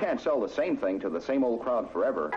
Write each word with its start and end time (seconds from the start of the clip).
Can't 0.00 0.18
sell 0.18 0.40
the 0.40 0.48
same 0.48 0.78
thing 0.78 0.98
to 1.00 1.10
the 1.10 1.20
same 1.20 1.44
old 1.44 1.60
crowd 1.60 1.92
forever. 1.92 2.30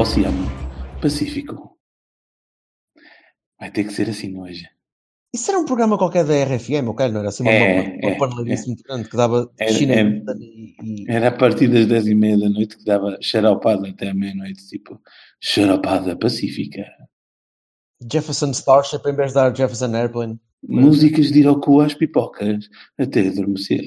Oceano 0.00 0.46
Pacífico. 1.02 1.76
Vai 3.58 3.70
ter 3.70 3.84
que 3.84 3.92
ser 3.92 4.08
assim 4.08 4.38
hoje. 4.38 4.66
Isso 5.34 5.50
era 5.50 5.60
um 5.60 5.64
programa 5.64 5.96
qualquer 5.98 6.24
da 6.24 6.34
RFM, 6.34 6.88
ok? 6.88 7.08
Não 7.08 7.20
era 7.20 7.28
assim 7.28 7.42
uma, 7.42 7.52
É, 7.52 7.72
uma, 7.72 7.82
uma 7.82 8.10
é, 8.10 8.18
paneladice 8.18 8.66
muito 8.66 8.82
grande 8.82 9.08
que 9.08 9.16
dava 9.16 9.50
Era- 9.58 9.72
China 9.72 9.94
é- 9.94 10.02
e, 10.38 10.74
e- 10.82 11.06
Era 11.10 11.28
a 11.28 11.36
partir 11.36 11.68
das 11.68 11.86
10 11.86 12.06
e 12.06 12.14
meia 12.14 12.38
da 12.38 12.48
noite 12.48 12.76
que 12.76 12.84
dava 12.84 13.16
xaropada 13.20 13.88
até 13.88 14.08
à 14.10 14.14
meia-noite, 14.14 14.66
tipo, 14.68 15.00
xaropada 15.40 16.16
pacífica. 16.16 16.84
Jefferson 18.10 18.50
Starship 18.52 19.06
em 19.06 19.14
vez 19.14 19.28
de 19.28 19.34
dar 19.34 19.54
Jefferson 19.54 19.94
Airplane. 19.94 20.40
Músicas 20.62 21.30
de 21.30 21.40
ir 21.40 21.46
ao 21.46 21.60
cu 21.60 21.80
às 21.80 21.94
pipocas 21.94 22.68
até 22.98 23.28
adormecer. 23.28 23.84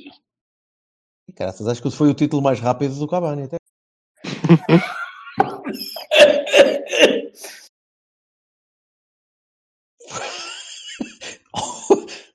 E 1.27 1.33
caraças, 1.33 1.67
acho 1.67 1.81
que 1.81 1.91
foi 1.91 2.09
o 2.09 2.13
título 2.13 2.41
mais 2.41 2.59
rápido 2.59 2.95
do 2.97 3.07
Cavani. 3.07 3.43
Até. 3.43 3.57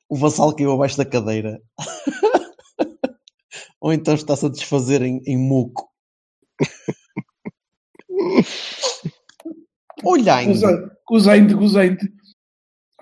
o 0.08 0.16
vassal 0.16 0.54
caiu 0.54 0.72
abaixo 0.72 0.96
da 0.96 1.04
cadeira. 1.04 1.60
Ou 3.80 3.92
então 3.92 4.14
está-se 4.14 4.46
a 4.46 4.48
desfazer 4.48 5.02
em, 5.02 5.20
em 5.26 5.36
muco. 5.36 5.88
Olha 10.04 10.36
ainda. 10.36 10.98
Gozente. 11.06 11.54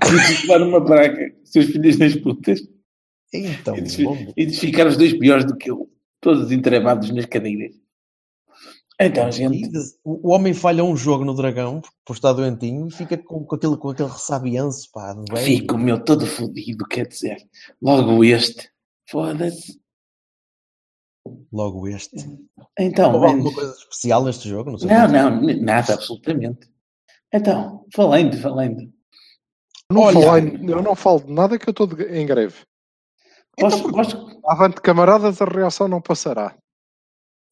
Tive 0.04 0.46
dar 0.46 0.62
uma 0.62 0.84
praga, 0.84 1.34
seus 1.44 1.66
filhos 1.66 1.96
das 1.96 2.14
putas. 2.16 2.60
Então, 3.32 3.76
E 3.76 3.82
de, 3.82 4.04
e 4.36 4.46
de 4.46 4.58
ficar 4.58 4.86
os 4.86 4.96
dois 4.96 5.18
piores 5.18 5.44
do 5.46 5.56
que 5.56 5.70
eu. 5.70 5.90
Todos 6.20 6.52
entrevados 6.52 7.10
nas 7.10 7.26
cadeiras. 7.26 7.74
Então, 8.98 9.30
gente. 9.30 9.70
O 10.02 10.28
o 10.28 10.32
homem 10.32 10.54
falha 10.54 10.82
um 10.82 10.96
jogo 10.96 11.24
no 11.24 11.34
Dragão 11.34 11.80
por 12.04 12.14
estar 12.14 12.32
doentinho 12.32 12.88
e 12.88 12.90
fica 12.90 13.16
com, 13.16 13.44
com, 13.44 13.54
aquele, 13.54 13.76
com 13.76 13.90
aquele 13.90 14.08
ressabianço, 14.08 14.90
pá, 14.90 15.14
velho. 15.14 15.44
Fico, 15.44 15.78
meu, 15.78 16.02
todo 16.02 16.26
fodido, 16.26 16.84
quer 16.86 17.06
dizer. 17.06 17.36
Logo 17.80 18.24
este. 18.24 18.70
Foda-se. 19.08 19.80
Logo 21.52 21.86
este. 21.86 22.16
Então, 22.78 23.12
Houve 23.12 23.26
alguma 23.26 23.54
coisa 23.54 23.72
especial 23.72 24.24
neste 24.24 24.48
jogo? 24.48 24.72
Não, 24.72 24.78
sei 24.78 24.88
Não, 24.88 25.08
não, 25.08 25.40
nada, 25.60 25.94
absolutamente. 25.94 26.68
Então, 27.32 27.84
falando, 27.94 28.36
falando. 28.38 28.92
Não 29.90 30.02
Olha. 30.02 30.48
eu 30.68 30.82
não 30.82 30.96
falo 30.96 31.20
de 31.20 31.32
nada 31.32 31.58
que 31.58 31.68
eu 31.68 31.70
estou 31.70 31.88
em 32.08 32.26
greve. 32.26 32.64
Posso, 33.56 33.90
posso? 33.92 34.40
Avante, 34.44 34.80
camaradas, 34.80 35.40
a 35.40 35.44
reação 35.44 35.86
não 35.86 36.00
passará. 36.00 36.56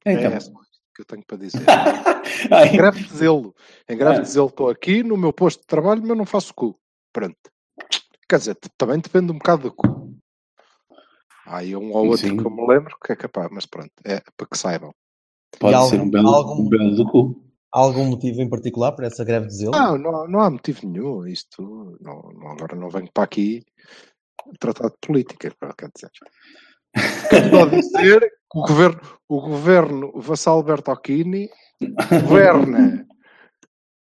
Então. 0.04 0.32
É 0.32 0.63
que 0.94 1.02
eu 1.02 1.06
tenho 1.06 1.24
para 1.26 1.36
dizer. 1.38 1.60
Em 2.72 2.76
greve 2.76 3.02
de 3.02 3.12
zelo. 3.16 3.54
Em 3.88 3.96
greve 3.96 4.18
Ah. 4.18 4.20
de 4.22 4.28
zelo 4.28 4.48
estou 4.48 4.68
aqui 4.68 5.02
no 5.02 5.16
meu 5.16 5.32
posto 5.32 5.60
de 5.60 5.66
trabalho, 5.66 6.02
mas 6.06 6.16
não 6.16 6.24
faço 6.26 6.54
cu. 6.54 6.78
Pronto. 7.12 7.36
Quer 8.28 8.38
dizer, 8.38 8.56
também 8.78 8.98
depende 9.00 9.32
um 9.32 9.38
bocado 9.38 9.64
do 9.64 9.72
cu. 9.74 10.14
Há 11.46 11.58
aí 11.58 11.76
um 11.76 11.92
ou 11.92 12.06
outro 12.06 12.26
Sim. 12.28 12.36
que 12.38 12.46
eu 12.46 12.50
me 12.50 12.66
lembro 12.66 12.96
que 13.04 13.12
é 13.12 13.16
capaz, 13.16 13.48
mas 13.52 13.66
pronto, 13.66 13.90
é 14.04 14.20
para 14.36 14.46
que 14.50 14.56
saibam. 14.56 14.94
pode 15.60 15.76
E 15.76 15.88
ser 15.88 15.96
algum- 15.96 16.06
um 16.06 16.10
belo, 16.10 16.28
algum- 16.34 16.62
um 16.62 16.68
belo 16.68 16.96
do 16.96 17.06
cu. 17.06 17.44
Há 17.72 17.80
algum 17.80 18.04
motivo 18.06 18.40
em 18.40 18.48
particular 18.48 18.92
para 18.92 19.06
essa 19.06 19.24
greve 19.24 19.46
de 19.48 19.54
zelo? 19.56 19.72
Não, 19.72 19.98
não, 19.98 20.26
não 20.28 20.40
há 20.40 20.48
motivo 20.50 20.86
nenhum. 20.88 21.26
Isto, 21.26 21.96
não, 22.00 22.22
não- 22.32 22.50
agora 22.52 22.74
não 22.76 22.88
venho 22.88 23.10
para 23.12 23.24
aqui 23.24 23.62
tratar 24.58 24.88
de 24.88 24.96
política, 25.00 25.50
quer 25.76 25.90
dizer. 25.94 26.10
Dizer 27.70 28.20
que 28.20 28.58
o 28.58 28.62
governo, 28.62 29.00
o 29.28 29.40
governo 29.40 30.12
Vassal 30.20 30.62
Bertocchini 30.62 31.48
governa 32.28 33.06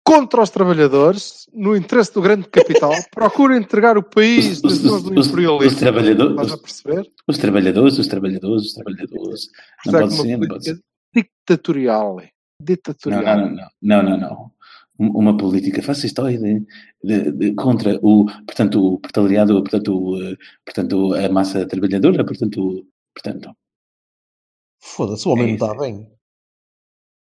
contra 0.04 0.40
os 0.40 0.50
trabalhadores, 0.50 1.46
no 1.52 1.74
interesse 1.76 2.14
do 2.14 2.22
grande 2.22 2.48
capital, 2.48 2.92
procura 3.12 3.56
entregar 3.56 3.98
o 3.98 4.02
país 4.04 4.58
Os- 4.58 4.62
nas 4.62 4.72
os- 4.74 4.82
mãos 4.84 5.02
do 5.02 5.20
imperialismo. 5.20 5.66
os 5.66 5.76
trabalhadores- 5.76 6.30
Estás 6.32 6.52
a 6.52 6.58
perceber? 6.58 7.10
Os 7.26 7.38
trabalhadores, 7.38 7.98
os 7.98 8.06
trabalhadores, 8.06 8.62
os 8.66 8.72
trabalhadores. 8.74 9.48
Não 9.86 9.98
é 9.98 10.02
pode 10.02 10.14
uma 10.14 10.22
ser, 10.22 10.36
não 10.38 10.48
pode 10.48 10.64
ser. 10.64 10.80
ditatorial. 11.14 12.16
Não, 12.16 12.28
Ditatorial. 12.64 13.22
não, 13.22 13.50
não, 13.50 13.68
não, 13.82 14.02
não, 14.02 14.02
não, 14.02 14.18
não. 14.18 14.50
Um- 14.98 15.10
Uma 15.18 15.36
política 15.36 15.82
fascistoide 15.82 16.66
de, 17.04 17.32
de, 17.32 17.54
contra 17.54 17.98
o, 18.02 18.24
portanto, 18.46 18.94
o 18.94 18.98
proletariado, 19.00 19.62
portanto, 19.62 19.94
o, 19.94 20.22
eh, 20.22 20.36
portanto, 20.64 21.14
a 21.14 21.28
massa 21.28 21.66
trabalhadora, 21.66 22.24
portanto, 22.24 22.86
portanto, 23.14 23.54
Foda-se, 24.80 25.26
o 25.28 25.32
homem 25.32 25.44
É 25.44 25.48
não 25.48 25.54
está 25.54 25.74
bem. 25.78 26.10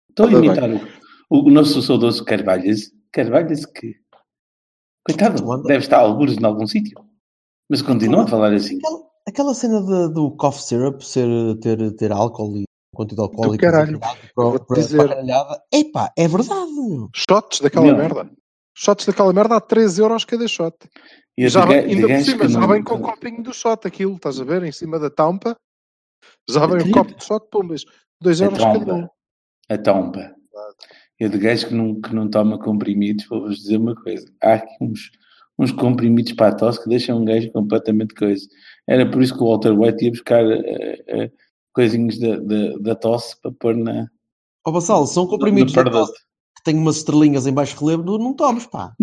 estou 0.09 0.25
a 0.27 0.31
imitar 0.31 0.69
o, 1.29 1.47
o, 1.47 1.49
nosso 1.51 1.81
saudoso 1.81 2.25
Carvalhas, 2.25 2.91
Carvalhas 3.11 3.65
que, 3.65 3.95
coitado, 5.05 5.41
deve 5.63 5.79
estar 5.83 5.97
a 5.97 6.01
algures 6.01 6.37
em 6.37 6.43
algum 6.45 6.65
sítio, 6.67 6.97
mas 7.69 7.81
continua 7.81 8.23
a 8.23 8.27
falar 8.27 8.53
assim. 8.53 8.77
Aquela, 8.77 9.01
aquela 9.27 9.53
cena 9.53 9.81
de- 9.81 10.13
do 10.13 10.31
cough 10.35 10.55
syrup 10.59 11.01
ser, 11.01 11.27
ter, 11.59 11.95
ter 11.95 12.11
álcool 12.11 12.57
e 12.57 12.63
quantidade 12.93 13.29
alcoólica 13.29 13.71
caralho. 13.71 13.99
para, 13.99 14.59
para, 14.59 14.75
dizer. 14.75 14.97
para. 15.07 15.61
Epá, 15.73 16.11
é 16.17 16.27
verdade. 16.27 16.71
Shots 17.15 17.61
daquela 17.61 17.87
Não. 17.87 17.97
merda. 17.97 18.29
Shots 18.75 19.05
daquela 19.05 19.33
merda 19.33 19.55
a 19.57 19.61
13 19.61 20.01
euros 20.01 20.25
cada 20.25 20.47
shot. 20.47 20.75
E 21.37 21.47
já 21.47 21.61
de 21.61 21.67
vem, 21.67 21.81
ga- 21.81 21.87
de 21.87 21.93
ainda 21.93 22.07
por 22.07 22.23
cima, 22.23 22.47
já 22.49 22.67
vem 22.67 22.83
com 22.83 22.95
o 22.95 23.01
copinho 23.01 23.43
do 23.43 23.53
shot, 23.53 23.87
aquilo, 23.87 24.15
estás 24.15 24.39
a 24.39 24.43
ver? 24.43 24.63
Em 24.63 24.71
cima 24.71 24.99
da 24.99 25.09
tampa. 25.09 25.55
Já 26.49 26.65
vem 26.65 26.81
o 26.89 26.91
copo 26.91 27.15
de 27.15 27.23
shot, 27.23 27.47
pumbas. 27.49 27.83
2 28.21 28.41
A 28.41 28.45
euros 28.45 28.59
cada 28.59 28.93
um. 28.95 29.07
A 29.69 29.77
tomba. 29.77 30.35
Eu 31.19 31.29
de 31.29 31.37
gajo 31.37 31.67
que 31.67 31.73
não, 31.73 32.01
que 32.01 32.13
não 32.13 32.29
toma 32.29 32.57
comprimidos, 32.59 33.25
vou-vos 33.27 33.57
dizer 33.57 33.77
uma 33.77 33.95
coisa. 33.95 34.25
Há 34.41 34.55
aqui 34.55 34.73
uns, 34.81 35.11
uns 35.57 35.71
comprimidos 35.71 36.33
para 36.33 36.47
a 36.51 36.55
tosse 36.55 36.81
que 36.83 36.89
deixam 36.89 37.19
um 37.19 37.25
gajo 37.25 37.51
completamente 37.51 38.13
coisa. 38.15 38.45
Era 38.87 39.09
por 39.09 39.21
isso 39.21 39.35
que 39.35 39.43
o 39.43 39.47
Walter 39.47 39.71
White 39.77 40.05
ia 40.05 40.11
buscar 40.11 40.43
eh, 40.43 41.03
eh, 41.07 41.31
coisinhos 41.73 42.19
da, 42.19 42.37
da, 42.37 42.77
da 42.79 42.95
tosse 42.95 43.39
para 43.41 43.51
pôr 43.51 43.75
na. 43.75 44.07
Ó 44.65 44.71
Bassal, 44.71 45.05
são 45.07 45.25
comprimidos 45.27 45.73
perdote. 45.73 46.07
tosse 46.07 46.19
que 46.57 46.63
têm 46.65 46.77
umas 46.77 46.97
estrelinhas 46.97 47.47
em 47.47 47.53
baixo 47.53 47.79
relevo, 47.83 48.03
não, 48.03 48.17
não 48.17 48.33
tomes, 48.33 48.65
pá. 48.67 48.93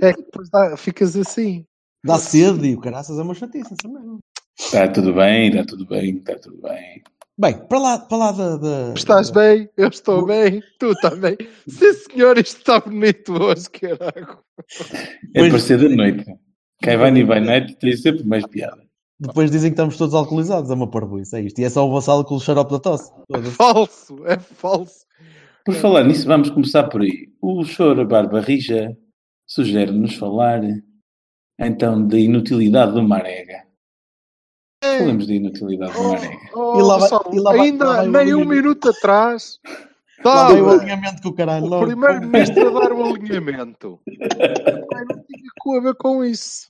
É 0.00 0.12
que 0.12 0.22
depois 0.22 0.48
dá- 0.48 0.76
ficas 0.76 1.16
assim. 1.16 1.64
Dá 2.04 2.16
sede 2.18 2.68
e 2.68 2.74
o 2.76 2.80
caraças 2.80 3.18
é 3.18 3.22
uma 3.22 3.34
chatice 3.34 3.72
essa 3.74 3.92
mesmo. 3.92 4.20
Está 4.56 4.86
tudo 4.86 5.12
bem, 5.12 5.48
está 5.48 5.64
tudo 5.64 5.84
bem, 5.86 6.18
está 6.18 6.38
tudo 6.38 6.56
bem. 6.62 7.02
Bem, 7.36 7.66
para 7.66 7.78
lá, 7.80 7.98
para 7.98 8.16
lá 8.18 8.30
da... 8.32 8.56
da- 8.58 8.94
Estás 8.94 9.30
bem? 9.30 9.68
Eu 9.76 9.88
estou 9.88 10.24
bem. 10.24 10.62
Tu 10.78 10.94
também. 11.00 11.36
Sim, 11.68 11.92
senhor, 11.94 12.38
isto 12.38 12.58
está 12.58 12.78
bonito 12.80 13.32
hoje, 13.42 13.68
caralho. 13.70 14.38
É 15.34 15.40
Pois- 15.40 15.52
por 15.52 15.60
ser 15.60 15.78
da 15.80 15.88
noite. 15.88 16.24
Quem 16.80 16.96
vai 16.96 17.12
e 17.16 17.24
vai 17.24 17.40
noite 17.40 17.74
tem 17.76 17.96
sempre 17.96 18.22
mais 18.24 18.46
piada. 18.46 18.87
Depois 19.20 19.50
dizem 19.50 19.70
que 19.70 19.74
estamos 19.74 19.96
todos 19.96 20.14
alcoolizados, 20.14 20.70
é 20.70 20.74
uma 20.74 20.88
parvoíce, 20.88 21.36
é 21.36 21.40
isto. 21.40 21.58
E 21.60 21.64
é 21.64 21.70
só 21.70 21.86
o 21.86 21.92
Vassal 21.92 22.24
com 22.24 22.36
o 22.36 22.40
xarope 22.40 22.70
da 22.72 22.78
tosse. 22.78 23.10
Foda-se. 23.26 23.50
Falso, 23.56 24.26
é 24.26 24.38
falso. 24.38 25.06
Por 25.64 25.74
falar 25.74 26.04
nisso, 26.04 26.26
vamos 26.26 26.50
começar 26.50 26.84
por 26.84 27.02
aí. 27.02 27.28
O 27.42 27.64
Choro 27.64 28.06
Barba 28.06 28.40
Rija 28.40 28.96
sugere-nos 29.46 30.14
falar 30.14 30.60
então 31.58 32.06
da 32.06 32.16
inutilidade 32.18 32.92
do 32.92 33.02
Marega. 33.02 33.64
Falamos 34.82 35.26
da 35.26 35.34
inutilidade 35.34 35.92
do 35.94 36.02
Marega. 36.04 36.36
Oh, 36.54 36.78
E 36.78 36.82
lá 36.82 36.98
vai- 36.98 37.08
e 37.32 37.40
lá 37.40 37.50
vai- 37.52 37.60
ainda 37.60 37.84
lá 37.86 37.96
vai 38.08 38.24
nem 38.24 38.34
um 38.34 38.44
minuto 38.44 38.88
atrás. 38.90 39.58
Vem 40.18 40.26
o 40.26 40.28
Estava 40.28 40.72
alinhamento 40.80 41.22
com 41.22 41.28
o 41.28 41.32
caralho. 41.32 41.66
o 41.72 41.86
primeiro-ministro 41.86 42.76
a 42.76 42.80
dar 42.80 42.92
o 42.92 43.04
alinhamento. 43.04 44.00
Não 44.06 45.22
tinha 45.24 45.50
com 45.60 45.76
a 45.76 45.80
ver 45.80 45.94
com 45.94 46.24
isso. 46.24 46.68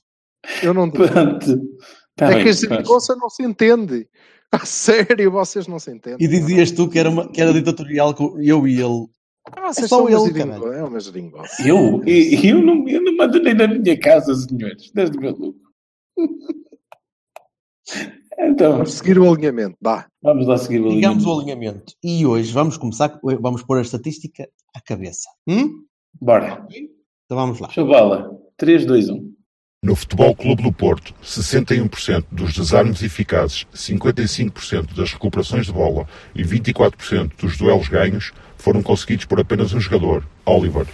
Eu 0.61 0.73
não 0.73 0.87
digo. 0.89 1.07
Pronto. 1.07 1.59
Tá 2.19 2.31
é 2.31 2.35
bem, 2.35 2.43
que 2.43 2.49
a 2.49 2.53
geringonça 2.53 3.15
não 3.15 3.29
se 3.29 3.43
entende. 3.43 4.07
A 4.51 4.65
sério, 4.65 5.31
vocês 5.31 5.67
não 5.67 5.77
se 5.77 5.91
entendem. 5.91 6.17
E 6.19 6.27
dizias 6.27 6.71
tu 6.71 6.89
que 6.89 6.97
era, 6.97 7.07
uma, 7.09 7.31
que 7.31 7.39
era 7.39 7.53
ditatorial 7.53 8.15
com 8.15 8.39
eu 8.41 8.67
e 8.67 8.81
ele. 8.81 9.07
Ah, 9.55 9.71
vocês 9.71 9.85
é 9.85 9.87
só 9.87 10.09
ele, 10.09 10.33
geringo-. 10.33 10.73
É 10.73 10.83
uma 10.83 10.99
geringonça. 10.99 11.61
Eu, 11.61 12.01
eu, 12.03 12.43
eu, 12.43 12.61
não, 12.61 12.87
eu 12.87 13.01
não 13.03 13.15
mando 13.15 13.39
nem 13.43 13.53
na 13.53 13.67
minha 13.67 13.97
casa, 13.99 14.33
senhores. 14.33 14.91
Desde 14.93 15.17
maluco. 15.17 15.55
Então, 18.41 18.71
Vamos 18.71 18.93
seguir 18.93 19.19
o 19.19 19.29
alinhamento, 19.29 19.75
vá. 19.81 20.07
vamos 20.21 20.47
lá 20.47 20.57
seguir 20.57 20.79
o 20.79 20.89
Digamos 20.89 21.25
alinhamento. 21.25 21.29
o 21.29 21.39
alinhamento. 21.39 21.93
E 22.01 22.25
hoje 22.25 22.53
vamos 22.53 22.77
começar, 22.77 23.19
vamos 23.41 23.63
pôr 23.63 23.79
a 23.79 23.81
estatística 23.81 24.47
à 24.73 24.79
cabeça. 24.79 25.27
Hum? 25.45 25.83
Bora. 26.21 26.65
Então 26.71 27.37
vamos 27.37 27.59
lá. 27.59 27.67
Chavala. 27.69 28.31
3, 28.55 28.85
2, 28.85 29.09
1. 29.09 29.33
No 29.81 29.95
Futebol 29.95 30.35
Clube 30.35 30.63
do 30.63 30.73
Porto, 30.73 31.13
61% 31.23 32.25
dos 32.29 32.53
desarmes 32.53 33.01
eficazes, 33.01 33.65
55% 33.73 34.93
das 34.93 35.13
recuperações 35.13 35.67
de 35.67 35.71
bola 35.71 36.05
e 36.35 36.43
24% 36.43 37.37
dos 37.39 37.57
duelos 37.57 37.87
ganhos 37.87 38.33
foram 38.57 38.83
conseguidos 38.83 39.23
por 39.23 39.39
apenas 39.39 39.71
um 39.71 39.79
jogador, 39.79 40.27
Oliver. 40.45 40.85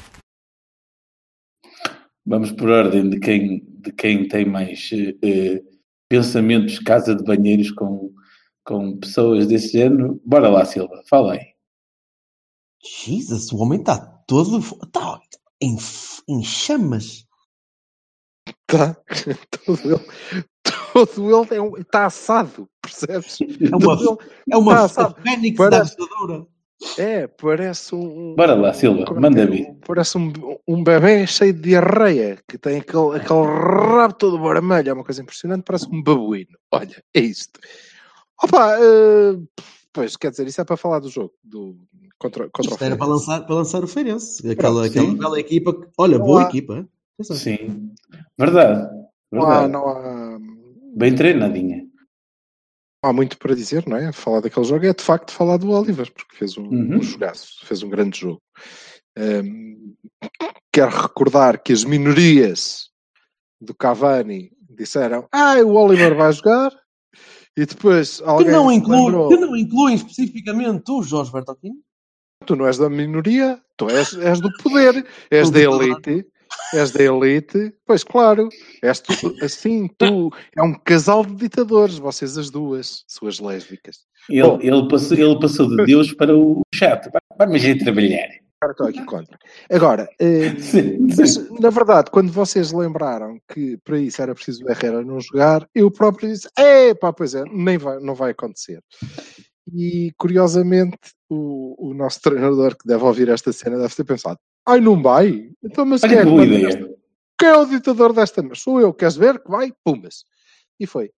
Vamos 2.24 2.52
por 2.52 2.70
ordem 2.70 3.10
de 3.10 3.20
quem, 3.20 3.66
de 3.80 3.92
quem 3.92 4.28
tem 4.28 4.46
mais 4.46 4.90
eh, 4.94 5.16
eh, 5.24 5.64
pensamentos 6.08 6.78
casa 6.78 7.16
de 7.16 7.24
banheiros 7.24 7.72
com, 7.72 8.14
com 8.64 8.98
pessoas 8.98 9.48
desse 9.48 9.74
género. 9.74 10.22
Bora 10.24 10.48
lá, 10.50 10.64
Silva. 10.64 11.02
Fala 11.10 11.34
aí. 11.34 11.56
Jesus, 13.06 13.52
o 13.52 13.58
homem 13.58 13.80
está 13.80 13.98
todo. 14.28 14.60
Está 14.60 15.20
em, 15.62 15.76
em 16.30 16.44
chamas. 16.44 17.25
Tá. 18.78 18.98
Todo 19.66 19.80
ele, 19.84 20.06
todo 20.94 21.44
ele 21.52 21.56
é 21.56 21.62
um, 21.62 21.78
está 21.78 22.06
assado, 22.06 22.68
percebes? 22.82 23.38
É 23.42 23.76
uma, 23.76 23.98
Todo 23.98 24.20
é 24.52 24.58
uma 24.58 24.88
fênix 24.90 25.58
Para- 25.58 25.70
da 25.70 25.78
abusadora. 25.80 26.48
é, 26.98 27.28
parece 27.28 27.94
um. 27.96 28.36
Bora 28.36 28.54
lá, 28.56 28.74
Silva. 28.74 29.02
é 29.02 29.06
que 29.06 29.14
Manda 29.14 29.42
é? 29.42 29.46
vir. 29.46 29.76
Parece 29.86 30.18
um, 30.18 30.32
um 30.68 30.84
bebê 30.84 31.26
cheio 31.28 31.54
de 31.54 31.62
diarreia, 31.62 32.40
que 32.48 32.58
tem 32.58 32.78
aquele, 32.80 33.18
aquele 33.18 33.46
rabo 33.46 34.14
todo 34.16 34.42
vermelho, 34.42 34.90
é 34.90 34.94
uma 34.94 35.04
coisa 35.04 35.22
impressionante, 35.22 35.64
parece 35.64 35.88
um 35.92 36.02
babuíno. 36.02 36.58
Olha, 36.72 37.04
é 37.14 37.20
isto. 37.20 37.60
Opa, 38.44 38.78
eh, 38.80 39.38
pois, 39.94 40.18
quer 40.18 40.32
dizer, 40.32 40.48
isso 40.48 40.60
é 40.62 40.66
para 40.66 40.76
falar 40.78 41.00
do 41.00 41.10
jogo, 41.10 41.34
do, 41.44 41.78
contra, 42.18 42.50
contra 42.50 42.72
Isto 42.72 42.82
o 42.82 42.86
era 42.86 42.96
para 42.98 43.06
Feirense. 43.08 43.28
lançar, 43.30 43.46
para 43.46 43.56
lançar 43.56 43.84
o 43.84 43.88
Feirense. 43.88 44.42
Pronto, 44.42 44.54
Aquela, 44.60 44.86
aquela 44.86 45.14
bela 45.14 45.40
equipa. 45.40 45.76
Olha, 45.98 46.18
Não 46.18 46.26
boa 46.26 46.44
equipa. 46.44 46.88
Sim. 47.22 47.94
Verdade. 48.38 48.90
Não 49.32 49.44
há, 49.44 49.62
Verdade. 49.68 49.74
não 49.74 49.88
há, 49.88 50.40
Bem 50.98 51.16
treinadinha. 51.16 51.78
não 53.04 53.10
há 53.10 53.14
muito 53.14 53.38
para 53.38 53.56
dizer, 53.56 53.88
não 53.88 53.98
é? 53.98 54.12
Falar 54.12 54.42
daquele 54.42 54.66
jogo 54.66 54.86
é 54.86 54.94
de 54.94 55.04
facto 55.04 55.32
falar 55.32 55.58
do 55.58 55.72
Oliver, 55.72 56.12
porque 56.14 56.36
fez 56.36 56.58
um, 56.58 56.64
Uhum. 56.64 56.98
um 56.98 57.02
jogaço, 57.02 57.66
fez 57.66 57.84
um 57.84 57.90
grande 57.90 58.20
jogo. 58.20 58.42
Ehm, 59.18 59.94
quero 60.74 60.92
recordar 60.92 61.62
que 61.62 61.72
as 61.74 61.84
minorias 61.86 62.90
do 63.62 63.74
Cavani 63.74 64.52
disseram: 64.70 65.28
Ah, 65.32 65.56
o 65.62 65.74
Oliver 65.76 66.16
vai 66.16 66.32
jogar. 66.34 66.72
E 67.58 67.66
depois 67.66 68.18
Que 68.20 68.24
alguém 68.28 68.52
não, 68.52 68.70
se 68.70 68.76
inclui, 68.76 68.98
lembrou, 69.06 69.30
que 69.30 69.38
não 69.38 69.56
inclui 69.56 69.94
especificamente 69.94 70.84
tu, 70.84 71.02
Jorge 71.04 71.32
Bertolini. 71.32 71.80
tu 72.46 72.54
não 72.54 72.68
és 72.68 72.78
da 72.78 72.90
minoria, 72.90 73.62
tu 73.78 73.90
és, 73.90 74.14
és 74.18 74.42
do 74.42 74.52
poder, 74.62 75.08
és 75.32 75.50
da 75.50 75.60
elite, 75.62 76.28
és 76.74 76.92
da 76.92 77.04
elite, 77.04 77.74
pois 77.86 78.04
claro, 78.04 78.50
és 78.82 79.00
tu, 79.00 79.14
assim, 79.44 79.88
tu, 79.98 80.32
é 80.56 80.62
um 80.62 80.74
casal 80.74 81.26
de 81.26 81.36
ditadores, 81.36 81.98
vocês 81.98 82.38
as 82.38 82.50
duas, 82.50 83.04
suas 83.08 83.40
lésbicas. 83.40 84.00
Ele, 84.30 84.42
Bom. 84.44 84.60
ele, 84.62 84.88
passou, 84.88 85.18
ele 85.18 85.40
passou 85.40 85.70
de 85.70 85.86
Deus 85.86 86.12
para 86.14 86.36
o 86.36 86.62
chato. 86.74 87.10
Vai- 87.12 87.48
Vamos 87.48 87.64
ir 87.64 87.78
trabalhar. 87.78 88.28
Agora 88.62 88.72
estou 88.72 88.88
aqui 88.88 89.06
contra. 89.06 89.38
Agora, 89.70 90.10
eh, 90.20 90.56
Sim, 90.60 90.98
mas, 91.18 91.34
sim. 91.34 91.48
na 91.60 91.70
verdade, 91.70 92.10
quando 92.10 92.32
vocês 92.32 92.72
lembraram 92.72 93.38
que 93.54 93.78
para 93.84 94.00
isso 94.00 94.22
era 94.22 94.34
preciso 94.34 94.66
o 94.66 94.72
Herrera 94.72 95.04
não 95.04 95.20
jogar, 95.20 95.68
eu 95.76 95.92
próprio 95.92 96.30
disse: 96.32 96.48
é 96.58 96.94
pá, 96.96 97.14
pois 97.14 97.36
é, 97.36 97.44
nem 97.52 97.78
vai, 97.78 98.00
não 98.00 98.16
vai 98.16 98.32
acontecer. 98.32 98.82
E 99.74 100.12
curiosamente, 100.18 100.98
o, 101.30 101.90
o 101.90 101.94
nosso 101.94 102.22
treinador 102.22 102.76
que 102.78 102.88
deve 102.88 103.04
ouvir 103.04 103.30
esta 103.30 103.52
cena 103.52 103.78
deve 103.78 103.94
ter 103.96 104.04
pensado: 104.06 104.40
ai, 104.66 104.80
não 104.82 105.02
vai? 105.02 105.52
Então, 105.64 105.86
mas 105.86 106.02
quem 106.02 106.12
Olha 106.12 106.20
é, 106.20 106.24
que 106.24 106.30
boa 106.30 106.46
ideia. 106.46 106.96
quem 107.40 107.50
é 107.50 107.58
o 107.58 107.66
ditador 107.66 108.14
desta? 108.14 108.42
Mas 108.44 108.60
sou 108.62 108.80
eu, 108.80 108.94
queres 108.94 109.16
ver? 109.16 109.40
Que 109.42 109.50
vai? 109.50 109.74
Pumas. 109.84 110.24
E 110.80 110.86
foi. 110.88 111.12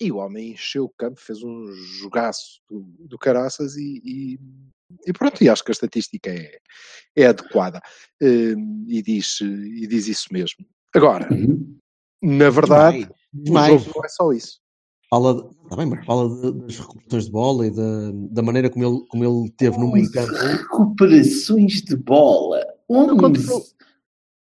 E 0.00 0.10
o 0.10 0.16
homem 0.16 0.52
encheu 0.52 0.84
o 0.84 0.92
campo, 0.98 1.20
fez 1.20 1.42
um 1.42 1.66
jogaço 2.00 2.60
do, 2.68 2.80
do 2.98 3.18
caraças 3.18 3.76
e, 3.76 4.00
e, 4.04 4.38
e 5.06 5.12
pronto, 5.12 5.42
e 5.42 5.48
acho 5.48 5.62
que 5.64 5.70
a 5.70 5.72
estatística 5.72 6.30
é, 6.30 6.58
é 7.16 7.26
adequada 7.26 7.80
eh, 8.20 8.54
e, 8.88 9.00
diz, 9.02 9.40
e 9.40 9.86
diz 9.86 10.08
isso 10.08 10.26
mesmo. 10.32 10.66
Agora, 10.94 11.32
Uhum. 11.32 11.76
na 12.22 12.50
verdade, 12.50 13.08
Demais. 13.32 13.74
o 13.74 13.78
jogo 13.84 13.92
não 13.98 14.04
é 14.04 14.08
só 14.08 14.32
isso. 14.32 14.58
Fala, 15.08 15.34
de- 15.34 15.68
tá 15.68 15.76
bem, 15.76 15.86
mas 15.86 16.04
fala 16.04 16.28
de- 16.28 16.58
das 16.66 16.78
recuperações 16.78 17.24
de 17.26 17.30
bola 17.30 17.66
e 17.66 17.70
da, 17.70 18.10
da 18.32 18.42
maneira 18.42 18.68
como 18.68 18.84
ele, 18.84 19.06
como 19.08 19.24
ele 19.24 19.50
teve 19.52 19.78
no 19.78 19.92
meio 19.92 20.10
campo. 20.10 20.32
Recuperações 20.32 21.82
de 21.82 21.96
bola. 21.96 22.64
Não, 22.88 23.14
11. 23.14 23.16
continuo. 23.16 23.62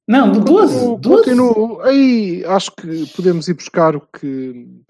Não, 0.08 0.32
de 0.32 0.40
12. 0.40 0.74
Continuo, 0.74 0.98
12. 0.98 1.16
continuo. 1.16 1.80
Aí 1.82 2.44
acho 2.44 2.70
que 2.72 3.06
podemos 3.14 3.48
ir 3.48 3.54
buscar 3.54 3.94
o 3.96 4.00
que 4.00 4.82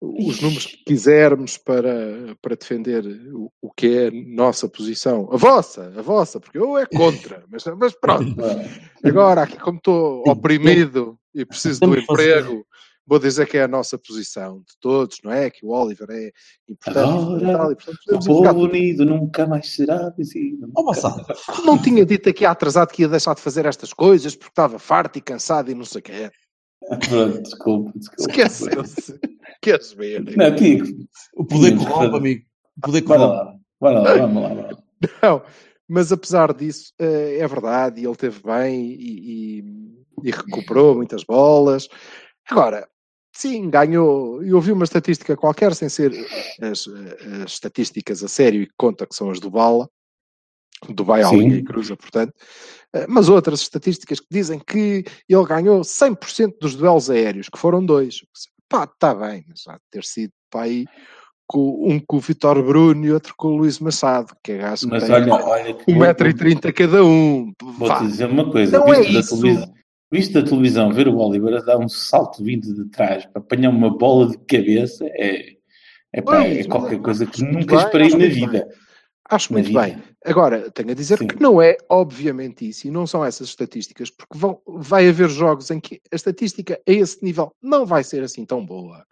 os 0.00 0.40
números 0.40 0.66
que 0.66 0.84
quisermos 0.84 1.56
para, 1.56 2.36
para 2.42 2.56
defender 2.56 3.04
o, 3.32 3.50
o 3.60 3.70
que 3.72 3.86
é 3.86 4.08
a 4.08 4.10
nossa 4.10 4.68
posição. 4.68 5.28
A 5.32 5.36
vossa, 5.36 5.92
a 5.96 6.02
vossa, 6.02 6.38
porque 6.38 6.58
eu 6.58 6.76
é 6.76 6.86
contra, 6.86 7.44
mas, 7.48 7.64
mas 7.78 7.94
pronto. 7.94 8.34
Agora, 9.02 9.42
aqui 9.42 9.58
como 9.58 9.78
estou 9.78 10.22
oprimido 10.26 11.18
e 11.34 11.44
preciso 11.44 11.80
do 11.80 11.98
emprego, 11.98 12.66
vou 13.06 13.18
dizer 13.18 13.46
que 13.46 13.56
é 13.56 13.62
a 13.62 13.68
nossa 13.68 13.96
posição 13.96 14.58
de 14.58 14.74
todos, 14.80 15.18
não 15.22 15.30
é? 15.32 15.48
Que 15.50 15.64
o 15.64 15.70
Oliver 15.70 16.08
é 16.10 16.32
importante 16.68 16.96
e 16.96 17.00
Agora, 17.08 17.24
fundamental, 17.26 17.72
e, 17.72 17.76
portanto, 17.76 18.12
O 18.14 18.26
povo 18.42 18.60
unido 18.64 19.04
nunca 19.04 19.46
mais 19.46 19.72
será 19.74 20.10
vencido. 20.10 20.68
Moçada, 20.74 21.24
Não 21.64 21.80
tinha 21.80 22.04
dito 22.04 22.28
aqui 22.28 22.44
atrasado 22.44 22.88
que 22.92 23.02
ia 23.02 23.08
deixar 23.08 23.34
de 23.34 23.40
fazer 23.40 23.64
estas 23.66 23.92
coisas 23.92 24.34
porque 24.34 24.50
estava 24.50 24.78
farto 24.78 25.18
e 25.18 25.22
cansado 25.22 25.70
e 25.70 25.74
não 25.74 25.84
sei 25.84 26.00
o 26.00 26.02
que 26.02 26.12
é. 26.12 26.30
Pronto, 27.08 27.42
desculpa, 27.42 27.92
desculpa. 27.96 28.30
Esqueceu-se. 28.30 29.18
Queres 29.62 29.92
ver? 29.92 30.36
Não, 30.36 30.54
Tico, 30.54 30.86
o 31.34 31.44
poder 31.44 31.76
corrompe, 31.76 32.16
amigo. 32.16 32.44
O 32.76 32.80
poder 32.82 33.02
bora 33.02 33.20
corrompe. 33.20 33.44
lá. 33.44 33.56
Bora 33.80 34.00
lá, 34.00 34.14
vamos 34.26 34.42
lá. 34.42 34.48
vamos 34.48 34.64
lá. 34.64 34.78
Não, 35.22 35.42
mas 35.88 36.12
apesar 36.12 36.52
disso, 36.54 36.92
eh, 36.98 37.38
é 37.40 37.46
verdade, 37.48 38.00
e 38.00 38.04
ele 38.06 38.16
teve 38.16 38.40
bem 38.42 38.86
e, 38.92 39.58
e- 39.60 39.64
e 40.24 40.30
recuperou 40.30 40.94
muitas 40.96 41.24
bolas. 41.24 41.88
Agora, 42.48 42.86
sim, 43.36 43.68
ganhou. 43.70 44.42
Eu 44.42 44.56
ouvi 44.56 44.72
uma 44.72 44.84
estatística 44.84 45.36
qualquer, 45.36 45.74
sem 45.74 45.88
ser 45.88 46.12
as, 46.60 46.86
as 47.44 47.52
estatísticas 47.52 48.22
a 48.22 48.28
sério 48.28 48.62
e 48.62 48.66
que 48.66 48.72
conta, 48.76 49.06
que 49.06 49.14
são 49.14 49.30
as 49.30 49.40
do 49.40 49.50
Bala, 49.50 49.88
do 50.88 51.04
linha 51.32 51.56
e 51.56 51.62
cruza, 51.62 51.96
portanto, 51.96 52.32
eh, 52.92 53.06
mas 53.08 53.28
outras 53.28 53.60
estatísticas 53.60 54.20
que 54.20 54.26
dizem 54.30 54.58
que 54.58 55.04
ele 55.28 55.44
ganhou 55.46 55.80
100% 55.80 56.54
dos 56.60 56.74
duelos 56.74 57.08
aéreos, 57.08 57.48
que 57.48 57.58
foram 57.58 57.84
dois. 57.84 58.20
Pá, 58.68 58.84
está 58.84 59.14
bem, 59.14 59.44
mas 59.48 59.62
há 59.68 59.74
de 59.74 59.82
ter 59.90 60.04
sido 60.04 60.32
para 60.50 60.62
aí 60.62 60.84
com, 61.46 61.88
um 61.90 62.00
com 62.00 62.16
o 62.16 62.20
Vitor 62.20 62.62
Bruno 62.62 63.04
e 63.06 63.12
outro 63.12 63.34
com 63.36 63.48
o 63.48 63.56
Luís 63.56 63.78
Machado, 63.78 64.34
que 64.42 64.52
é 64.52 64.58
gajo 64.58 64.82
que 64.86 64.92
Mas 64.92 65.04
tem 65.04 65.12
olha, 65.14 65.32
olha 65.34 65.74
que 65.74 65.92
vou- 65.94 66.02
1,30m 66.02 66.72
cada 66.72 67.04
um. 67.04 67.52
Vou-te 67.62 68.06
dizer 68.06 68.26
uma 68.28 68.50
coisa. 68.50 68.78
Não 68.78 68.92
é 68.92 69.00
Visto 69.00 69.12
da, 69.12 69.20
isso. 69.20 69.40
televisão, 69.40 69.74
visto 70.10 70.32
da 70.32 70.42
televisão, 70.42 70.92
ver 70.92 71.08
o 71.08 71.16
Oliver 71.18 71.54
a 71.54 71.60
dar 71.60 71.78
um 71.78 71.88
salto 71.88 72.42
vindo 72.42 72.74
de 72.74 72.88
trás 72.90 73.26
para 73.26 73.40
apanhar 73.40 73.70
uma 73.70 73.96
bola 73.96 74.30
de 74.30 74.38
cabeça 74.38 75.04
é, 75.06 75.56
é, 76.12 76.22
pá, 76.22 76.44
é 76.44 76.64
qualquer 76.64 77.00
coisa 77.00 77.26
que 77.26 77.42
nunca 77.42 77.76
esperei 77.76 78.10
na 78.10 78.26
vida. 78.26 78.68
Acho 79.28 79.52
muito 79.52 79.72
bem. 79.72 80.00
Agora, 80.24 80.70
tenho 80.70 80.90
a 80.90 80.94
dizer 80.94 81.18
Sim. 81.18 81.26
que 81.26 81.42
não 81.42 81.60
é, 81.60 81.76
obviamente, 81.88 82.68
isso, 82.68 82.86
e 82.86 82.90
não 82.90 83.06
são 83.06 83.24
essas 83.24 83.48
estatísticas, 83.48 84.08
porque 84.08 84.38
vão, 84.38 84.60
vai 84.66 85.08
haver 85.08 85.28
jogos 85.28 85.70
em 85.70 85.80
que 85.80 86.00
a 86.12 86.16
estatística 86.16 86.80
a 86.86 86.92
esse 86.92 87.24
nível 87.24 87.52
não 87.60 87.84
vai 87.84 88.04
ser 88.04 88.22
assim 88.22 88.44
tão 88.44 88.64
boa. 88.64 89.04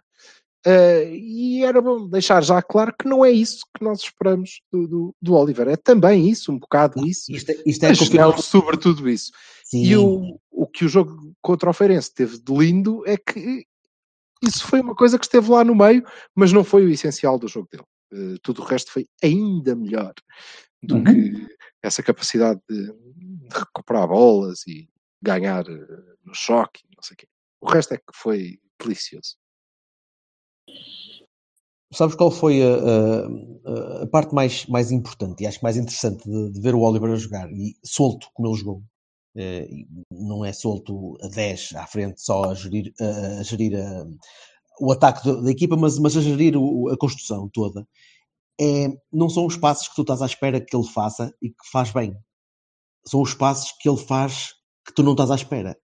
Ah, 0.66 1.02
e 1.04 1.62
era 1.62 1.80
bom 1.82 2.08
deixar 2.08 2.42
já 2.42 2.62
claro 2.62 2.94
que 2.98 3.06
não 3.08 3.24
é 3.24 3.30
isso 3.30 3.64
que 3.76 3.84
nós 3.84 4.00
esperamos 4.00 4.60
do, 4.72 4.86
do, 4.88 5.16
do 5.20 5.34
Oliver. 5.34 5.68
É 5.68 5.76
também 5.76 6.28
isso, 6.28 6.50
um 6.52 6.58
bocado 6.58 7.06
isso. 7.06 7.30
Isto, 7.32 7.50
é- 7.50 7.62
isto 7.66 7.84
é 7.84 7.88
Mas 7.88 7.98
confirmado. 7.98 8.32
não, 8.32 8.38
sobretudo 8.38 9.08
isso. 9.08 9.30
Sim. 9.64 9.82
E 9.84 9.96
o, 9.96 10.40
o 10.50 10.66
que 10.66 10.84
o 10.84 10.88
jogo 10.88 11.34
contra 11.42 11.68
o 11.68 11.72
Feirense 11.72 12.12
teve 12.14 12.38
de 12.38 12.52
lindo 12.54 13.02
é 13.06 13.16
que 13.16 13.66
isso 14.42 14.66
foi 14.66 14.80
uma 14.80 14.94
coisa 14.94 15.18
que 15.18 15.24
esteve 15.24 15.50
lá 15.50 15.64
no 15.64 15.74
meio, 15.74 16.04
mas 16.34 16.52
não 16.52 16.62
foi 16.64 16.84
o 16.84 16.90
essencial 16.90 17.38
do 17.38 17.48
jogo 17.48 17.68
dele. 17.70 17.84
Eh, 18.12 18.36
tudo 18.42 18.60
o 18.62 18.64
resto 18.64 18.90
foi 18.90 19.06
ainda 19.22 19.74
melhor 19.74 20.12
do 20.82 20.96
Uhum. 20.96 21.04
que 21.04 21.46
essa 21.82 22.02
capacidade 22.02 22.60
de, 22.68 22.86
de 22.86 23.48
recuperar 23.52 24.06
bolas 24.08 24.66
e 24.66 24.88
ganhar 25.22 25.66
eh, 25.66 25.86
no 26.24 26.34
choque, 26.34 26.82
não 26.94 27.02
sei 27.02 27.14
o 27.14 27.16
quê. 27.18 27.26
O 27.60 27.68
resto 27.70 27.94
é 27.94 27.96
que 27.96 28.04
foi 28.14 28.58
delicioso. 28.78 29.36
Sabes 31.92 32.16
qual 32.16 32.30
foi 32.30 32.60
a, 32.62 32.74
a- 32.74 34.02
a 34.02 34.06
parte 34.08 34.34
mais, 34.34 34.66
mais 34.66 34.90
importante 34.90 35.42
e 35.42 35.46
acho 35.46 35.60
mais 35.62 35.76
interessante 35.76 36.28
de, 36.28 36.50
de 36.52 36.60
ver 36.60 36.74
o 36.74 36.80
Oliver 36.80 37.10
a 37.12 37.16
jogar 37.16 37.50
e 37.52 37.76
solto 37.84 38.28
como 38.34 38.48
ele 38.48 38.58
jogou? 38.58 38.82
E 39.36 39.86
não 40.10 40.44
é 40.44 40.52
solto 40.52 41.16
a 41.22 41.28
10 41.28 41.72
à 41.74 41.86
frente, 41.86 42.22
só 42.22 42.44
a 42.50 42.54
gerir, 42.54 42.92
a, 43.00 43.40
a 43.40 43.42
gerir 43.42 43.72
o 44.80 44.92
ataque 44.92 45.30
da 45.42 45.50
equipa, 45.50 45.76
mas, 45.76 45.98
mas 45.98 46.16
a 46.16 46.20
gerir 46.20 46.56
o, 46.56 46.88
a 46.88 46.96
construção 46.96 47.48
toda. 47.52 47.86
É, 48.60 48.88
não 49.12 49.28
são 49.30 49.46
os 49.46 49.56
passos 49.56 49.88
que 49.88 49.94
tu 49.96 50.02
estás 50.02 50.22
à 50.22 50.26
espera 50.26 50.60
que 50.60 50.76
ele 50.76 50.86
faça 50.88 51.34
e 51.42 51.50
que 51.50 51.70
faz 51.72 51.92
bem. 51.92 52.16
São 53.06 53.22
os 53.22 53.34
passos 53.34 53.72
que 53.80 53.88
ele 53.88 53.98
faz 53.98 54.50
que 54.86 54.94
tu 54.94 55.02
não 55.02 55.12
estás 55.12 55.30
à 55.30 55.36
espera. 55.36 55.76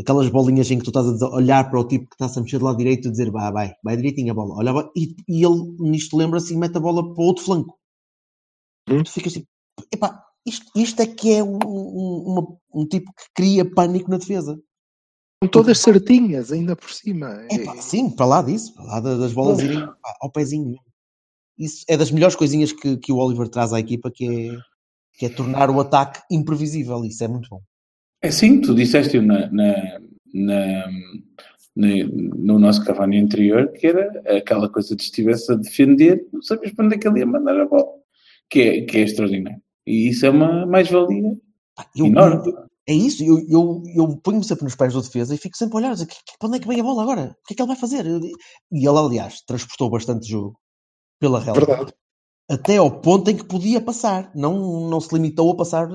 Aquelas 0.00 0.28
bolinhas 0.28 0.70
em 0.70 0.78
que 0.78 0.84
tu 0.84 0.90
estás 0.90 1.20
a 1.22 1.28
olhar 1.30 1.68
para 1.68 1.80
o 1.80 1.86
tipo 1.86 2.08
que 2.08 2.14
está 2.22 2.38
a 2.38 2.42
mexer 2.42 2.58
do 2.58 2.64
lado 2.64 2.78
direito 2.78 3.08
e 3.08 3.10
dizer 3.10 3.30
vai, 3.32 3.50
vai, 3.52 3.74
vai 3.82 3.96
direitinho 3.96 4.30
a 4.30 4.34
bola. 4.34 4.54
Olha, 4.54 4.90
e, 4.94 5.16
e 5.28 5.44
ele 5.44 5.76
nisto 5.80 6.16
lembra-se 6.16 6.54
e 6.54 6.56
mete 6.56 6.76
a 6.76 6.80
bola 6.80 7.02
para 7.02 7.22
o 7.22 7.26
outro 7.26 7.44
flanco. 7.44 7.76
Hum? 8.88 9.02
Tu 9.02 9.10
ficas 9.10 9.32
assim, 9.32 9.44
epá, 9.92 10.24
isto, 10.46 10.66
isto 10.74 11.02
é 11.02 11.06
que 11.06 11.34
é 11.34 11.42
um, 11.44 11.58
um, 11.64 12.58
um, 12.74 12.86
tipo 12.86 13.12
que 13.12 13.24
cria 13.34 13.68
pânico 13.68 14.10
na 14.10 14.18
defesa. 14.18 14.58
Com 15.42 15.48
todas 15.48 15.78
certinhas, 15.78 16.50
ainda 16.50 16.74
por 16.74 16.90
cima. 16.90 17.44
É, 17.50 17.64
pá, 17.64 17.76
sim, 17.76 18.10
para 18.10 18.26
lá 18.26 18.42
disso, 18.42 18.74
para 18.74 18.84
lá 18.84 19.00
das 19.00 19.32
bolas 19.32 19.60
irem 19.60 19.86
ao 20.20 20.32
pezinho. 20.32 20.76
Isso 21.58 21.84
é 21.88 21.96
das 21.96 22.10
melhores 22.10 22.36
coisinhas 22.36 22.72
que, 22.72 22.96
que 22.96 23.12
o 23.12 23.16
Oliver 23.16 23.48
traz 23.48 23.72
à 23.72 23.80
equipa, 23.80 24.10
que 24.10 24.26
é, 24.26 24.56
que 25.14 25.26
é 25.26 25.28
tornar 25.28 25.70
o 25.70 25.80
ataque 25.80 26.22
imprevisível. 26.30 27.04
Isso 27.04 27.22
é 27.22 27.28
muito 27.28 27.48
bom. 27.50 27.60
É 28.20 28.30
sim, 28.30 28.60
tu 28.60 28.74
disseste 28.74 29.20
na, 29.20 29.50
na, 29.50 30.00
na, 30.34 30.86
no 31.76 32.58
nosso 32.58 32.84
Cavani 32.84 33.18
anterior, 33.18 33.72
que 33.72 33.86
era 33.86 34.22
aquela 34.36 34.68
coisa 34.68 34.96
de 34.96 35.02
estivesse 35.02 35.52
a 35.52 35.56
defender, 35.56 36.26
não 36.32 36.42
sabias 36.42 36.72
para 36.72 36.86
onde 36.86 36.96
é 36.96 36.98
que 36.98 37.06
ele 37.06 37.20
ia 37.20 37.26
mandar 37.26 37.58
a 37.60 37.66
bola, 37.66 37.92
que 38.50 38.60
é, 38.60 38.80
que 38.82 38.98
é 38.98 39.00
extraordinário. 39.02 39.62
E 39.86 40.08
isso 40.08 40.26
é 40.26 40.30
uma 40.30 40.66
mais-valia 40.66 41.36
enorme. 41.96 42.52
É 42.88 42.92
isso, 42.92 43.22
eu, 43.22 43.38
eu, 43.48 43.82
eu 43.94 44.16
ponho-me 44.16 44.44
sempre 44.44 44.64
nos 44.64 44.74
pés 44.74 44.94
do 44.94 45.02
defesa 45.02 45.34
e 45.34 45.38
fico 45.38 45.56
sempre 45.56 45.74
a 45.74 45.78
olhar, 45.78 45.92
dizer, 45.92 46.08
para 46.38 46.48
onde 46.48 46.56
é 46.56 46.60
que 46.60 46.66
vem 46.66 46.80
a 46.80 46.82
bola 46.82 47.02
agora? 47.02 47.36
O 47.38 47.46
que 47.46 47.52
é 47.52 47.56
que 47.56 47.62
ele 47.62 47.68
vai 47.68 47.76
fazer? 47.76 48.06
E 48.06 48.88
ele, 48.88 48.98
aliás, 48.98 49.42
transportou 49.42 49.90
bastante 49.90 50.26
jogo 50.26 50.58
pela 51.20 51.38
real. 51.38 51.54
Verdade. 51.54 51.92
Até 52.50 52.78
ao 52.78 53.00
ponto 53.00 53.30
em 53.30 53.36
que 53.36 53.44
podia 53.44 53.78
passar, 53.78 54.32
não, 54.34 54.88
não 54.88 55.00
se 55.00 55.14
limitou 55.14 55.52
a 55.52 55.56
passar 55.56 55.86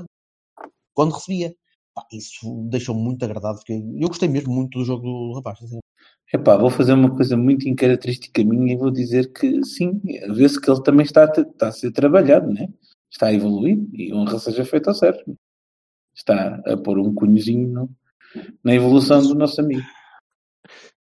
quando 0.93 1.13
recebia. 1.13 1.55
Pá, 1.93 2.05
isso 2.11 2.67
deixou-me 2.69 3.01
muito 3.01 3.23
agradado, 3.23 3.57
porque 3.57 3.73
eu 3.73 4.07
gostei 4.07 4.27
mesmo 4.27 4.53
muito 4.53 4.79
do 4.79 4.85
jogo 4.85 5.03
do 5.03 5.33
rapaz. 5.35 5.59
Assim. 5.63 5.79
Epá, 6.33 6.57
vou 6.57 6.69
fazer 6.69 6.93
uma 6.93 7.15
coisa 7.15 7.37
muito 7.37 7.67
incaracterística 7.67 8.43
minha 8.43 8.73
e 8.73 8.77
vou 8.77 8.89
dizer 8.89 9.31
que 9.31 9.63
sim, 9.63 10.01
vê-se 10.33 10.59
que 10.59 10.69
ele 10.69 10.81
também 10.81 11.05
está 11.05 11.25
a, 11.25 11.41
está 11.41 11.67
a 11.67 11.71
ser 11.71 11.91
trabalhado, 11.91 12.51
né? 12.51 12.67
está 13.13 13.27
a 13.27 13.33
evoluir 13.33 13.77
e 13.93 14.11
honra 14.11 14.39
seja 14.39 14.65
feita 14.65 14.89
ao 14.89 14.95
Sérgio 14.95 15.37
está 16.15 16.61
a 16.65 16.77
pôr 16.77 16.99
um 16.99 17.13
cunhozinho 17.13 17.67
no, 17.67 17.89
na 18.63 18.73
evolução 18.73 19.21
do 19.21 19.35
nosso 19.35 19.61
amigo. 19.61 19.85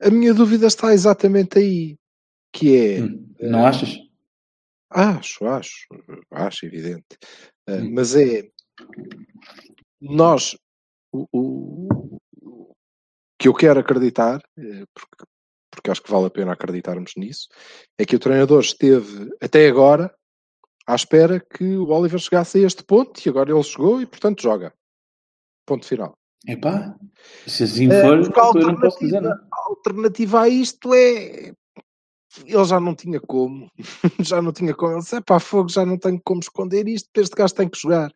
A 0.01 0.09
minha 0.09 0.33
dúvida 0.33 0.67
está 0.67 0.93
exatamente 0.93 1.59
aí, 1.59 1.97
que 2.53 2.77
é... 2.77 3.01
Hum, 3.01 3.33
não 3.41 3.61
uh, 3.61 3.65
achas? 3.65 3.97
Acho, 4.89 5.45
acho, 5.45 5.87
acho 6.31 6.65
evidente. 6.65 7.17
Uh, 7.67 7.73
hum. 7.73 7.91
Mas 7.93 8.15
é, 8.15 8.49
nós, 9.99 10.55
o, 11.11 11.27
o, 11.31 12.73
que 13.37 13.47
eu 13.47 13.53
quero 13.53 13.79
acreditar, 13.79 14.41
eh, 14.57 14.85
porque, 14.93 15.25
porque 15.71 15.91
acho 15.91 16.03
que 16.03 16.11
vale 16.11 16.25
a 16.25 16.29
pena 16.29 16.53
acreditarmos 16.53 17.13
nisso, 17.15 17.47
é 17.97 18.05
que 18.05 18.15
o 18.15 18.19
treinador 18.19 18.61
esteve 18.61 19.29
até 19.41 19.67
agora 19.67 20.13
à 20.85 20.95
espera 20.95 21.39
que 21.39 21.77
o 21.77 21.89
Oliver 21.89 22.19
chegasse 22.19 22.57
a 22.57 22.67
este 22.67 22.83
ponto 22.83 23.21
e 23.23 23.29
agora 23.29 23.51
ele 23.51 23.63
chegou 23.63 24.01
e 24.01 24.05
portanto 24.05 24.41
joga. 24.41 24.73
Ponto 25.65 25.85
final. 25.85 26.17
Epá, 26.47 26.95
se 27.45 27.63
assim 27.63 27.91
eh, 27.91 28.01
for, 28.01 28.19
uh, 28.19 28.59
eu 28.59 28.67
não 28.67 28.79
posso 28.79 28.99
dizer 28.99 29.21
nada. 29.21 29.45
A 29.51 29.69
alternativa 29.69 30.41
a 30.41 30.49
isto 30.49 30.93
é 30.93 31.53
ele 32.45 32.65
já 32.65 32.79
não 32.79 32.95
tinha 32.95 33.19
como, 33.19 33.69
já 34.21 34.41
não 34.41 34.51
tinha 34.51 34.73
como, 34.73 34.93
ele 34.93 35.01
disse, 35.01 35.19
pá, 35.21 35.39
fogo, 35.39 35.69
já 35.69 35.85
não 35.85 35.97
tenho 35.97 36.19
como 36.23 36.39
esconder 36.39 36.87
isto, 36.87 37.09
este 37.15 37.35
gajo 37.35 37.55
tem 37.55 37.67
que 37.67 37.79
jogar. 37.79 38.11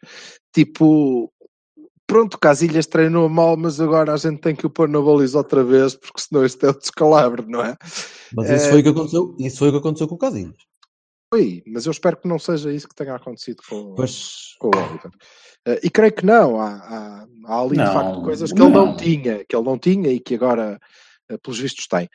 Tipo, 0.54 1.33
pronto, 2.14 2.38
Casilhas 2.38 2.86
treinou 2.86 3.28
mal, 3.28 3.58
mas 3.58 3.82
agora 3.82 4.14
a 4.14 4.18
gente 4.18 4.40
tem 4.40 4.56
que 4.56 4.68
o 4.68 4.70
pôr 4.70 4.88
na 4.88 5.02
baliza 5.02 5.40
outra 5.40 5.64
vez, 5.64 5.96
porque 5.96 6.22
senão 6.22 6.46
isto 6.46 6.64
é 6.64 6.70
o 6.70 6.78
descalabro, 6.78 7.50
não 7.50 7.66
é? 7.66 7.76
Mas 8.36 8.52
isso, 8.52 8.68
é... 8.68 8.70
foi 8.70 8.82
o 8.82 8.84
que 8.84 8.90
aconteceu, 8.90 9.36
isso 9.40 9.58
foi 9.58 9.70
o 9.70 9.72
que 9.72 9.78
aconteceu 9.80 10.08
com 10.08 10.14
o 10.14 10.18
Casilhas. 10.20 10.56
Foi, 11.34 11.64
mas 11.66 11.88
eu 11.88 11.92
espero 11.92 12.16
que 12.18 12.28
não 12.28 12.38
seja 12.38 12.72
isso 12.72 12.88
que 12.88 12.94
tenha 12.94 13.16
acontecido 13.16 13.64
com, 13.68 13.96
pois... 13.96 14.54
com 14.60 14.68
o 14.68 14.78
Oliver. 14.78 15.12
Uh, 15.68 15.80
e 15.82 15.90
creio 15.90 16.14
que 16.14 16.24
não, 16.24 16.62
há, 16.62 16.76
há, 16.76 17.28
há 17.48 17.60
ali 17.60 17.78
não, 17.78 17.86
de 17.86 17.94
facto 17.94 18.22
coisas 18.22 18.54
que 18.54 18.60
não. 18.60 18.68
ele 18.68 18.76
não 18.76 18.96
tinha, 18.96 19.46
que 19.46 19.56
ele 19.56 19.66
não 19.66 19.80
tinha 19.80 20.12
e 20.12 20.20
que 20.20 20.36
agora, 20.36 20.80
uh, 21.32 21.40
pelos 21.40 21.60
vistos, 21.60 21.88
tem. 21.88 22.08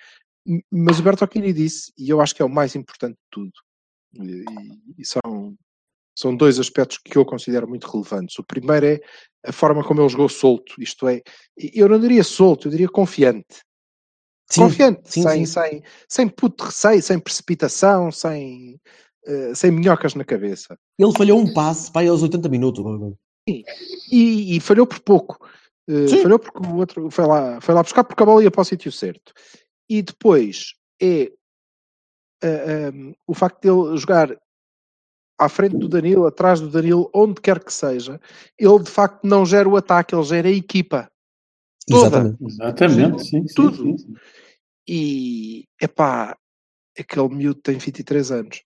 Mas 0.70 1.00
o 1.00 1.02
Bertocchini 1.02 1.52
disse, 1.52 1.92
e 1.98 2.08
eu 2.08 2.20
acho 2.20 2.36
que 2.36 2.42
é 2.42 2.44
o 2.44 2.48
mais 2.48 2.76
importante 2.76 3.14
de 3.14 3.26
tudo, 3.32 3.52
e, 4.14 4.44
e 4.96 5.04
são, 5.04 5.56
são 6.18 6.34
dois 6.34 6.58
aspectos 6.58 6.98
que 6.98 7.16
eu 7.16 7.24
considero 7.24 7.68
muito 7.68 7.86
relevantes. 7.86 8.36
O 8.40 8.42
primeiro 8.42 8.84
é 8.84 9.00
a 9.46 9.52
forma 9.52 9.84
como 9.84 10.00
ele 10.00 10.08
jogou 10.08 10.28
solto, 10.28 10.74
isto 10.82 11.06
é, 11.06 11.22
eu 11.56 11.88
não 11.88 12.00
diria 12.00 12.24
solto, 12.24 12.66
eu 12.66 12.72
diria 12.72 12.88
confiante. 12.88 13.62
Sim, 14.50 14.62
confiante, 14.62 15.00
sim, 15.04 15.22
sem, 15.22 15.46
sim. 15.46 15.52
sem, 15.52 15.82
sem 16.08 16.28
puto 16.28 16.64
receio, 16.64 17.00
sem 17.00 17.20
precipitação, 17.20 18.10
sem, 18.10 18.80
uh, 19.28 19.54
sem 19.54 19.70
minhocas 19.70 20.16
na 20.16 20.24
cabeça. 20.24 20.76
Ele 20.98 21.12
falhou 21.16 21.38
um 21.38 21.52
passe 21.54 21.92
para 21.92 22.10
aos 22.10 22.20
80 22.20 22.48
minutos. 22.48 22.84
Sim. 23.48 23.62
E, 24.10 24.56
e 24.56 24.60
falhou 24.60 24.88
por 24.88 24.98
pouco. 24.98 25.48
Uh, 25.88 26.20
falhou 26.20 26.40
porque 26.40 26.66
o 26.66 26.76
outro 26.76 27.10
foi 27.12 27.26
lá, 27.26 27.60
foi 27.60 27.74
lá 27.76 27.82
buscar 27.82 28.02
porque 28.02 28.22
a 28.24 28.26
bola 28.26 28.42
ia 28.42 28.50
para 28.50 28.62
o 28.62 28.64
sítio 28.64 28.90
certo. 28.90 29.32
E 29.88 30.02
depois 30.02 30.72
é 31.00 31.30
uh, 32.42 32.46
eh, 32.46 32.90
um, 32.92 33.14
o 33.24 33.34
facto 33.34 33.62
de 33.62 33.68
ele 33.68 33.96
jogar 33.96 34.36
à 35.38 35.48
frente 35.48 35.76
do 35.76 35.88
Danilo, 35.88 36.26
atrás 36.26 36.60
do 36.60 36.68
Danilo, 36.68 37.10
onde 37.14 37.40
quer 37.40 37.62
que 37.62 37.72
seja, 37.72 38.20
ele 38.58 38.82
de 38.82 38.90
facto 38.90 39.24
não 39.24 39.46
gera 39.46 39.68
o 39.68 39.76
ataque, 39.76 40.14
ele 40.14 40.24
gera 40.24 40.48
a 40.48 40.52
equipa. 40.52 41.08
Toda. 41.88 42.06
Exatamente, 42.06 42.44
Exatamente. 42.44 43.24
Sim, 43.24 43.44
tudo. 43.54 43.76
Sim, 43.76 43.98
sim, 43.98 44.14
e, 44.88 45.64
epá, 45.80 46.34
aquele 46.98 47.28
miúdo 47.28 47.60
tem 47.60 47.76
23 47.76 48.32
anos. 48.32 48.62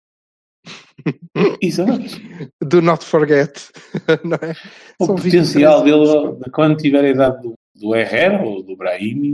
Exato. 1.59 1.91
Do 2.61 2.81
not 2.81 3.03
forget. 3.03 3.71
Não 4.23 4.37
é? 4.37 4.53
O 4.99 5.07
São 5.07 5.15
potencial 5.15 5.83
dele, 5.83 6.35
de 6.37 6.51
quando 6.51 6.77
tiver 6.77 7.03
a 7.03 7.09
idade 7.09 7.41
do, 7.41 7.53
do 7.75 7.95
Herrera 7.95 8.43
ou 8.43 8.61
do 8.61 8.75
Brahimi, 8.75 9.31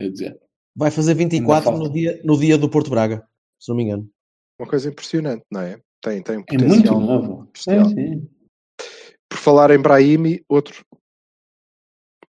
quer 0.00 0.10
dizer. 0.10 0.40
Vai 0.74 0.90
fazer 0.90 1.14
24 1.14 1.70
no 1.70 1.88
dia, 1.88 2.20
no 2.24 2.36
dia 2.36 2.58
do 2.58 2.68
Porto 2.68 2.90
Braga, 2.90 3.24
se 3.58 3.68
não 3.68 3.76
me 3.76 3.84
engano. 3.84 4.10
Uma 4.60 4.68
coisa 4.68 4.88
impressionante, 4.88 5.44
não 5.50 5.60
é? 5.60 5.80
Tem, 6.02 6.22
tem 6.22 6.38
um 6.38 6.42
potencial. 6.42 6.64
É 6.64 6.74
muito 6.74 7.00
novo. 7.00 7.50
É, 7.68 7.84
sim. 7.84 8.28
Por 9.28 9.38
falar 9.38 9.70
em 9.70 9.80
Brahimi, 9.80 10.44
outro 10.48 10.84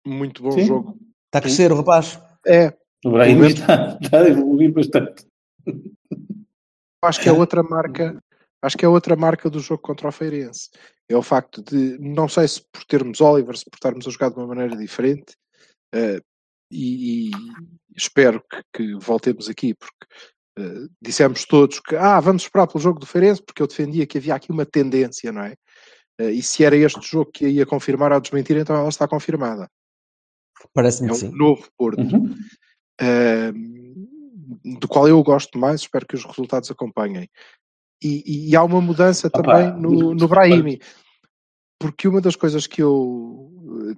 muito 0.05 0.43
bom 0.43 0.51
sim. 0.51 0.65
jogo. 0.65 0.97
Está 1.25 1.39
a 1.39 1.41
crescer 1.41 1.71
o 1.71 1.77
rapaz. 1.77 2.19
É. 2.45 2.73
O 3.03 3.11
Brahimi 3.11 3.47
está, 3.47 3.97
está 4.01 4.19
a 4.19 4.27
evoluir 4.27 4.71
bastante. 4.71 5.25
Acho 7.03 7.21
que 7.21 7.29
é 7.29 7.31
outra 7.31 7.61
marca, 7.61 8.17
acho 8.61 8.77
que 8.77 8.85
é 8.85 8.87
outra 8.87 9.15
marca 9.15 9.49
do 9.49 9.59
jogo 9.59 9.81
contra 9.81 10.07
o 10.07 10.11
Feirense. 10.11 10.69
É 11.09 11.15
o 11.15 11.21
facto 11.21 11.61
de, 11.61 11.97
não 11.99 12.27
sei 12.27 12.47
se 12.47 12.63
por 12.71 12.83
termos 12.85 13.21
Oliver, 13.21 13.55
se 13.57 13.65
por 13.65 13.75
estarmos 13.75 14.07
a 14.07 14.09
jogar 14.09 14.29
de 14.29 14.37
uma 14.37 14.47
maneira 14.47 14.75
diferente, 14.75 15.35
uh, 15.93 16.19
e, 16.71 17.29
e, 17.29 17.31
espero 17.95 18.43
que, 18.49 18.61
que, 18.73 18.95
voltemos 18.95 19.47
aqui, 19.49 19.75
porque 19.75 20.05
uh, 20.59 20.89
dissemos 21.01 21.45
todos 21.45 21.79
que 21.79 21.95
ah, 21.95 22.19
vamos 22.19 22.43
esperar 22.43 22.67
pelo 22.67 22.83
jogo 22.83 22.99
do 22.99 23.05
Feirense, 23.05 23.41
porque 23.43 23.61
eu 23.61 23.67
defendia 23.67 24.05
que 24.05 24.17
havia 24.17 24.35
aqui 24.35 24.51
uma 24.51 24.65
tendência, 24.65 25.31
não 25.31 25.43
é? 25.43 25.53
Uh, 26.19 26.29
e 26.29 26.41
se 26.41 26.63
era 26.63 26.75
este 26.75 27.01
jogo 27.01 27.31
que 27.31 27.47
ia 27.47 27.65
confirmar 27.65 28.11
ou 28.11 28.21
desmentir, 28.21 28.57
então 28.57 28.75
ela 28.75 28.89
está 28.89 29.07
confirmada. 29.07 29.69
Parece-me 30.73 31.09
é 31.09 31.11
um 31.11 31.15
sim. 31.15 31.31
novo 31.31 31.67
Porto. 31.77 32.01
Uhum. 32.01 32.35
Uh, 33.01 33.75
do 34.79 34.87
qual 34.87 35.07
eu 35.07 35.21
gosto 35.23 35.57
mais, 35.57 35.81
espero 35.81 36.05
que 36.05 36.15
os 36.15 36.23
resultados 36.23 36.69
acompanhem. 36.71 37.29
E, 38.01 38.49
e 38.49 38.55
há 38.55 38.63
uma 38.63 38.81
mudança 38.81 39.27
Opa, 39.27 39.41
também 39.41 39.81
no, 39.81 40.13
no 40.13 40.27
Brahimi, 40.27 40.79
porque 41.79 42.07
uma 42.07 42.21
das 42.21 42.35
coisas 42.35 42.67
que 42.67 42.81
eu 42.81 43.51
eh, 43.91 43.95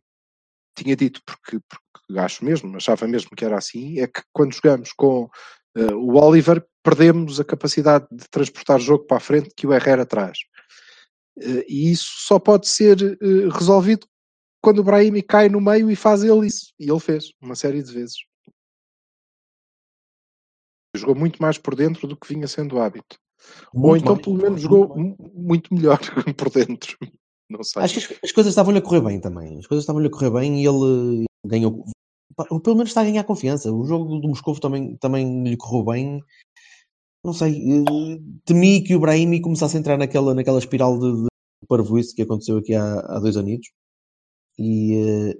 tinha 0.76 0.96
dito, 0.96 1.22
porque, 1.26 1.60
porque 1.68 2.20
acho 2.20 2.46
mesmo, 2.46 2.76
achava 2.78 3.08
mesmo 3.08 3.32
que 3.36 3.44
era 3.44 3.58
assim, 3.58 4.00
é 4.00 4.08
que 4.08 4.22
quando 4.32 4.54
jogamos 4.54 4.94
com 4.94 5.30
uh, 5.78 5.96
o 5.96 6.18
Oliver, 6.18 6.66
perdemos 6.84 7.40
a 7.40 7.44
capacidade 7.44 8.08
de 8.12 8.28
transportar 8.30 8.80
jogo 8.80 9.06
para 9.06 9.18
a 9.18 9.22
frente 9.22 9.54
que 9.56 9.68
o 9.68 9.74
Herrera 9.74 10.06
traz. 10.06 10.40
Uh, 11.38 11.64
e 11.68 11.92
isso 11.92 12.10
só 12.20 12.40
pode 12.40 12.68
ser 12.68 12.98
uh, 13.02 13.50
resolvido 13.50 14.08
quando 14.62 14.80
o 14.80 14.84
Brahimi 14.84 15.22
cai 15.22 15.50
no 15.50 15.62
meio 15.62 15.90
e 15.92 15.96
faz 15.96 16.24
ele 16.24 16.48
isso. 16.48 16.74
E 16.80 16.90
ele 16.90 17.00
fez, 17.00 17.32
uma 17.42 17.56
série 17.56 17.84
de 17.84 17.94
vezes. 17.94 18.16
Jogou 20.96 21.16
muito 21.16 21.42
mais 21.42 21.58
por 21.58 21.76
dentro 21.76 22.08
do 22.08 22.18
que 22.18 22.34
vinha 22.34 22.48
sendo 22.48 22.76
o 22.76 22.82
hábito. 22.82 23.18
Muito 23.74 23.88
Ou 23.88 23.98
então, 23.98 24.14
mais, 24.14 24.26
pelo 24.26 24.38
menos, 24.38 24.62
jogou 24.62 24.98
muito, 24.98 25.32
muito 25.34 25.74
melhor 25.74 26.00
por 26.36 26.50
dentro. 26.50 26.98
Não 27.50 27.64
sei. 27.64 27.84
Acho 27.84 27.94
que 27.94 28.14
as, 28.14 28.20
as 28.24 28.32
coisas 28.32 28.52
estavam-lhe 28.52 28.80
a 28.80 28.82
correr 28.82 29.02
bem 29.02 29.20
também. 29.20 29.60
As 29.60 29.68
coisas 29.68 29.84
estavam-lhe 29.84 30.08
a 30.08 30.12
correr 30.12 30.32
bem 30.32 30.62
e 30.62 30.68
ele 30.68 31.26
ganhou, 31.46 31.86
pelo 32.46 32.76
menos 32.76 32.90
está 32.90 33.02
a 33.02 33.06
ganhar 33.06 33.24
confiança. 33.24 33.72
O 33.72 33.86
jogo 33.86 34.20
do, 34.20 34.28
Moscovo 34.28 34.60
também, 34.60 34.96
também 34.98 35.44
lhe 35.44 35.58
correu 35.58 35.86
bem. 35.86 36.22
Não 37.24 37.34
sei, 37.34 37.58
eh, 37.58 38.20
temi 38.46 38.82
que 38.84 38.96
o 38.96 39.00
Brahimi 39.00 39.42
começasse 39.42 39.76
a 39.76 39.80
entrar 39.80 39.98
naquela, 39.98 40.34
naquela 40.34 40.60
espiral 40.60 40.98
de, 41.00 41.24
de 41.24 41.68
parvoíce 41.68 42.16
que 42.16 42.22
aconteceu 42.22 42.58
aqui 42.58 42.74
há, 42.74 43.00
há 43.00 43.20
dois 43.20 43.36
anos 43.36 43.68
e, 44.58 44.96
eh, 44.96 45.38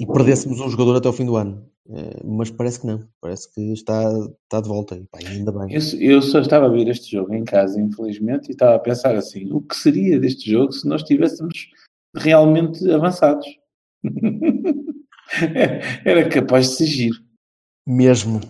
e 0.00 0.06
perdêssemos 0.06 0.60
um 0.60 0.68
jogador 0.68 0.96
até 0.96 1.08
o 1.08 1.12
fim 1.12 1.24
do 1.24 1.36
ano. 1.36 1.68
Eh, 1.90 2.20
mas 2.24 2.50
parece 2.50 2.80
que 2.80 2.86
não, 2.86 3.08
parece 3.20 3.52
que 3.52 3.72
está, 3.72 4.02
está 4.42 4.60
de 4.60 4.68
volta, 4.68 4.94
e, 4.96 5.06
pá, 5.06 5.18
ainda 5.24 5.50
bem. 5.50 5.74
Eu, 5.74 5.80
eu, 6.00 6.20
só 6.20 6.40
estava 6.40 6.66
a 6.66 6.70
ver 6.70 6.86
este 6.88 7.12
jogo 7.12 7.32
em 7.32 7.44
casa, 7.44 7.80
infelizmente, 7.80 8.48
e 8.48 8.52
estava 8.52 8.76
a 8.76 8.78
pensar 8.78 9.16
assim: 9.16 9.50
o 9.52 9.62
que 9.62 9.74
seria 9.74 10.20
deste 10.20 10.50
jogo 10.50 10.72
se 10.72 10.86
nós 10.86 11.00
estivéssemos 11.00 11.70
realmente 12.14 12.88
avançados? 12.90 13.46
Era 16.04 16.28
capaz 16.28 16.70
de 16.70 16.76
se 16.76 16.86
giro. 16.86 17.18
Mesmo. 17.86 18.40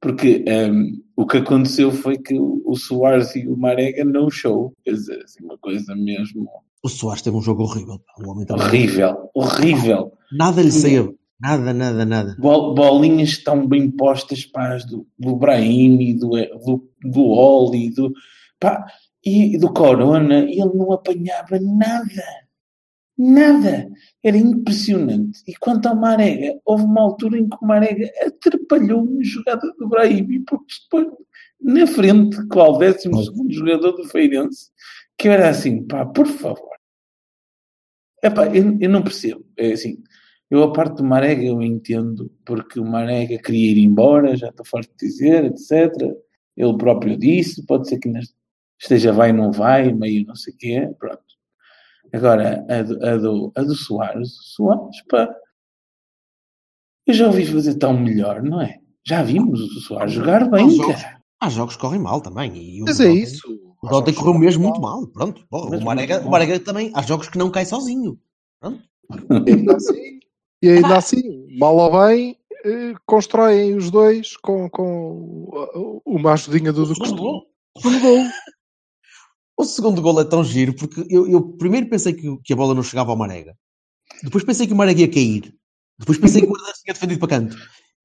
Porque 0.00 0.44
um, 0.46 1.02
o 1.16 1.26
que 1.26 1.38
aconteceu 1.38 1.90
foi 1.90 2.16
que 2.16 2.38
o, 2.38 2.74
Soares 2.76 3.34
e 3.34 3.48
o 3.48 3.56
Marega 3.56 4.04
não 4.04 4.30
show. 4.30 4.72
Quer 4.84 4.92
dizer, 4.92 5.22
assim, 5.24 5.44
uma 5.44 5.58
coisa 5.58 5.94
mesmo. 5.96 6.48
O 6.82 6.88
Soares 6.88 7.22
teve 7.22 7.36
um 7.36 7.42
jogo 7.42 7.64
horrível. 7.64 8.00
O 8.18 8.30
homem 8.30 8.46
horrível, 8.50 9.30
horrível. 9.34 10.12
Nada 10.32 10.62
lhe 10.62 10.70
saiu. 10.70 11.18
Nada, 11.40 11.72
nada, 11.72 12.04
nada. 12.04 12.36
Bolinhas 12.38 13.30
estão 13.30 13.66
bem 13.66 13.90
postas 13.90 14.44
pá, 14.44 14.76
do, 14.78 15.06
do 15.18 15.36
Brahim, 15.36 16.16
do, 16.16 16.30
do, 16.30 16.90
do 17.02 17.22
Oli, 17.26 17.90
do, 17.90 18.12
pá, 18.58 18.84
e 19.24 19.56
do 19.56 19.72
Corona, 19.72 20.40
e 20.40 20.60
ele 20.60 20.74
não 20.74 20.92
apanhava 20.92 21.58
nada. 21.60 22.24
Nada. 23.18 23.90
Era 24.22 24.36
impressionante. 24.36 25.42
E 25.46 25.54
quanto 25.56 25.86
ao 25.86 25.96
Marega, 25.96 26.58
houve 26.64 26.84
uma 26.84 27.00
altura 27.00 27.38
em 27.38 27.48
que 27.48 27.56
o 27.60 27.66
Marega 27.66 28.08
atrapalhou 28.24 29.02
uma 29.02 29.24
jogada 29.24 29.66
do 29.78 29.88
Brahim, 29.88 30.44
porque 30.44 30.74
depois, 30.84 31.08
na 31.60 31.86
frente, 31.86 32.46
qual 32.46 32.74
o 32.74 32.78
décimo 32.78 33.22
segundo 33.22 33.52
jogador 33.52 33.92
do 33.92 34.04
Feirense, 34.04 34.70
que 35.18 35.28
era 35.28 35.48
assim, 35.48 35.84
pá, 35.84 36.06
por 36.06 36.28
favor. 36.28 36.68
Epá, 38.22 38.46
eu, 38.54 38.78
eu 38.80 38.88
não 38.88 39.02
percebo. 39.02 39.44
É 39.56 39.72
assim, 39.72 40.02
eu, 40.50 40.62
a 40.62 40.72
parte 40.72 40.96
do 40.98 41.04
Marega, 41.04 41.42
eu 41.44 41.60
entendo, 41.60 42.32
porque 42.44 42.80
o 42.80 42.84
Marega 42.84 43.38
queria 43.38 43.72
ir 43.72 43.78
embora, 43.78 44.36
já 44.36 44.48
estou 44.48 44.64
farto 44.64 44.90
de 44.96 45.06
dizer, 45.06 45.44
etc. 45.44 45.92
Ele 46.56 46.78
próprio 46.78 47.16
disse, 47.16 47.66
pode 47.66 47.88
ser 47.88 47.98
que 47.98 48.10
esteja 48.80 49.12
vai, 49.12 49.32
não 49.32 49.52
vai, 49.52 49.92
meio 49.92 50.26
não 50.26 50.34
sei 50.36 50.54
o 50.54 50.56
quê, 50.56 50.90
pronto. 50.98 51.27
Agora, 52.12 52.64
a 52.68 52.82
do, 52.82 53.06
a 53.06 53.16
do, 53.16 53.52
a 53.54 53.62
do 53.62 53.74
Soares, 53.74 54.30
Soares, 54.54 55.02
pá, 55.08 55.28
eu 57.06 57.14
já 57.14 57.26
ouvi 57.26 57.46
fazer 57.46 57.74
tão 57.74 57.98
melhor, 57.98 58.42
não 58.42 58.60
é? 58.60 58.78
Já 59.06 59.22
vimos 59.22 59.60
o 59.60 59.80
Soares 59.80 60.12
jogar 60.12 60.48
bem, 60.50 60.66
há 60.66 60.70
jogos, 60.70 61.02
cara. 61.02 61.20
Há 61.40 61.48
jogos 61.48 61.76
que 61.76 61.80
correm 61.80 62.00
mal 62.00 62.20
também. 62.20 62.54
E 62.56 62.80
Mas 62.82 63.00
é 63.00 63.10
isso. 63.10 63.46
O 63.82 63.88
Dota 63.88 64.12
correu 64.12 64.34
mesmo 64.34 64.64
muito 64.64 64.80
mal, 64.80 65.06
pronto. 65.06 65.46
o, 65.50 65.80
Marega, 65.80 66.20
o 66.20 66.30
Marega 66.30 66.58
também, 66.58 66.90
há 66.94 67.02
jogos 67.02 67.28
que 67.28 67.38
não 67.38 67.50
cai 67.50 67.64
sozinho. 67.64 68.18
Pronto. 68.60 68.82
E 69.46 69.52
ainda 69.52 69.76
assim, 69.76 70.18
e 70.62 70.68
ainda 70.68 70.96
assim 70.96 71.58
mal 71.58 71.76
ou 71.76 72.06
bem, 72.06 72.36
eh, 72.64 72.94
constroem 73.06 73.76
os 73.76 73.90
dois 73.90 74.36
com, 74.36 74.68
com 74.68 76.02
uma 76.04 76.32
ajudinha 76.32 76.72
do, 76.72 76.84
do 76.84 76.94
costume. 76.94 77.42
O 79.58 79.64
segundo 79.64 80.00
gol 80.00 80.20
é 80.20 80.24
tão 80.24 80.44
giro 80.44 80.72
porque 80.72 81.04
eu, 81.10 81.28
eu 81.28 81.42
primeiro 81.42 81.88
pensei 81.88 82.12
que, 82.12 82.38
que, 82.44 82.52
a 82.52 82.56
bola 82.56 82.74
não 82.74 82.82
chegava 82.82 83.10
ao 83.10 83.16
Marega. 83.16 83.56
Depois 84.22 84.44
pensei 84.44 84.68
que 84.68 84.72
o 84.72 84.76
Marega 84.76 85.00
ia 85.00 85.10
cair. 85.10 85.52
Depois 85.98 86.16
pensei 86.16 86.40
que 86.40 86.46
o 86.46 86.50
guarda 86.50 86.72
tinha 86.80 86.94
defendido 86.94 87.18
para 87.18 87.28
canto. 87.28 87.56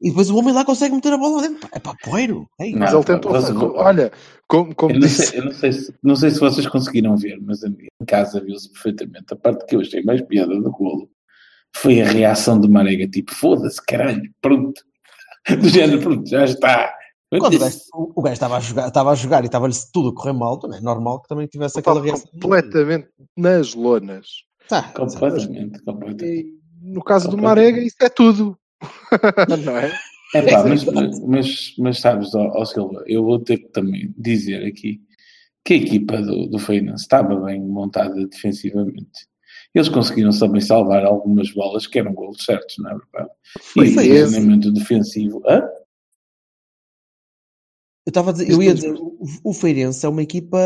E 0.02 0.10
depois 0.10 0.32
o 0.32 0.36
homem 0.36 0.52
lá 0.52 0.66
consegue 0.66 0.96
meter 0.96 1.14
a 1.14 1.18
bola 1.18 1.38
lá 1.38 1.48
dentro. 1.48 1.70
É 1.72 1.80
pá, 1.80 1.96
poeiro. 2.04 2.50
É 2.60 2.72
mas 2.72 2.92
ele 2.92 3.04
tentou. 3.04 3.32
Mas, 3.32 3.50
olha, 3.52 4.12
como, 4.48 4.74
como 4.74 4.96
eu 4.96 5.00
não, 5.00 5.08
sei, 5.08 5.40
eu 5.40 5.46
não, 5.46 5.52
sei 5.54 5.72
se, 5.72 5.94
não 6.04 6.16
sei 6.16 6.32
se 6.32 6.40
vocês 6.40 6.68
conseguiram 6.68 7.16
ver, 7.16 7.40
mas 7.40 7.64
em 7.64 7.76
casa 8.08 8.44
viu-se 8.44 8.72
perfeitamente. 8.74 9.32
A 9.32 9.36
parte 9.36 9.66
que 9.68 9.76
eu 9.76 9.82
achei 9.82 10.02
mais 10.02 10.22
piada 10.24 10.60
do 10.60 10.72
golo 10.72 11.08
foi 11.76 12.02
a 12.02 12.06
reação 12.06 12.60
do 12.60 12.68
Marega, 12.68 13.08
tipo, 13.08 13.34
foda-se, 13.34 13.80
caralho, 13.86 14.24
pronto. 14.42 14.82
Do 15.62 15.68
género, 15.68 16.02
pronto, 16.02 16.28
já 16.28 16.46
está. 16.46 16.96
Quando 17.40 17.56
o 17.56 17.60
gajo, 17.60 17.80
o 17.94 18.22
gajo 18.22 18.34
estava 18.34 18.58
a 18.58 18.60
jogar, 18.60 18.88
estava 18.88 19.12
a 19.12 19.16
jogar 19.16 19.44
e 19.44 19.46
estava-lhe 19.48 19.74
tudo 19.92 20.10
a 20.10 20.16
correr 20.16 20.34
mal, 20.34 20.60
também 20.60 20.80
é 20.80 20.82
normal 20.82 21.22
que 21.22 21.28
também 21.28 21.48
tivesse 21.48 21.80
aquela 21.80 22.02
reação. 22.02 22.30
Completamente 22.32 23.08
nas 23.38 23.74
lonas. 23.74 24.28
Tá, 24.68 24.84
completamente, 24.94 25.82
completamente. 25.84 26.26
E, 26.26 26.54
no 26.82 27.04
caso 27.04 27.30
do 27.30 27.38
Marega, 27.38 27.80
isso 27.80 27.98
é 28.02 28.10
tudo. 28.10 28.58
não 29.66 29.78
é? 29.78 29.92
É 30.36 30.42
pá, 30.42 30.64
mas, 30.68 30.84
mas, 31.22 31.76
mas 31.78 32.00
sabes, 32.00 32.34
ó, 32.34 32.52
ó, 32.56 32.66
Silva, 32.66 33.04
eu 33.06 33.24
vou 33.24 33.40
ter 33.40 33.58
que 33.58 33.70
também 33.70 34.14
dizer 34.18 34.66
aqui 34.66 35.00
que 35.64 35.76
a 35.76 35.78
equipa 35.78 36.22
do, 36.22 36.48
do 36.48 36.60
Feyenoord 36.60 37.00
estava 37.00 37.36
bem 37.36 37.62
montada 37.62 38.16
defensivamente. 38.28 39.28
Eles 39.74 39.90
conseguiram 39.90 40.32
também 40.32 40.62
salvar 40.62 41.06
algumas 41.06 41.52
bolas 41.52 41.88
que 41.88 42.00
eram 42.00 42.14
golos 42.14 42.44
certos, 42.44 42.78
não 42.80 42.92
é 42.92 42.96
verdade? 42.96 43.32
Foi 43.60 43.88
e 43.88 43.92
o 43.92 43.96
treinamento 43.96 44.72
defensivo. 44.72 45.42
Hã? 45.48 45.64
Eu 48.06 48.10
estava 48.10 48.32
a 48.32 48.34
dizer, 48.34 48.50
eu 48.52 48.62
ia 48.62 48.74
dizer, 48.74 48.94
o, 48.94 49.26
o 49.44 49.54
Feirense 49.54 50.06
é 50.06 50.10
uma 50.10 50.22
equipa, 50.22 50.58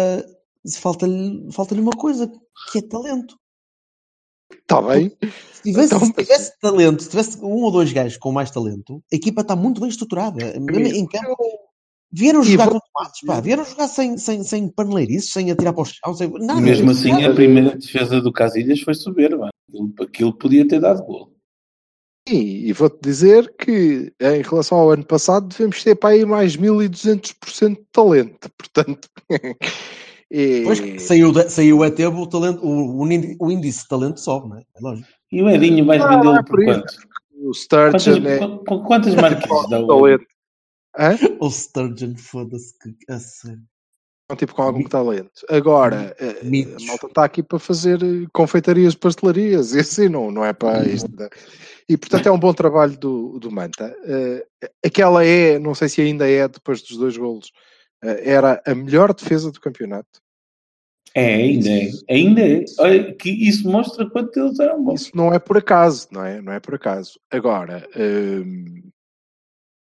falta-lhe 0.79 1.51
falta 1.51 1.75
uma 1.75 1.91
coisa, 1.91 2.31
que 2.71 2.79
é 2.79 2.81
talento. 2.81 3.37
Está 4.51 4.81
bem. 4.81 5.11
Se 5.53 5.63
tivesse, 5.63 5.95
então, 5.95 6.05
se 6.05 6.13
tivesse 6.13 6.59
talento, 6.59 7.03
se 7.03 7.09
tivesse 7.09 7.37
um 7.43 7.63
ou 7.63 7.71
dois 7.71 7.91
gajos 7.91 8.17
com 8.17 8.31
mais 8.31 8.49
talento, 8.49 9.03
a 9.11 9.15
equipa 9.15 9.41
está 9.41 9.55
muito 9.55 9.81
bem 9.81 9.89
estruturada. 9.89 10.59
Mesmo 10.59 10.87
em 10.87 11.05
campo, 11.05 11.35
vieram 12.11 12.43
jogar 12.43 12.69
vou... 12.69 12.79
com 12.79 12.87
tomates, 12.91 13.21
pá, 13.25 13.39
vieram 13.39 13.65
jogar 13.65 13.87
sem, 13.87 14.17
sem, 14.17 14.43
sem 14.43 14.69
paneleirices, 14.69 15.31
sem 15.31 15.51
atirar 15.51 15.73
para 15.73 15.83
o 15.83 15.85
chão, 15.85 16.13
sem 16.13 16.31
nada. 16.39 16.61
Mesmo 16.61 16.91
assim, 16.91 17.11
nada. 17.11 17.31
a 17.31 17.35
primeira 17.35 17.77
defesa 17.77 18.21
do 18.21 18.31
Casilhas 18.31 18.81
foi 18.81 18.93
soberba. 18.93 19.49
Aquilo, 19.69 19.93
aquilo 20.01 20.37
podia 20.37 20.67
ter 20.67 20.79
dado 20.79 21.03
gol. 21.03 21.36
Sim, 22.27 22.41
e 22.41 22.73
vou-te 22.73 22.99
dizer 23.01 23.55
que 23.57 24.13
em 24.19 24.41
relação 24.41 24.77
ao 24.77 24.91
ano 24.91 25.05
passado 25.05 25.47
devemos 25.47 25.81
ter 25.81 25.95
para 25.95 26.09
aí 26.09 26.25
mais 26.25 26.57
1200% 26.57 27.69
de 27.69 27.85
talento, 27.89 28.49
portanto. 28.57 29.09
e... 30.29 30.63
Pois 30.65 31.01
saiu, 31.03 31.33
saiu 31.49 31.83
a 31.83 31.89
ter 31.89 32.07
o 32.07 32.27
talento, 32.27 32.59
o, 32.65 32.99
o 32.99 33.51
índice 33.51 33.83
de 33.83 33.87
talento 33.87 34.19
sobe, 34.19 34.49
não 34.49 34.57
é? 34.57 34.61
É 34.61 34.79
lógico. 34.81 35.07
E 35.31 35.41
o 35.41 35.49
Edinho 35.49 35.85
vais 35.85 36.01
ah, 36.01 36.09
vendê-lo 36.09 36.43
por 36.43 36.63
quanto? 36.65 36.93
O 37.31 37.53
Sturgeon 37.53 38.21
quantas, 38.21 38.25
é... 38.25 38.85
quantas 38.85 39.15
marcas 39.15 39.49
dá 39.69 39.79
o 39.79 40.05
O 41.39 41.49
Sturgeon, 41.49 42.15
foda-se 42.17 42.77
que 42.79 42.93
a 43.09 43.19
sério. 43.19 43.63
Tipo 44.35 44.55
com 44.55 44.61
algum 44.61 44.83
talento. 44.83 45.45
Agora, 45.49 46.13
eh, 46.19 46.41
a 46.41 46.85
malta 46.85 47.07
está 47.07 47.23
aqui 47.23 47.41
para 47.41 47.57
fazer 47.57 48.03
eh, 48.03 48.27
confeitarias, 48.33 48.93
pastelarias, 48.93 49.71
e 49.75 49.79
assim 49.79 50.09
não, 50.09 50.29
não 50.29 50.43
é 50.43 50.51
para 50.51 50.85
isto. 50.85 51.09
E 51.87 51.95
portanto 51.95 52.27
é 52.27 52.31
um 52.31 52.39
bom 52.39 52.53
trabalho 52.53 52.97
do, 52.97 53.39
do 53.39 53.49
Manta. 53.49 53.95
Uh, 54.03 54.67
aquela 54.85 55.23
é, 55.23 55.57
não 55.57 55.73
sei 55.73 55.87
se 55.87 56.01
ainda 56.01 56.29
é, 56.29 56.45
depois 56.45 56.81
dos 56.81 56.97
dois 56.97 57.15
golos, 57.15 57.47
uh, 58.03 58.19
era 58.21 58.61
a 58.65 58.75
melhor 58.75 59.13
defesa 59.13 59.49
do 59.49 59.61
campeonato. 59.61 60.19
É, 61.15 61.35
ainda 61.35 61.69
é. 61.69 61.89
Ainda 62.09 62.41
é. 62.41 62.65
Olha, 62.79 63.13
que 63.15 63.29
isso 63.29 63.69
mostra 63.69 64.09
quanto 64.09 64.37
eles 64.37 64.59
eram 64.59 64.83
bons. 64.83 65.03
Isso 65.03 65.11
não 65.15 65.33
é 65.33 65.39
por 65.39 65.57
acaso, 65.57 66.09
não 66.11 66.25
é? 66.25 66.41
Não 66.41 66.51
é 66.51 66.59
por 66.59 66.75
acaso. 66.75 67.17
Agora, 67.31 67.87
um, 67.95 68.91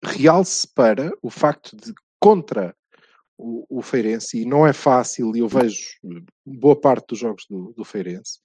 realce 0.03 0.67
para 0.67 1.11
o 1.21 1.29
facto 1.29 1.77
de 1.77 1.93
contra 2.19 2.75
o, 3.41 3.79
o, 3.79 3.81
Feirense, 3.81 4.41
e 4.41 4.45
não 4.45 4.65
é 4.65 4.71
fácil, 4.71 5.35
e 5.35 5.39
eu 5.39 5.47
vejo 5.47 5.79
boa 6.45 6.79
parte 6.79 7.07
dos 7.07 7.19
jogos 7.19 7.45
do, 7.49 7.73
do 7.75 7.83
Feirense, 7.83 8.39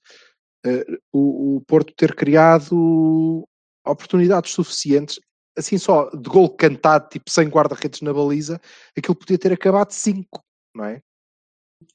uh, 0.65 0.97
o, 1.13 1.57
o, 1.57 1.61
Porto 1.61 1.93
ter 1.95 2.15
criado 2.15 3.47
oportunidades 3.85 4.51
suficientes, 4.51 5.19
assim 5.57 5.77
só 5.77 6.09
de 6.09 6.29
gol 6.29 6.49
cantado, 6.49 7.09
tipo 7.09 7.29
sem 7.29 7.47
guarda-redes 7.47 8.01
na 8.01 8.13
baliza, 8.13 8.59
aquilo 8.97 9.15
podia 9.15 9.37
ter 9.37 9.53
acabado 9.53 9.91
5, 9.91 10.25
não 10.75 10.85
é? 10.85 11.01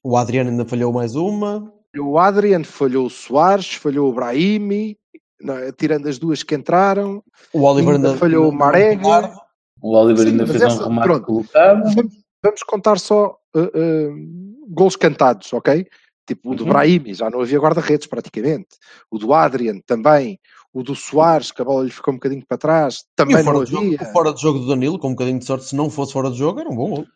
O 0.02 0.16
Adriano 0.16 0.50
ainda 0.50 0.64
falhou 0.64 0.92
mais 0.92 1.16
uma. 1.16 1.72
O 1.98 2.18
Adriano 2.18 2.64
falhou 2.64 3.06
o 3.06 3.10
Soares, 3.10 3.74
falhou 3.74 4.08
o 4.08 4.14
Brahimi, 4.14 4.96
é? 5.42 5.72
tirando 5.72 6.08
as 6.08 6.18
duas 6.18 6.42
que 6.42 6.54
entraram. 6.54 7.22
O 7.52 7.62
Oliver 7.62 7.96
ainda, 7.96 8.08
ainda 8.08 8.18
falhou 8.18 8.48
o 8.48 8.52
Marega. 8.52 9.34
O 9.82 9.96
Oliver 9.96 10.28
ainda 10.28 10.46
fez 10.46 10.62
essa, 10.62 10.82
um 10.82 10.88
remate 10.88 11.06
pronto, 11.08 11.26
colocado. 11.26 11.94
Vamos, 11.94 12.21
vamos, 12.42 12.62
contar 12.62 12.98
só 12.98 13.38
uh, 13.54 13.60
uh, 13.60 14.66
gols 14.68 14.96
cantados, 14.96 15.52
ok? 15.52 15.86
Tipo 16.26 16.52
o 16.52 16.54
do 16.54 16.64
uhum. 16.64 16.70
Brahimi, 16.70 17.14
já 17.14 17.28
não 17.28 17.40
havia 17.40 17.58
guarda-redes 17.58 18.06
praticamente. 18.06 18.76
O 19.10 19.18
do 19.18 19.34
Adrian 19.34 19.80
também. 19.86 20.38
O 20.72 20.82
do 20.82 20.94
Soares, 20.94 21.52
que 21.52 21.60
a 21.60 21.64
bola 21.64 21.84
lhe 21.84 21.90
ficou 21.90 22.14
um 22.14 22.16
bocadinho 22.16 22.46
para 22.46 22.56
trás, 22.56 23.04
também 23.14 23.42
não 23.42 23.60
havia. 23.60 23.66
Jogo, 23.66 23.94
o 23.94 24.12
fora 24.12 24.32
de 24.32 24.40
jogo 24.40 24.60
do 24.60 24.66
Danilo, 24.68 24.98
com 24.98 25.08
um 25.08 25.12
bocadinho 25.14 25.38
de 25.38 25.44
sorte, 25.44 25.66
se 25.66 25.76
não 25.76 25.90
fosse 25.90 26.14
fora 26.14 26.30
de 26.30 26.38
jogo, 26.38 26.60
era 26.60 26.70
um 26.70 26.76
bom 26.76 26.88
gol. 26.88 27.06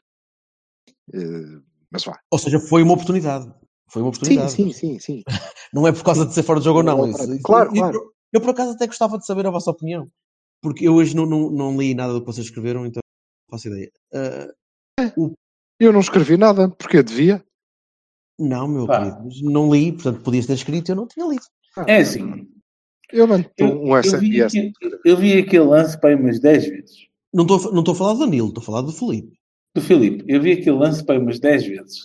Uh, 1.15 1.63
mas 1.91 2.05
vá. 2.05 2.19
Ou 2.31 2.39
seja, 2.39 2.61
foi 2.61 2.83
uma 2.83 2.93
oportunidade. 2.93 3.51
Foi 3.89 4.03
uma 4.03 4.09
oportunidade. 4.09 4.53
Sim, 4.53 4.73
sim, 4.73 4.99
sim. 4.99 5.23
sim. 5.23 5.23
não 5.73 5.87
é 5.87 5.93
por 5.93 6.03
causa 6.03 6.27
de 6.27 6.35
ser 6.35 6.43
fora 6.43 6.59
de 6.59 6.67
jogo 6.67 6.81
ou 6.81 6.85
não. 6.85 7.09
Isso, 7.09 7.43
claro, 7.43 7.73
isso, 7.73 7.81
claro. 7.81 7.97
Eu, 7.97 8.13
eu, 8.35 8.41
por 8.41 8.51
acaso 8.51 8.73
até 8.73 8.87
gostava 8.87 9.17
de 9.17 9.25
saber 9.25 9.47
a 9.47 9.51
vossa 9.51 9.71
opinião. 9.71 10.11
porque 10.61 10.87
eu 10.87 10.95
hoje 10.95 11.17
não, 11.17 11.25
não, 11.25 11.51
não 11.51 11.79
li 11.79 11.95
nada 11.95 12.13
do 12.13 12.21
que 12.21 12.27
vocês 12.27 12.47
escreveram, 12.47 12.85
então 12.85 13.01
não 13.49 13.57
faço 13.57 13.69
ideia. 13.69 13.91
Uh, 14.13 14.53
Eu 15.79 15.93
não 15.93 16.01
escrevi 16.01 16.37
nada, 16.37 16.69
porque 16.71 16.97
eu 16.99 17.03
devia. 17.03 17.45
não, 18.39 18.67
meu 18.67 18.87
Pá. 18.87 19.21
querido, 19.21 19.51
não 19.51 19.73
li, 19.73 19.93
portanto 19.93 20.23
podias 20.23 20.47
ter 20.47 20.55
escrito 20.55 20.89
e 20.89 20.93
eu 20.93 20.97
não 20.97 21.07
tinha 21.07 21.27
lido. 21.27 21.43
É 21.87 21.99
assim. 21.99 22.49
Eu 23.13 23.27
mando 23.27 23.49
um 23.61 23.97
eu, 23.97 24.03
vi, 24.03 24.41
SMS. 24.43 24.57
aquele- 24.57 25.01
eu 25.05 25.17
vi 25.17 25.39
aquele 25.39 25.65
lance 25.65 25.99
para 26.01 26.11
aí 26.11 26.17
umas 26.17 26.41
10 26.41 26.67
vezes. 26.67 27.07
Não 27.33 27.45
estou 27.45 27.73
não 27.73 27.81
estou 27.81 27.95
a 27.95 27.97
falar 27.99 28.13
do 28.15 28.19
Danilo, 28.21 28.49
estou 28.49 28.63
a 28.63 28.65
falar 28.65 28.81
do 28.83 28.93
Felipe. 28.93 29.39
Do 29.75 29.83
Filipe, 29.83 30.25
eu 30.27 30.41
vi 30.41 30.53
aquele 30.53 30.77
lance 30.77 31.05
para 31.05 31.15
aí 31.17 31.21
umas 31.21 31.39
10 31.39 31.65
vezes. 31.67 32.01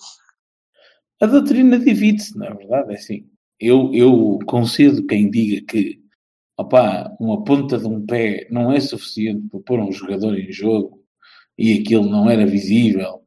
A 1.22 1.26
doutrina 1.26 1.80
divide-se, 1.80 2.38
não 2.38 2.48
é 2.48 2.54
verdade? 2.54 2.92
É 2.92 2.96
assim. 2.96 3.30
Eu, 3.60 3.92
eu 3.94 4.40
concedo 4.46 5.06
quem 5.06 5.30
diga 5.30 5.66
que 5.66 6.02
opá, 6.58 7.16
uma 7.20 7.44
ponta 7.44 7.78
de 7.78 7.88
um 7.88 8.06
pé 8.06 8.48
não 8.52 8.72
é 8.72 8.80
suficiente 8.80 9.48
para 9.50 9.60
pôr 9.62 9.80
um 9.80 9.92
jogador 9.92 10.38
em 10.38 10.52
jogo 10.52 11.01
e 11.62 11.80
aquilo 11.80 12.10
não 12.10 12.30
era 12.30 12.46
visível 12.46 13.22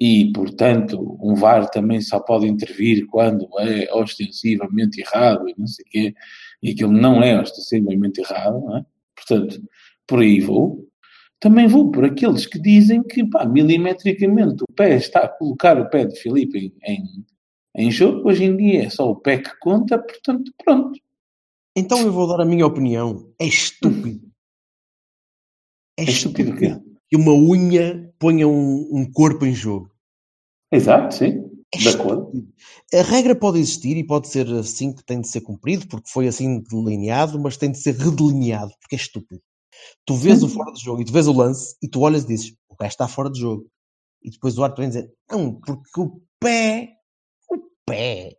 e, 0.00 0.32
portanto, 0.32 1.18
um 1.20 1.34
VAR 1.34 1.68
também 1.68 2.00
só 2.00 2.18
pode 2.18 2.46
intervir 2.46 3.06
quando 3.06 3.46
é 3.58 3.92
ostensivamente 3.92 5.02
errado 5.02 5.46
e 5.46 5.54
não 5.58 5.66
sei 5.66 5.84
o 5.84 5.88
quê, 5.90 6.14
e 6.62 6.70
aquilo 6.70 6.90
não 6.90 7.22
é 7.22 7.38
ostensivamente 7.38 8.22
errado, 8.22 8.76
é? 8.76 8.84
Portanto, 9.14 9.62
por 10.06 10.20
aí 10.20 10.40
vou. 10.40 10.88
Também 11.38 11.66
vou 11.66 11.90
por 11.90 12.06
aqueles 12.06 12.46
que 12.46 12.58
dizem 12.58 13.02
que, 13.02 13.28
pá, 13.28 13.44
milimetricamente 13.44 14.62
o 14.62 14.72
pé 14.74 14.96
está 14.96 15.20
a 15.20 15.28
colocar 15.28 15.78
o 15.78 15.90
pé 15.90 16.06
de 16.06 16.18
Filipe 16.18 16.58
em, 16.58 16.74
em, 16.82 17.04
em 17.76 17.90
jogo, 17.90 18.26
hoje 18.26 18.44
em 18.44 18.56
dia 18.56 18.84
é 18.84 18.90
só 18.90 19.10
o 19.10 19.16
pé 19.16 19.36
que 19.38 19.50
conta, 19.58 19.98
portanto, 19.98 20.50
pronto. 20.64 20.98
Então 21.76 21.98
eu 22.00 22.12
vou 22.12 22.26
dar 22.26 22.40
a 22.40 22.46
minha 22.46 22.66
opinião. 22.66 23.30
É 23.38 23.44
estúpido. 23.44 24.30
É, 25.98 26.04
É 26.04 26.04
estúpido 26.04 26.52
o 26.52 26.56
quê? 26.56 26.89
Que 27.10 27.16
uma 27.16 27.32
unha 27.32 28.14
ponha 28.18 28.46
um, 28.46 28.88
um 28.92 29.12
corpo 29.12 29.44
em 29.44 29.52
jogo. 29.52 29.90
Exato, 30.72 31.14
sim. 31.14 31.50
É 31.74 31.78
De 31.78 31.88
acordo. 31.88 32.30
A 32.94 33.02
regra 33.02 33.34
pode 33.34 33.58
existir 33.58 33.96
e 33.96 34.06
pode 34.06 34.28
ser 34.28 34.48
assim 34.54 34.92
que 34.92 35.04
tem 35.04 35.20
de 35.20 35.28
ser 35.28 35.40
cumprido, 35.40 35.88
porque 35.88 36.08
foi 36.08 36.28
assim 36.28 36.60
delineado, 36.60 37.38
mas 37.38 37.56
tem 37.56 37.70
de 37.70 37.78
ser 37.78 37.96
redelineado, 37.96 38.72
porque 38.80 38.94
é 38.94 38.98
estúpido. 38.98 39.42
Tu 40.06 40.14
vês 40.14 40.40
Sim. 40.40 40.46
o 40.46 40.48
fora 40.48 40.72
de 40.72 40.80
jogo 40.80 41.02
e 41.02 41.04
tu 41.04 41.12
vês 41.12 41.26
o 41.26 41.32
lance 41.32 41.76
e 41.82 41.88
tu 41.88 42.00
olhas 42.00 42.24
e 42.24 42.28
dizes, 42.28 42.54
o 42.68 42.76
gajo 42.76 42.90
está 42.90 43.08
fora 43.08 43.30
de 43.30 43.40
jogo. 43.40 43.66
E 44.22 44.30
depois 44.30 44.56
o 44.56 44.62
árbitro 44.62 44.82
vem 44.82 44.90
dizer, 44.90 45.12
não, 45.30 45.54
porque 45.60 46.00
o 46.00 46.20
pé, 46.38 46.92
o 47.50 47.56
pé, 47.86 48.36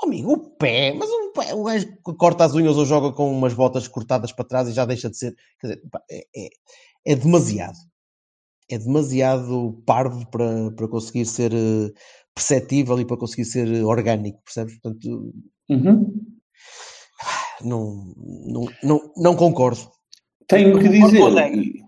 oh, 0.00 0.06
amigo, 0.06 0.32
o 0.32 0.50
pé, 0.56 0.94
mas 0.94 1.10
o 1.10 1.32
pé, 1.32 1.54
o 1.54 1.64
gajo 1.64 1.86
que 1.86 2.14
corta 2.14 2.44
as 2.44 2.54
unhas 2.54 2.76
ou 2.76 2.86
joga 2.86 3.12
com 3.12 3.30
umas 3.30 3.52
botas 3.52 3.88
cortadas 3.88 4.32
para 4.32 4.44
trás 4.44 4.68
e 4.68 4.72
já 4.72 4.84
deixa 4.84 5.10
de 5.10 5.16
ser, 5.16 5.34
quer 5.60 5.68
dizer, 5.68 5.82
é, 6.10 6.26
é, 6.36 6.48
é 7.06 7.16
demasiado. 7.16 7.76
É 8.70 8.78
demasiado 8.78 9.82
parvo 9.86 10.26
para, 10.30 10.70
para 10.72 10.88
conseguir 10.88 11.24
ser 11.24 11.52
eh, 11.54 11.90
perceptível 12.34 13.00
e 13.00 13.04
para 13.06 13.16
conseguir 13.16 13.44
ser 13.46 13.66
eh, 13.72 13.82
orgânico, 13.82 14.42
percebes? 14.44 14.78
Portanto, 14.80 15.32
Uhum. 15.70 16.24
não, 17.62 18.14
não, 18.46 18.66
não, 18.82 19.12
não 19.16 19.36
concordo. 19.36 19.80
Tenho 20.46 20.78
que 20.78 20.88
dizer, 20.88 21.20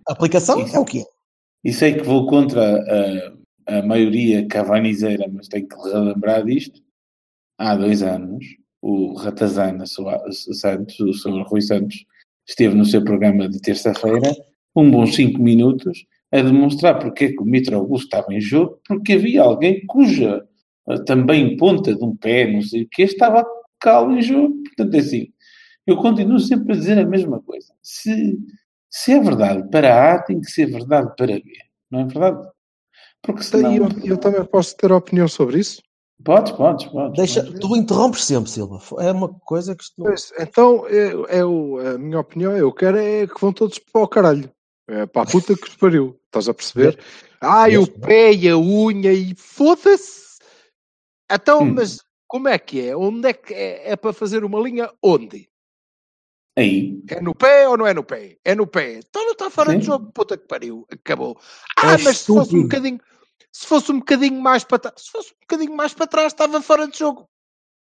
A 0.08 0.12
aplicação 0.12 0.60
Isso. 0.62 0.76
é 0.76 0.78
o 0.78 0.84
que 0.84 1.00
é. 1.00 1.04
e 1.64 1.72
sei 1.72 1.94
que 1.94 2.02
vou 2.02 2.26
contra 2.26 2.76
a, 3.66 3.78
a 3.78 3.82
maioria 3.82 4.46
cavanizeira, 4.46 5.26
mas 5.32 5.48
tenho 5.48 5.66
que 5.66 5.76
relembrar 5.76 6.44
disto. 6.44 6.80
Há 7.58 7.74
dois 7.76 8.02
anos, 8.02 8.44
o 8.82 9.14
Ratazana 9.14 9.84
Santos, 9.86 11.00
o 11.00 11.12
Sr. 11.12 11.42
Rui 11.46 11.60
Santos, 11.62 12.04
esteve 12.48 12.74
no 12.74 12.84
seu 12.84 13.02
programa 13.04 13.48
de 13.48 13.60
terça-feira, 13.60 14.34
um 14.76 14.90
bons 14.90 15.14
cinco 15.14 15.40
minutos, 15.42 16.04
a 16.32 16.40
demonstrar 16.42 16.98
porque 16.98 17.24
é 17.26 17.32
que 17.32 17.40
o 17.42 17.44
Mitro 17.44 17.76
Augusto 17.76 18.04
estava 18.04 18.32
em 18.32 18.40
jogo, 18.40 18.80
porque 18.86 19.14
havia 19.14 19.42
alguém 19.42 19.84
cuja 19.86 20.46
eh, 20.88 20.98
também 21.04 21.56
ponta 21.56 21.94
de 21.94 22.04
um 22.04 22.16
pé, 22.16 22.50
não 22.50 22.62
sei 22.62 22.82
o 22.82 22.88
que, 22.88 23.02
estava 23.02 23.44
calo 23.80 24.16
em 24.16 24.22
jogo. 24.22 24.54
Portanto, 24.64 24.94
é 24.94 24.98
assim, 24.98 25.28
eu 25.86 25.96
continuo 25.96 26.38
sempre 26.38 26.72
a 26.72 26.76
dizer 26.76 26.98
a 26.98 27.04
mesma 27.06 27.40
coisa. 27.40 27.72
Se, 27.82 28.38
se 28.88 29.12
é 29.12 29.20
verdade 29.20 29.68
para 29.70 30.14
A, 30.14 30.22
tem 30.22 30.40
que 30.40 30.50
ser 30.50 30.66
verdade 30.66 31.12
para 31.16 31.34
B. 31.34 31.44
Não 31.90 32.00
é 32.00 32.04
verdade? 32.04 32.48
Porque 33.22 33.42
senão... 33.42 33.72
E 33.72 33.76
eu, 33.78 33.88
eu 34.04 34.16
também 34.16 34.44
posso 34.44 34.76
ter 34.76 34.92
opinião 34.92 35.26
sobre 35.28 35.58
isso? 35.58 35.82
Podes, 36.22 36.52
podes, 36.52 36.86
podes. 36.86 37.16
Deixa, 37.16 37.42
podes. 37.42 37.60
tu 37.60 37.76
interrompes 37.76 38.24
sempre, 38.24 38.50
Silva. 38.50 38.78
É 38.98 39.10
uma 39.10 39.28
coisa 39.28 39.74
que. 39.74 39.82
Pois, 39.96 40.30
então, 40.38 40.86
é, 40.86 41.38
é 41.38 41.44
o- 41.44 41.78
a 41.78 41.96
minha 41.98 42.20
opinião, 42.20 42.54
eu 42.54 42.70
quero 42.72 42.98
é 42.98 43.26
que 43.26 43.40
vão 43.40 43.52
todos 43.54 43.78
para 43.78 44.02
o 44.02 44.08
caralho. 44.08 44.50
É 44.86 45.06
para 45.06 45.22
a 45.22 45.26
puta 45.26 45.56
que 45.56 45.66
os 45.66 45.76
pariu. 45.76 46.19
Estás 46.30 46.48
a 46.48 46.54
perceber? 46.54 46.96
Ai, 47.40 47.76
o 47.76 47.88
pé 47.88 48.32
e 48.32 48.48
a 48.48 48.56
unha 48.56 49.12
e 49.12 49.34
foda-se. 49.34 50.38
Então, 51.28 51.64
Hum. 51.64 51.74
mas 51.74 51.98
como 52.28 52.46
é 52.48 52.56
que 52.56 52.88
é? 52.88 52.96
Onde 52.96 53.28
é 53.28 53.32
que 53.32 53.52
é, 53.52 53.90
é 53.90 53.96
para 53.96 54.12
fazer 54.12 54.44
uma 54.44 54.60
linha? 54.60 54.88
Onde? 55.02 55.50
Aí, 56.56 57.02
É 57.10 57.20
no 57.20 57.34
pé 57.34 57.68
ou 57.68 57.76
não 57.76 57.84
é 57.86 57.92
no 57.92 58.04
pé? 58.04 58.38
É 58.44 58.54
no 58.54 58.64
pé. 58.66 58.98
Então 58.98 59.24
não 59.24 59.32
está 59.32 59.50
fora 59.50 59.74
de 59.74 59.80
Sim. 59.80 59.86
jogo, 59.90 60.12
puta 60.12 60.38
que 60.38 60.46
pariu. 60.46 60.86
Acabou. 60.92 61.36
Ah, 61.76 61.94
É 61.94 61.98
mas 61.98 62.18
se 62.18 62.26
fosse 62.26 62.38
um 62.38 62.42
estúpido. 62.42 62.62
bocadinho, 62.62 63.00
se 63.52 63.66
fosse 63.66 63.90
um 63.92 63.98
bocadinho 63.98 64.40
mais 64.40 64.62
para 64.62 64.78
trás, 64.78 64.94
se 65.02 65.10
fosse 65.10 65.32
um 65.32 65.40
bocadinho 65.40 65.74
mais 65.76 65.92
para 65.94 66.06
trás, 66.06 66.32
estava 66.32 66.62
fora 66.62 66.86
de 66.86 66.96
jogo. 66.96 67.28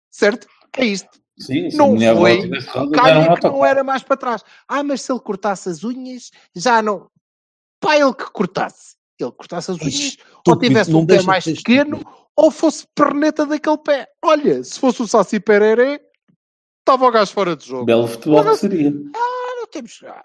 Certo? 0.10 0.48
É 0.76 0.86
isto. 0.86 1.10
sim, 1.40 1.70
Não 1.78 1.94
avó 2.10 2.22
foi. 2.22 2.50
Calha 2.96 3.36
que 3.36 3.44
não 3.44 3.64
era 3.64 3.84
mais 3.84 4.02
para 4.02 4.18
trás. 4.18 4.44
Ah, 4.68 4.82
mas 4.84 5.02
se 5.04 5.12
ele 5.12 5.20
cortasse 5.20 5.70
as 5.70 5.84
unhas, 5.84 6.32
já 6.56 6.82
não. 6.82 7.12
Pá, 7.80 7.98
ele 7.98 8.14
que 8.14 8.26
cortasse. 8.32 8.96
Ele 9.20 9.32
cortasse 9.32 9.72
as 9.72 9.78
unhas, 9.82 10.18
ou 10.48 10.58
tivesse 10.58 10.94
um 10.94 11.06
pé 11.06 11.22
mais 11.24 11.44
pequeno, 11.44 11.98
estúpido. 11.98 12.28
ou 12.38 12.50
fosse 12.52 12.88
perneta 12.96 13.46
daquele 13.46 13.78
pé. 13.80 14.08
Olha, 14.24 14.64
se 14.64 14.80
fosse 14.80 15.02
o 15.02 15.08
Saci 15.08 15.40
Pereré, 15.42 16.00
estava 16.80 17.06
o 17.06 17.12
gajo 17.12 17.32
fora 17.34 17.56
de 17.56 17.66
jogo. 17.68 17.86
Belo 17.86 18.08
futebol 18.08 18.44
que 18.44 18.56
seria. 18.56 18.90
Ah, 19.14 19.56
não 19.58 19.68
temos. 19.68 20.00
ah, 20.06 20.24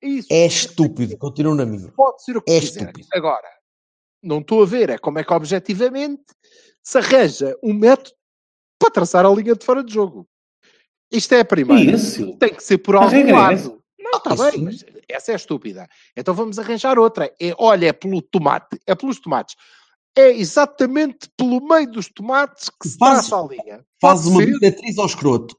Isso. 0.00 0.28
É 0.30 0.46
estúpido. 0.46 1.16
Continuo 1.18 1.54
na 1.54 1.66
minha. 1.66 1.92
Pode 1.92 2.24
ser 2.24 2.36
o 2.38 2.42
que 2.42 2.50
É 2.52 2.58
quiserem. 2.60 2.88
estúpido. 2.88 3.08
Agora, 3.12 3.48
não 4.22 4.38
estou 4.38 4.62
a 4.62 4.66
ver 4.66 4.88
é 4.88 4.96
como 4.98 5.18
é 5.18 5.24
que 5.24 5.32
objetivamente 5.34 6.22
se 6.82 6.96
arranja 6.98 7.54
um 7.62 7.74
método 7.74 8.16
para 8.78 8.90
traçar 8.90 9.26
a 9.26 9.30
linha 9.30 9.54
de 9.54 9.64
fora 9.64 9.84
de 9.84 9.92
jogo. 9.92 10.26
Isto 11.12 11.34
é 11.34 11.40
a 11.40 11.44
primeira. 11.44 11.92
Isso. 11.96 12.34
Tem 12.38 12.54
que 12.54 12.64
ser 12.64 12.78
por 12.78 12.96
algum 12.96 13.14
é 13.14 13.30
lado. 13.30 13.81
Está 14.18 14.34
isso 14.34 14.50
bem, 14.50 14.62
mas 14.64 14.84
essa 15.08 15.32
é 15.32 15.34
estúpida. 15.34 15.88
Então 16.16 16.34
vamos 16.34 16.58
arranjar 16.58 16.98
outra. 16.98 17.26
É, 17.40 17.54
olha, 17.58 17.86
é 17.88 17.92
pelo 17.92 18.20
tomate. 18.22 18.78
É 18.86 18.94
pelos 18.94 19.20
tomates. 19.20 19.56
É 20.16 20.30
exatamente 20.30 21.30
pelo 21.36 21.60
meio 21.66 21.90
dos 21.90 22.08
tomates 22.08 22.68
que 22.68 22.88
se 22.88 22.98
Faz- 22.98 23.28
traça 23.28 23.42
a 23.42 23.48
linha. 23.48 23.84
Faz 24.00 24.26
uma 24.26 24.44
bissetriz 24.44 24.98
ao 24.98 25.06
escroto. 25.06 25.56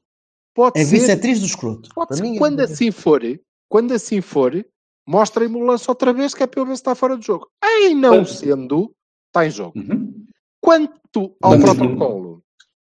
pode 0.54 0.78
É 0.80 0.84
ser. 0.84 0.90
bissetriz 0.92 1.40
do 1.40 1.46
escroto. 1.46 1.88
Pode 1.94 2.16
ser. 2.16 2.24
é- 2.26 2.38
Quando 2.38 2.60
assim 2.60 2.90
for, 2.92 3.20
quando 3.68 3.92
assim 3.92 4.20
for, 4.20 4.64
mostrem-me 5.06 5.56
o 5.56 5.64
lance 5.64 5.84
outra 5.88 6.12
vez 6.12 6.32
que 6.34 6.42
é 6.44 6.46
para 6.46 6.60
eu 6.60 6.66
ver 6.66 6.76
se 6.76 6.82
está 6.82 6.94
fora 6.94 7.18
de 7.18 7.26
jogo. 7.26 7.48
Em 7.64 7.94
não 7.94 8.18
Pois. 8.24 8.30
sendo, 8.38 8.94
está 9.26 9.44
em 9.46 9.50
jogo. 9.50 9.72
Uhum. 9.76 10.24
Quanto 10.60 11.36
ao 11.42 11.50
Vamos 11.58 11.64
protocolo, 11.74 12.42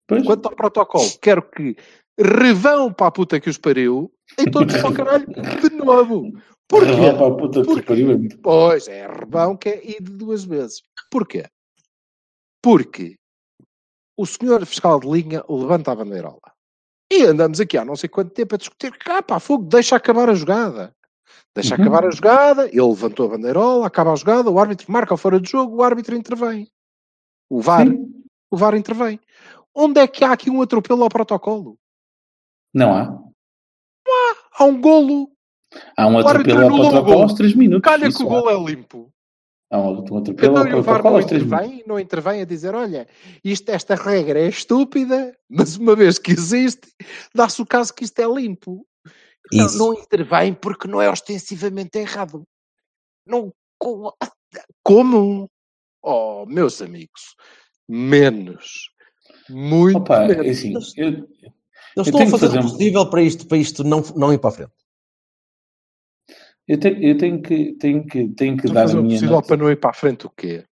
Pois. 0.06 0.24
quanto 0.24 0.46
ao 0.46 0.56
protocolo, 0.56 1.04
quero 1.20 1.42
que 1.42 1.76
revão 2.18 2.92
para 2.92 3.06
a 3.08 3.10
puta 3.12 3.38
que 3.38 3.50
os 3.50 3.58
pariu 3.58 4.10
e 4.38 4.50
todos 4.50 4.76
para 4.76 4.88
o 4.90 4.94
caralho 4.94 5.26
de 5.26 5.70
novo. 5.76 6.32
Porquê? 6.68 7.12
para 7.16 7.26
a 7.26 7.34
puta 7.36 7.62
que 7.64 7.74
te 7.76 7.82
pariu 7.82 8.12
é. 8.12 8.36
Pois, 8.42 8.88
é 8.88 9.06
revão 9.06 9.56
que 9.56 9.68
é 9.70 9.90
ir 9.90 10.02
de 10.02 10.12
duas 10.12 10.44
vezes. 10.44 10.82
Porquê? 11.10 11.46
Porque 12.62 13.16
o 14.16 14.26
senhor 14.26 14.64
fiscal 14.66 15.00
de 15.00 15.08
linha 15.08 15.42
levanta 15.48 15.92
a 15.92 15.96
bandeirola. 15.96 16.40
E 17.10 17.22
andamos 17.22 17.58
aqui 17.60 17.78
há 17.78 17.84
não 17.84 17.96
sei 17.96 18.08
quanto 18.08 18.32
tempo 18.34 18.54
a 18.54 18.58
discutir. 18.58 18.92
Ah, 19.06 19.22
pá, 19.22 19.40
fogo, 19.40 19.64
deixa 19.64 19.96
acabar 19.96 20.28
a 20.28 20.34
jogada. 20.34 20.94
Deixa 21.54 21.74
Uhum. 21.74 21.80
acabar 21.82 22.04
a 22.06 22.10
jogada, 22.10 22.66
ele 22.66 22.82
levantou 22.82 23.26
a 23.26 23.30
bandeirola, 23.30 23.86
acaba 23.86 24.12
a 24.12 24.16
jogada, 24.16 24.50
o 24.50 24.58
árbitro 24.58 24.90
marca 24.92 25.16
fora 25.16 25.40
de 25.40 25.50
jogo, 25.50 25.76
o 25.76 25.82
árbitro 25.82 26.14
intervém. 26.14 26.68
O 27.50 27.60
VAR, 27.62 27.86
Sim. 27.86 28.22
o 28.50 28.56
VAR 28.56 28.74
intervém. 28.74 29.18
Onde 29.74 30.00
é 30.00 30.06
que 30.06 30.24
há 30.24 30.32
aqui 30.32 30.50
um 30.50 30.60
atropelo 30.60 31.02
ao 31.02 31.08
protocolo? 31.08 31.78
Não 32.74 32.94
há. 32.94 33.18
Há 34.58 34.64
um 34.64 34.80
golo, 34.80 35.30
Há 35.96 36.06
um 36.06 36.18
atropelo 36.18 36.60
ao 36.64 36.68
protocolo 36.90 37.22
aos 37.22 37.34
3 37.34 37.54
minutos. 37.54 37.84
calha 37.90 38.10
que 38.12 38.22
o 38.22 38.26
golo 38.26 38.50
é 38.50 38.70
limpo. 38.72 39.12
Há 39.70 39.78
um 39.78 39.98
um 39.98 40.16
atropelo 40.18 40.58
Então 40.58 40.78
ao 40.78 40.82
protocolo 40.84 41.16
aos 41.16 41.24
3 41.26 41.42
minutos. 41.42 41.62
intervém, 41.66 41.84
não 41.86 42.00
intervém 42.00 42.40
a 42.40 42.44
dizer, 42.44 42.74
olha, 42.74 43.06
isto, 43.44 43.68
esta 43.70 43.94
regra 43.94 44.40
é 44.40 44.48
estúpida, 44.48 45.36
mas 45.48 45.76
uma 45.76 45.94
vez 45.94 46.18
que 46.18 46.32
existe, 46.32 46.88
dá-se 47.34 47.60
o 47.62 47.66
caso 47.66 47.92
que 47.94 48.04
isto 48.04 48.18
é 48.18 48.26
limpo. 48.26 48.84
Não, 49.52 49.66
Isso. 49.66 49.78
não 49.78 49.94
intervém 49.94 50.52
porque 50.54 50.88
não 50.88 51.00
é 51.00 51.08
ostensivamente 51.10 51.98
errado. 51.98 52.42
Não, 53.26 53.52
co- 53.78 54.14
como? 54.82 55.48
Oh, 56.02 56.44
meus 56.46 56.80
amigos, 56.80 57.34
menos. 57.88 58.90
Muito 59.50 59.98
Opa, 59.98 60.26
menos. 60.26 60.46
é 60.46 60.50
assim, 60.50 60.74
eu, 60.96 61.28
Eu 61.96 62.02
estou 62.02 62.22
a 62.22 62.26
fazer 62.26 62.46
fazer 62.46 62.58
o 62.58 62.62
possível 62.62 63.10
para 63.10 63.22
isto, 63.22 63.46
para 63.46 63.58
isto 63.58 63.84
não, 63.84 64.00
não 64.16 64.32
ir 64.32 64.38
para 64.38 64.50
a 64.50 64.52
frente. 64.52 64.72
Eu 66.66 66.78
tenho, 66.78 67.02
eu 67.02 67.16
tenho 67.16 67.42
que, 67.42 67.72
tenho 67.78 68.06
que, 68.06 68.28
tenho 68.28 68.56
que 68.56 68.70
a 68.70 68.72
dar 68.72 68.90
a 68.90 68.92
o 68.92 69.02
minha 69.02 69.16
possível 69.16 69.36
nota. 69.36 69.48
para 69.48 69.56
não 69.56 69.70
ir 69.70 69.80
para 69.80 69.90
a 69.90 69.94
frente 69.94 70.26
o 70.26 70.30
quê? 70.30 70.64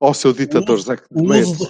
Ó 0.00 0.12
seu 0.12 0.32
ditador 0.32 0.80
Zé 0.80 0.96
que 0.96 1.04
o 1.10 1.24
uso 1.24 1.58
do-. 1.58 1.68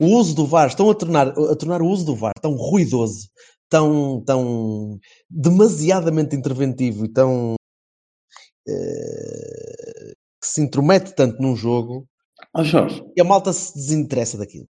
O 0.00 0.06
uso 0.16 0.34
do 0.34 0.46
VAR, 0.46 0.68
estão 0.68 0.88
a 0.88 0.94
tornar, 0.94 1.28
a 1.28 1.56
tornar 1.56 1.82
o 1.82 1.88
uso 1.88 2.06
do 2.06 2.14
VAR 2.14 2.32
tão 2.40 2.54
ruidoso, 2.54 3.28
tão, 3.68 4.22
tão 4.24 4.98
demasiadamente 5.28 6.36
interventivo 6.36 7.04
e 7.04 7.12
tão 7.12 7.56
eh, 8.68 10.12
que 10.40 10.46
se 10.46 10.60
intromete 10.60 11.14
tanto 11.16 11.42
num 11.42 11.56
jogo 11.56 12.06
Ó 12.54 12.62
Jorge, 12.62 13.02
que 13.14 13.20
a 13.20 13.24
malta 13.24 13.52
se 13.52 13.74
desinteressa 13.74 14.38
daquilo. 14.38 14.68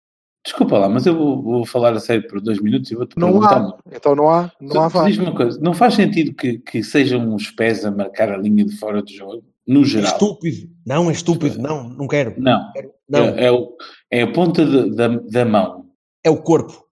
Desculpa 0.46 0.78
lá, 0.78 0.88
mas 0.88 1.04
eu 1.06 1.16
vou, 1.16 1.42
vou 1.42 1.66
falar 1.66 1.92
a 1.92 2.00
sério 2.00 2.26
por 2.28 2.40
dois 2.40 2.60
minutos 2.60 2.90
e 2.90 2.94
vou-te 2.94 3.18
Não 3.18 3.28
perguntar. 3.32 3.60
há. 3.60 3.76
Então 3.94 4.14
não 4.14 4.30
há. 4.30 4.50
Não 4.60 4.82
há 4.82 4.88
Tu- 4.88 4.92
VAR. 4.94 5.06
Diz-me 5.06 5.24
uma 5.26 5.34
coisa, 5.36 5.60
não 5.60 5.74
faz 5.74 5.94
sentido 5.94 6.34
que, 6.34 6.58
que 6.58 6.82
sejam 6.82 7.34
os 7.34 7.50
pés 7.50 7.84
a 7.84 7.90
marcar 7.90 8.30
a 8.32 8.36
linha 8.36 8.64
de 8.64 8.76
fora 8.78 9.02
do 9.02 9.10
jogo, 9.12 9.42
no 9.66 9.82
É 9.82 9.84
geral? 9.84 10.12
estúpido. 10.12 10.70
Não, 10.86 11.10
é 11.10 11.12
estúpido. 11.12 11.58
Não, 11.60 11.88
não 11.88 12.06
quero. 12.08 12.34
Não, 12.38 12.60
Não, 13.08 13.24
É, 13.26 13.44
é, 13.46 13.52
o- 13.52 13.76
é 14.10 14.22
a 14.22 14.32
ponta 14.32 14.64
de- 14.64 14.94
da, 14.94 15.08
da 15.08 15.44
mão, 15.44 15.86
é 16.24 16.30
o 16.30 16.36
corpo. 16.42 16.84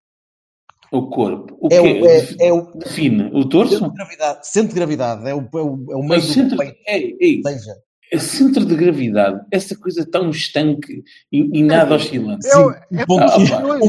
o 0.93 1.09
corpo. 1.09 1.57
O 1.61 1.69
É 1.73 1.81
quê? 1.81 2.01
o, 2.03 2.07
é, 2.07 2.49
é 2.49 2.53
o 2.53 2.63
Define. 2.79 3.31
O 3.33 3.49
torso? 3.49 3.73
centro 3.75 3.91
de 3.91 3.97
gravidade. 3.97 4.47
Centro 4.47 4.69
de 4.69 4.75
gravidade. 4.75 5.29
É 5.29 5.35
o, 5.35 5.39
é 5.41 5.57
o, 5.63 5.87
é 5.93 5.97
o 5.97 6.03
meio 6.03 6.21
do 6.21 6.27
centro, 6.27 6.57
peito. 6.57 6.77
é, 6.87 6.99
é, 6.99 7.43
seja, 7.53 7.73
é 7.73 7.77
centro 8.21 8.65
de 8.65 8.75
gravidade, 8.75 9.41
essa 9.51 9.77
coisa 9.77 10.05
tão 10.09 10.31
estanque 10.31 11.03
e, 11.33 11.59
e 11.59 11.63
nada 11.63 11.95
oscilante. 11.95 12.47
É, 12.47 12.51
é 12.53 12.57
um 13.03 13.07
ponto- 13.07 13.25
um- 13.39 13.75
um 13.75 13.89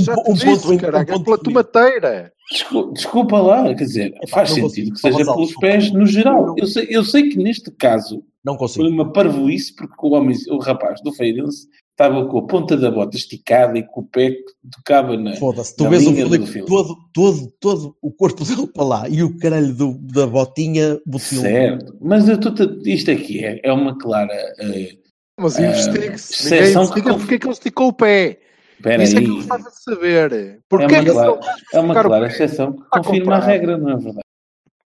um 0.73 0.97
é 0.99 1.05
ponto 1.05 1.23
pela 1.23 1.37
tomateira. 1.37 2.31
Desculpa, 2.51 2.93
desculpa 2.93 3.39
lá, 3.39 3.63
quer 3.73 3.83
dizer, 3.85 4.13
faz 4.29 4.55
não 4.57 4.69
sentido 4.69 4.93
que 4.93 4.99
seja 4.99 5.17
pelos 5.25 5.55
pés 5.55 5.91
no 5.91 6.05
geral. 6.05 6.45
Não. 6.47 6.55
Eu 6.57 6.67
sei, 6.67 6.87
eu 6.89 7.03
sei 7.03 7.29
que 7.29 7.37
neste 7.37 7.71
caso 7.71 8.23
não 8.43 8.53
foi 8.53 8.67
consigo. 8.67 8.87
uma 8.87 9.11
parvoíce 9.11 9.73
porque 9.75 9.95
o 9.99 10.11
homem, 10.11 10.37
o 10.49 10.59
rapaz 10.59 11.01
do 11.01 11.11
Feirense 11.11 11.67
estava 11.95 12.25
com 12.27 12.37
a 12.39 12.45
ponta 12.45 12.75
da 12.75 12.91
bota 12.91 13.15
esticada 13.15 13.77
e 13.77 13.83
com 13.83 14.01
o 14.01 14.05
pé 14.05 14.31
que 14.31 14.43
tocava 14.75 15.15
na. 15.15 15.35
Foda-se. 15.37 15.75
Tu 15.75 15.83
na 15.85 15.89
vês 15.91 16.05
o 16.05 16.11
linha 16.11 16.25
do 16.25 16.31
Filipe 16.31 16.51
filme. 16.51 16.67
todo, 16.67 16.95
todo, 17.13 17.51
todo 17.59 17.97
o 18.01 18.11
corpo 18.11 18.43
dele 18.45 18.67
para 18.67 18.83
lá 18.83 19.09
e 19.09 19.23
o 19.23 19.37
caralho 19.37 19.73
do- 19.73 19.97
da 19.99 20.27
botinha 20.27 20.99
botilho. 21.05 21.41
Certo, 21.41 21.97
mas 22.01 22.27
eu 22.27 22.37
tô, 22.39 22.49
isto 22.85 23.09
aqui 23.11 23.43
é, 23.45 23.61
é 23.63 23.71
uma 23.71 23.97
clara. 23.97 24.33
eh, 24.59 24.97
Mas 25.39 25.57
investigue-se. 25.57 26.43
Ninguém 26.45 26.59
exceção 26.59 26.85
que 26.87 27.01
porque 27.01 27.35
é 27.35 27.39
que 27.39 27.45
ele 27.45 27.53
esticou 27.53 27.87
o 27.87 27.93
pé. 27.93 28.39
Espera 28.77 29.03
Isso 29.03 29.17
é 29.17 29.19
que 29.21 29.25
aí. 29.25 29.29
eu 29.31 29.35
gostava 29.37 29.63
de 29.69 29.83
saber. 29.83 30.33
É 30.33 30.57
Porque 30.67 30.85
uma, 30.85 30.97
é 30.97 31.03
que 31.05 31.11
clara, 31.11 31.39
é 31.73 31.79
uma 31.79 31.93
clara 31.93 32.27
exceção 32.27 32.73
que 32.73 32.81
confirma 32.89 33.01
a 33.35 33.39
comprado. 33.39 33.45
regra, 33.45 33.77
não 33.77 33.89
é 33.91 33.95
verdade? 33.95 34.19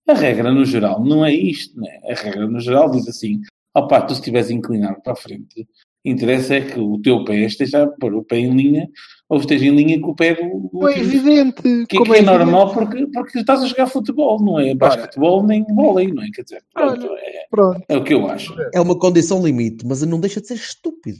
A 0.06 0.14
regra, 0.14 0.52
no 0.52 0.64
geral, 0.64 1.02
não 1.04 1.24
é 1.24 1.32
isto. 1.32 1.78
Né? 1.80 1.98
A 2.10 2.14
regra, 2.14 2.46
no 2.46 2.60
geral, 2.60 2.90
diz 2.90 3.08
assim: 3.08 3.40
opá, 3.74 4.02
tu 4.02 4.12
se 4.14 4.20
estiveres 4.20 4.50
inclinado 4.50 5.00
para 5.02 5.14
a 5.14 5.16
frente, 5.16 5.66
interessa 6.04 6.54
é 6.54 6.60
que 6.60 6.78
o 6.78 7.00
teu 7.00 7.24
pé 7.24 7.36
esteja 7.44 7.82
a 7.84 7.86
pôr 7.86 8.14
o 8.14 8.24
pé 8.24 8.38
em 8.38 8.54
linha 8.54 8.88
ou 9.28 9.38
esteja 9.40 9.66
em 9.66 9.74
linha 9.76 10.00
com 10.00 10.10
o 10.12 10.14
pé 10.14 10.34
do. 10.34 10.42
do 10.68 10.70
Não 10.80 10.88
é 10.88 10.98
evidente. 10.98 11.62
que, 11.86 11.96
como 11.96 12.04
que 12.04 12.12
é, 12.12 12.16
evidente. 12.18 12.24
normal 12.24 12.72
porque, 12.72 13.06
porque 13.08 13.38
estás 13.40 13.62
a 13.62 13.66
jogar 13.66 13.86
futebol, 13.86 14.42
não 14.42 14.58
é 14.58 14.74
basquetebol 14.74 15.44
nem 15.46 15.64
vôlei, 15.74 16.08
não 16.12 16.22
é? 16.22 16.28
Quer 16.32 16.42
dizer, 16.42 16.62
pronto, 16.72 17.06
é, 17.16 17.46
Pronto. 17.50 17.82
é 17.88 17.96
o 17.96 18.04
que 18.04 18.14
eu 18.14 18.26
acho. 18.28 18.54
É 18.72 18.80
uma 18.80 18.98
condição 18.98 19.44
limite, 19.44 19.84
mas 19.86 20.02
não 20.02 20.20
deixa 20.20 20.40
de 20.40 20.46
ser 20.46 20.54
estúpido. 20.54 21.18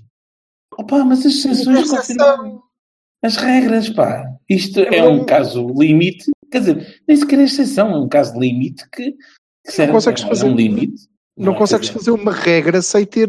Opá, 0.79 1.05
mas 1.05 1.21
as 1.21 1.27
exceções 1.35 1.91
confirmam 1.91 2.01
Exceção. 2.01 2.62
as 3.23 3.37
regras, 3.37 3.88
pá. 3.91 4.25
Isto 4.49 4.81
É 4.81 4.99
é 4.99 5.05
um 5.09 5.25
caso 5.25 5.67
limite, 5.77 6.31
quer 6.51 6.61
dizer, 6.61 7.01
nem 7.07 7.17
sequer 7.17 7.41
é 7.41 7.43
exceção, 7.45 7.91
é 7.91 7.99
um 7.99 8.09
caso 8.09 8.38
limite 8.38 8.88
que, 8.91 9.12
que 9.67 9.73
serve 9.73 9.93
consegues 9.93 10.23
é 10.23 10.29
fazer- 10.29 10.47
um 10.47 10.55
limite. 10.55 11.09
Não 11.37 11.53
é? 11.53 11.59
consegues 11.59 11.88
fazer 11.88 12.11
uma 12.12 12.33
regra 12.33 12.81
sem 12.81 13.05
ter. 13.05 13.29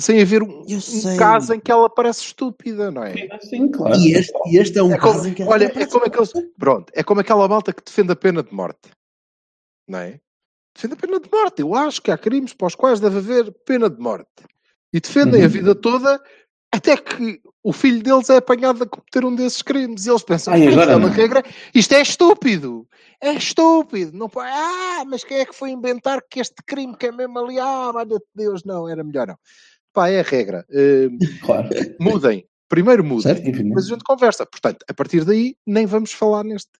Sem 0.00 0.20
haver 0.20 0.42
um, 0.42 0.62
um 0.62 1.16
caso 1.18 1.52
em 1.54 1.60
que 1.60 1.70
ela 1.70 1.88
parece 1.88 2.22
estúpida, 2.22 2.90
não 2.90 3.04
é? 3.04 3.14
Sim, 3.40 3.68
claro. 3.70 3.96
E 4.00 4.12
este, 4.12 4.32
e 4.46 4.56
este 4.58 4.78
é 4.78 4.82
um 4.82 4.92
É 4.92 4.98
como- 4.98 5.12
caso 5.14 5.28
em 5.28 5.34
que 5.34 5.42
olha, 5.42 5.64
é 5.66 5.86
como 5.86 6.04
aqueles, 6.06 6.32
pronto, 6.58 6.92
é 6.94 7.02
como 7.02 7.20
aquela 7.20 7.46
malta 7.48 7.72
que 7.72 7.82
defende 7.84 8.12
a 8.12 8.16
pena 8.16 8.42
de 8.42 8.52
morte, 8.54 8.90
não 9.88 9.98
é? 9.98 10.20
Defende 10.74 10.94
a 10.94 10.96
pena 10.96 11.20
de 11.20 11.28
morte. 11.30 11.60
Eu 11.62 11.74
acho 11.74 12.00
que 12.00 12.10
há 12.10 12.16
crimes 12.18 12.52
para 12.54 12.66
os 12.68 12.74
quais 12.74 13.00
deve 13.00 13.18
haver 13.18 13.52
pena 13.66 13.90
de 13.90 14.00
morte. 14.00 14.28
E 14.92 15.00
defendem 15.00 15.40
Uhum. 15.40 15.46
a 15.46 15.48
vida 15.48 15.74
toda 15.74 16.22
até 16.72 16.96
que 16.96 17.40
o 17.64 17.72
filho 17.72 18.00
deles 18.02 18.30
é 18.30 18.36
apanhado 18.36 18.82
a 18.84 18.86
cometer 18.86 19.24
um 19.24 19.34
desses 19.34 19.60
crimes. 19.62 20.06
E 20.06 20.10
eles 20.10 20.22
pensam, 20.22 20.54
Ai, 20.54 20.60
"Isto 20.60 20.72
agora 20.72 20.92
é 20.92 20.96
uma 20.96 21.08
não." 21.08 21.14
regra, 21.14 21.42
isto 21.74 21.92
é 21.92 22.00
estúpido. 22.00 22.86
É 23.20 23.32
estúpido. 23.32 24.16
Não 24.16 24.28
pode, 24.28 24.48
ah, 24.50 25.04
mas 25.06 25.24
quem 25.24 25.38
é 25.38 25.44
que 25.44 25.54
foi 25.54 25.70
inventar 25.70 26.22
que 26.30 26.40
este 26.40 26.62
crime 26.64 26.96
que 26.96 27.06
é 27.06 27.12
mesmo 27.12 27.38
ali, 27.40 27.58
ah, 27.58 27.90
olha 27.94 28.18
Deus, 28.34 28.62
não, 28.64 28.88
era 28.88 29.02
melhor 29.04 29.26
não. 29.26 29.36
Pá, 29.92 30.08
é 30.08 30.20
a 30.20 30.22
regra. 30.22 30.64
Eh, 30.70 31.08
Claro. 31.44 31.68
mudem. 32.00 32.46
Primeiro 32.68 33.02
mudem 33.02 33.34
Certo, 33.34 33.50
depois 33.50 33.86
a 33.86 33.88
gente 33.88 34.04
conversa. 34.04 34.46
Portanto, 34.46 34.84
a 34.88 34.94
partir 34.94 35.24
daí, 35.24 35.56
nem 35.66 35.86
vamos 35.86 36.12
falar 36.12 36.44
neste, 36.44 36.70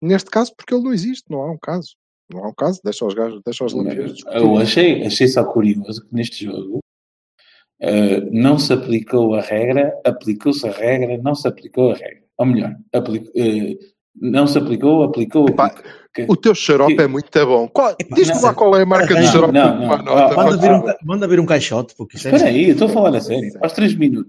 neste 0.00 0.30
caso, 0.30 0.54
porque 0.56 0.72
ele 0.72 0.84
não 0.84 0.92
existe, 0.92 1.24
não 1.28 1.42
há 1.42 1.50
um 1.50 1.58
caso. 1.58 1.96
Não 2.32 2.44
há 2.44 2.48
um 2.48 2.54
caso, 2.54 2.80
deixa 2.84 3.04
os 3.04 3.12
gajos, 3.12 3.40
deixa 3.44 3.64
os 3.64 3.72
lampiões. 3.72 4.20
Eu 4.26 4.56
achei, 4.56 5.04
achei 5.04 5.26
só 5.26 5.44
curioso 5.44 6.06
que 6.06 6.14
neste 6.14 6.44
jogo 6.44 6.78
eh, 7.80 8.20
não 8.30 8.56
se 8.56 8.72
aplicou 8.72 9.34
a 9.34 9.40
regra, 9.40 9.92
aplicou-se 10.06 10.64
a 10.68 10.70
regra, 10.70 11.18
não 11.18 11.34
se 11.34 11.48
aplicou 11.48 11.90
a 11.90 11.94
regra. 11.94 12.22
Ou 12.38 12.46
melhor, 12.46 12.76
apli- 12.92 13.28
eh, 13.34 13.74
não 14.14 14.46
se 14.46 14.58
aplicou, 14.58 15.02
aplicou, 15.02 15.48
Epá. 15.48 15.70
Que- 16.12 16.26
O 16.28 16.36
teu 16.36 16.54
xarope 16.56 16.96
que- 16.96 17.02
é 17.02 17.06
muito 17.06 17.28
bom. 17.46 17.70
Diz-me 18.16 18.34
não 18.34 18.42
lá 18.42 18.52
qual 18.54 18.76
é 18.76 18.82
a 18.82 18.86
marca 18.86 19.14
do 19.14 19.20
Não, 19.20 19.26
xarope. 19.32 19.52
não, 19.54 19.82
Uma 19.84 19.96
não. 19.98 20.04
nota, 20.04 20.34
Ah, 20.40 20.44
Manda 20.44 20.56
vir, 20.56 20.70
um, 20.72 20.94
manda 21.04 21.28
vir 21.28 21.40
um 21.40 21.46
caixote, 21.46 21.94
porque 21.96 22.16
é- 22.16 22.18
Espera 22.18 22.44
aí, 22.46 22.64
eu 22.66 22.72
estou 22.72 22.88
a 22.88 22.90
falar 22.90 23.14
a 23.16 23.20
sério. 23.20 23.52
Aos 23.62 23.72
3 23.72 23.94
minutos. 23.94 24.28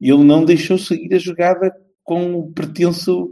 E 0.00 0.10
ele 0.10 0.24
não 0.24 0.44
deixou 0.44 0.76
seguir 0.76 1.14
a 1.14 1.18
jogada 1.18 1.72
com 2.02 2.34
o 2.34 2.52
pretenso 2.52 3.30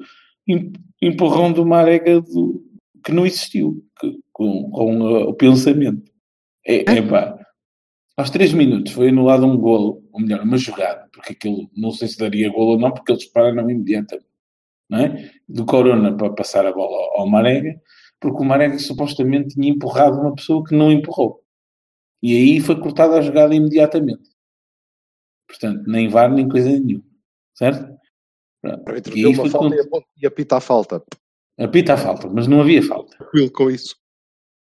em- 0.49 0.73
empurrão 1.03 1.51
do 1.53 1.67
Marega 1.67 2.21
do, 2.21 2.63
que 3.05 3.11
não 3.13 3.27
existiu, 3.27 3.85
que- 4.01 4.17
com, 4.33 4.71
com 4.71 5.01
uh, 5.01 5.29
o 5.29 5.35
pensamento. 5.35 6.03
É, 6.65 6.99
é 6.99 7.03
pá. 7.03 7.37
Aos 8.17 8.31
3 8.31 8.53
minutos 8.53 8.93
foi 8.93 9.09
anulado 9.09 9.45
um 9.45 9.57
golo, 9.59 10.05
ou 10.13 10.21
melhor, 10.21 10.43
uma 10.43 10.57
jogada, 10.57 11.09
porque 11.13 11.33
aquilo 11.33 11.69
não 11.77 11.91
sei 11.91 12.07
se 12.09 12.17
daria 12.17 12.49
golo 12.51 12.73
ou 12.73 12.79
não, 12.79 12.93
porque 12.93 13.11
eles 13.13 13.25
pararam 13.27 13.69
imediatamente. 13.69 14.26
É? 14.93 15.31
Do 15.49 15.65
Corona 15.67 16.17
para 16.17 16.33
passar 16.33 16.65
a 16.65 16.73
bola 16.73 16.97
ao, 17.19 17.27
Marega, 17.27 17.75
porque 18.21 18.41
o 18.43 18.45
Marega 18.45 18.79
supostamente 18.79 19.55
tinha 19.55 19.69
empurrado 19.71 20.21
uma 20.21 20.35
pessoa 20.35 20.63
que 20.65 20.75
não 20.77 20.93
empurrou. 20.93 21.43
E 22.23 22.35
aí 22.37 22.61
foi 22.61 22.79
cortada 22.81 23.19
a 23.19 23.21
jogada 23.21 23.55
imediatamente. 23.55 24.31
Portanto, 25.49 25.83
nem 25.89 26.09
VAR 26.09 26.33
nem 26.33 26.49
coisa 26.49 26.69
nenhuma. 26.71 27.05
Certo? 27.55 27.97
Pronto. 28.63 29.11
E 29.11 29.23
deu 29.23 29.29
aí 29.31 29.35
uma 29.35 29.43
foi 29.43 29.51
falta 29.51 29.89
con- 29.89 30.03
e 30.21 30.27
apita- 30.27 30.57
a 30.57 30.61
falta. 30.61 31.03
apita 31.59 31.95
a 31.95 31.97
falta, 31.97 32.29
mas 32.29 32.47
não 32.47 32.61
havia 32.61 32.83
falta. 32.83 33.17
Tranquilo 33.17 33.53
com 33.53 33.71
isso. 33.71 33.97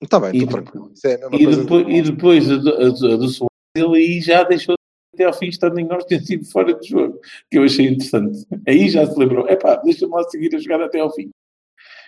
Está 0.02 0.20
bem, 0.20 0.32
E 0.34 0.38
estou 0.44 0.62
tranquilo. 0.62 0.92
Isso 0.94 1.08
é 1.08 1.14
E 1.34 1.56
depois, 1.56 1.88
e 1.88 2.02
depois 2.02 2.52
a 2.52 2.56
do, 2.58 2.70
a 2.70 2.90
do, 2.90 3.14
a 3.14 3.16
do 3.18 3.28
Soares, 3.30 3.50
ele 3.76 3.98
aí 3.98 4.22
já 4.22 4.44
deixou 4.44 4.76
até 5.18 5.26
ao 5.26 5.34
fim, 5.34 5.48
estando 5.48 5.80
em 5.80 5.86
nós 5.88 6.06
ter 6.06 6.22
sido 6.22 6.46
fora 6.46 6.76
do 6.76 6.86
jogo, 6.86 7.20
que 7.50 7.58
eu 7.58 7.64
achei 7.64 7.88
interessante. 7.88 8.46
Aí 8.68 8.88
já 8.88 9.06
se 9.06 9.18
lembrou, 9.18 9.50
epá, 9.50 9.76
deixa-me 9.78 10.14
lá 10.14 10.24
seguir 10.26 10.56
a 10.56 10.60
jogar 10.60 10.82
até 10.82 11.00
ao 11.00 11.12
fim. 11.12 11.32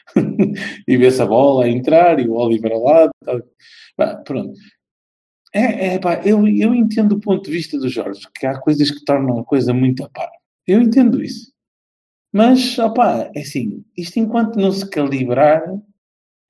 e 0.87 0.97
vê-se 0.97 1.21
a 1.21 1.25
bola 1.25 1.65
a 1.65 1.69
entrar 1.69 2.19
e 2.19 2.27
o 2.27 2.33
Oliver 2.33 2.71
ao 2.71 2.83
lado. 2.83 3.11
Tal. 3.25 3.41
Pá, 3.97 4.15
pronto. 4.17 4.53
É, 5.53 5.95
é, 5.95 5.99
pá, 5.99 6.21
eu, 6.23 6.47
eu 6.47 6.75
entendo 6.75 7.13
o 7.13 7.19
ponto 7.19 7.45
de 7.45 7.51
vista 7.51 7.77
do 7.79 7.89
Jorge, 7.89 8.21
que 8.35 8.45
há 8.45 8.59
coisas 8.59 8.91
que 8.91 9.03
tornam 9.03 9.39
a 9.39 9.43
coisa 9.43 9.73
muito 9.73 10.03
a 10.03 10.09
par. 10.09 10.29
Eu 10.67 10.79
entendo 10.79 11.23
isso. 11.23 11.51
Mas, 12.31 12.77
opá, 12.77 13.31
é 13.35 13.41
assim, 13.41 13.83
isto 13.97 14.19
enquanto 14.19 14.57
não 14.57 14.71
se 14.71 14.87
calibrar, 14.87 15.63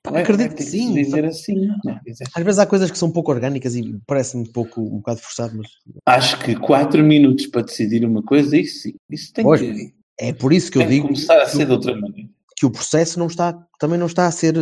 vai- 0.08 0.22
acredito 0.22 0.48
vai 0.50 0.58
ter 0.58 0.64
que 0.64 0.70
sim. 0.70 0.94
viver 0.94 1.26
assim. 1.26 1.68
não 1.84 1.92
é? 1.94 2.00
Dizer, 2.06 2.26
Às 2.34 2.44
vezes 2.44 2.60
há 2.60 2.66
coisas 2.66 2.90
que 2.92 2.98
são 2.98 3.12
pouco 3.12 3.32
orgânicas 3.32 3.76
e 3.76 4.00
parece-me 4.08 4.44
um 4.44 4.52
pouco 4.52 4.82
um 4.82 4.98
bocado 4.98 5.20
forçado, 5.22 5.58
mas 5.58 5.68
Acho 6.06 6.40
que 6.40 6.56
4 6.56 7.04
minutos 7.04 7.48
para 7.48 7.62
decidir 7.64 8.06
uma 8.06 8.24
coisa, 8.24 8.56
isso 8.58 8.84
sim. 8.84 8.94
Isso 9.10 9.34
tem 9.34 9.44
Pois, 9.44 9.60
que, 9.62 9.94
é 10.20 10.34
por 10.34 10.54
isso 10.54 10.72
que 10.72 10.78
eu 10.78 10.82
tem 10.82 10.90
que 10.90 10.96
digo 10.96 11.08
começar 11.08 11.42
a 11.42 11.48
ser 11.48 11.66
de 11.66 11.72
outra 11.72 11.96
maneira. 12.00 12.30
que 12.56 12.66
o 12.66 12.72
processo 12.72 13.20
não 13.20 13.28
está, 13.28 13.54
também 13.80 13.98
não 14.00 14.08
está 14.08 14.26
a 14.28 14.32
ser 14.32 14.56
eh, 14.58 14.60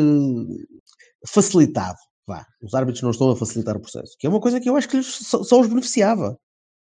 facilitado. 1.27 1.97
Vá, 2.27 2.45
os 2.61 2.73
árbitros 2.73 3.01
não 3.03 3.11
estão 3.11 3.29
a 3.31 3.35
facilitar 3.37 3.77
o 3.77 3.79
processo, 3.79 4.15
que 4.19 4.27
é 4.27 4.29
uma 4.29 4.41
coisa 4.41 4.59
que 4.59 4.69
eu 4.69 4.75
acho 4.75 4.89
que 4.89 5.01
só, 5.01 5.43
só 5.43 5.59
os 5.61 5.67
beneficiava. 5.67 6.37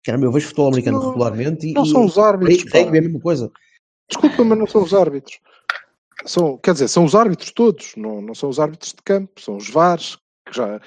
Que 0.03 0.11
era, 0.11 0.21
eu 0.21 0.31
vejo 0.31 0.47
futebol 0.47 0.67
americano 0.67 0.99
Não- 0.99 1.09
regularmente 1.09 1.67
e, 1.67 1.73
Não 1.73 1.83
e 1.83 1.89
são 1.89 2.05
os 2.05 2.17
árbitros. 2.17 2.63
pá. 2.71 2.79
rugby 2.79 2.97
é 2.97 2.99
a 2.99 3.03
mesma 3.03 3.19
coisa. 3.19 3.51
Desculpa, 4.09 4.43
mas 4.43 4.57
não 4.57 4.67
são 4.67 4.83
os 4.83 4.93
árbitros. 4.93 5.39
São, 6.25 6.57
quer 6.57 6.73
dizer, 6.73 6.87
são 6.87 7.03
os 7.05 7.15
árbitros 7.15 7.51
todos, 7.51 7.93
não, 7.97 8.21
não 8.21 8.33
são 8.33 8.49
os 8.49 8.59
árbitros 8.59 8.91
de 8.91 9.01
campo, 9.03 9.41
são 9.41 9.57
os 9.57 9.69
VARs, 9.69 10.17
que 10.47 10.55
já 10.55 10.79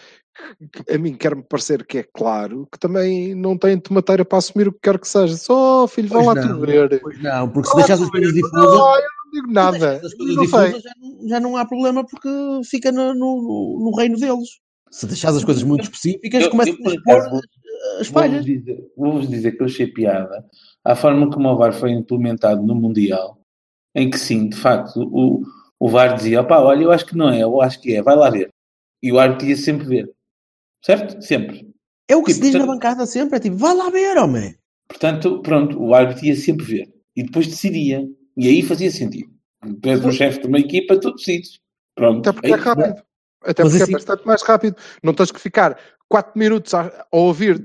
que 0.70 0.92
a 0.92 0.98
mim 0.98 1.14
quer-me 1.14 1.42
parecer 1.42 1.84
que 1.86 1.98
é 1.98 2.02
claro 2.02 2.68
que 2.70 2.78
também 2.78 3.34
não 3.34 3.56
têm 3.56 3.78
tomateira 3.80 4.22
para 4.22 4.36
assumir 4.36 4.68
o 4.68 4.72
que 4.72 4.80
quer 4.82 4.98
que 4.98 5.08
seja. 5.08 5.34
Só, 5.36 5.86
filho, 5.88 6.08
vá 6.08 6.16
Pois 6.16 6.26
lá 6.26 6.34
não. 6.34 6.60
tu 6.60 6.60
ver. 6.66 7.00
Pois 7.00 7.22
não, 7.22 7.48
porque 7.48 7.68
se 7.68 7.74
Vá 7.74 7.80
lá 7.80 7.86
deixares 7.86 8.02
as 8.02 8.10
coisas 8.10 8.34
difusas, 8.34 8.54
Ah, 8.62 8.98
eu 9.00 9.08
não 9.24 9.30
digo 9.32 9.52
nada. 9.52 9.92
As 10.04 10.12
coisas 10.14 10.36
Não 10.36 10.42
difusas 10.42 10.82
já, 10.82 10.92
não- 11.00 11.28
já 11.28 11.40
não 11.40 11.56
há 11.56 11.64
problema 11.64 12.04
porque 12.06 12.28
fica 12.68 12.92
no, 12.92 13.14
no, 13.14 13.80
no 13.90 13.96
reino 13.96 14.18
deles. 14.18 14.48
Se 14.90 15.06
deixares 15.06 15.38
as 15.38 15.44
coisas 15.44 15.62
muito 15.62 15.84
específicas, 15.84 16.48
por 16.48 16.60
a 16.60 16.64
expor 16.64 17.30
vou- 17.30 17.40
as 18.00 18.08
Vou-vos 18.08 18.08
falhas. 18.08 18.44
dizer, 18.44 18.78
vou-vos 18.96 19.28
dizer 19.28 19.52
que 19.52 19.62
eu 19.62 19.66
achei 19.66 19.86
piada 19.86 20.44
à 20.84 20.94
forma 20.94 21.30
como 21.30 21.48
o 21.48 21.56
VAR 21.56 21.72
foi 21.72 21.92
implementado 21.92 22.62
no 22.62 22.74
Mundial, 22.74 23.38
em 23.96 24.10
que 24.10 24.18
sim, 24.18 24.48
de 24.48 24.56
facto, 24.56 25.00
o, 25.00 25.42
o 25.80 25.88
VAR 25.88 26.14
dizia, 26.14 26.40
opá, 26.42 26.60
olha, 26.60 26.84
eu 26.84 26.92
acho 26.92 27.06
que 27.06 27.16
não 27.16 27.30
é, 27.30 27.42
eu 27.42 27.60
acho 27.62 27.80
que 27.80 27.94
é, 27.96 28.02
vai 28.02 28.14
lá 28.14 28.28
ver. 28.30 28.50
E 29.02 29.10
o 29.10 29.18
árbitro 29.18 29.46
ia 29.48 29.56
sempre 29.56 29.86
ver. 29.86 30.10
Certo? 30.84 31.20
Sempre. 31.22 31.68
É 32.08 32.14
o 32.14 32.22
que 32.22 32.32
se 32.32 32.38
Tipo, 32.40 32.44
diz 32.46 32.54
na 32.54 32.60
portanto- 32.66 32.74
bancada 32.76 33.06
sempre, 33.06 33.36
é 33.36 33.40
tipo, 33.40 33.56
vá 33.56 33.72
lá 33.72 33.90
ver, 33.90 34.16
homem. 34.18 34.54
Portanto, 34.88 35.40
pronto, 35.42 35.82
o 35.82 35.94
árbitro 35.94 36.26
ia 36.26 36.36
sempre 36.36 36.64
ver. 36.64 36.94
E 37.16 37.22
depois 37.24 37.46
decidia. 37.48 38.06
E 38.36 38.46
aí 38.46 38.62
fazia 38.62 38.90
sentido. 38.90 39.30
Tu 39.82 39.88
és 39.88 40.04
um 40.04 40.12
chefe 40.12 40.40
de 40.42 40.46
uma 40.46 40.58
equipa, 40.60 40.96
tu 41.00 41.12
decides. 41.14 41.58
Pronto. 41.96 42.28
Até 42.28 42.32
porque 42.32 42.52
é 42.52 42.56
rápido. 42.56 43.02
Até 43.42 43.62
Mas 43.64 43.72
porque 43.72 43.82
assim- 43.82 43.92
é 43.92 43.96
bastante 43.96 44.26
mais 44.26 44.42
rápido. 44.42 44.76
Não 45.02 45.14
tens 45.14 45.32
que 45.32 45.40
ficar 45.40 45.78
4 46.08 46.38
minutos 46.38 46.72
a, 46.74 47.06
a 47.10 47.16
ouvir 47.16 47.58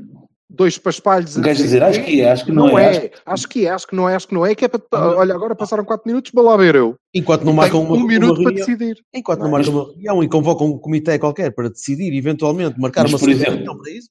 dois 0.53 0.77
paspalhos 0.77 1.37
Um 1.37 1.41
gajo 1.41 1.63
dizer, 1.63 1.81
acho 1.81 2.03
que 2.03 2.21
é, 2.21 2.29
acho 2.31 2.45
que 2.45 2.51
não, 2.51 2.67
não 2.67 2.79
é. 2.79 2.95
é. 3.05 3.11
acho- 3.25 3.47
que 3.47 3.65
é, 3.65 3.69
acho 3.69 3.87
que 3.87 3.95
não 3.95 4.07
é, 4.09 4.15
acho 4.15 4.27
que 4.27 4.33
não 4.33 4.45
é. 4.45 4.53
Que 4.53 4.65
é 4.65 4.67
para, 4.67 4.81
olha, 5.17 5.33
agora 5.33 5.55
passaram 5.55 5.85
4 5.85 6.07
minutos, 6.07 6.31
vou 6.33 6.43
lá 6.43 6.57
ver 6.57 6.75
eu. 6.75 6.95
Enquanto 7.13 7.43
não 7.43 7.53
marcam 7.53 7.81
uma, 7.81 7.93
um 7.95 7.99
uma 7.99 8.07
minuto 8.07 8.35
para 8.43 8.51
reunião, 8.51 8.65
decidir. 8.67 8.97
enquanto 9.13 9.39
não 9.39 9.49
Mas- 9.51 9.67
marcam 9.67 9.81
uma 9.83 9.91
reunião 9.93 10.23
e 10.23 10.29
convocam 10.29 10.67
um 10.67 10.77
comitê 10.77 11.17
qualquer 11.17 11.51
para 11.55 11.69
decidir, 11.69 12.13
eventualmente, 12.15 12.79
marcar 12.79 13.03
Mas, 13.03 13.13
uma 13.13 13.19
por 13.19 13.29
exemplo, 13.29 13.77
para 13.77 13.91
isso. 13.91 14.09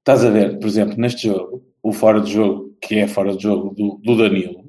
Estás 0.00 0.24
a 0.24 0.30
ver, 0.30 0.58
por 0.58 0.66
exemplo, 0.66 0.96
neste 0.98 1.28
jogo, 1.28 1.62
o 1.82 1.92
fora 1.92 2.20
de 2.20 2.32
jogo, 2.32 2.74
que 2.80 2.94
é 2.96 3.06
fora 3.08 3.34
de 3.36 3.42
jogo 3.42 3.74
do, 3.74 4.00
do 4.02 4.16
Danilo, 4.16 4.64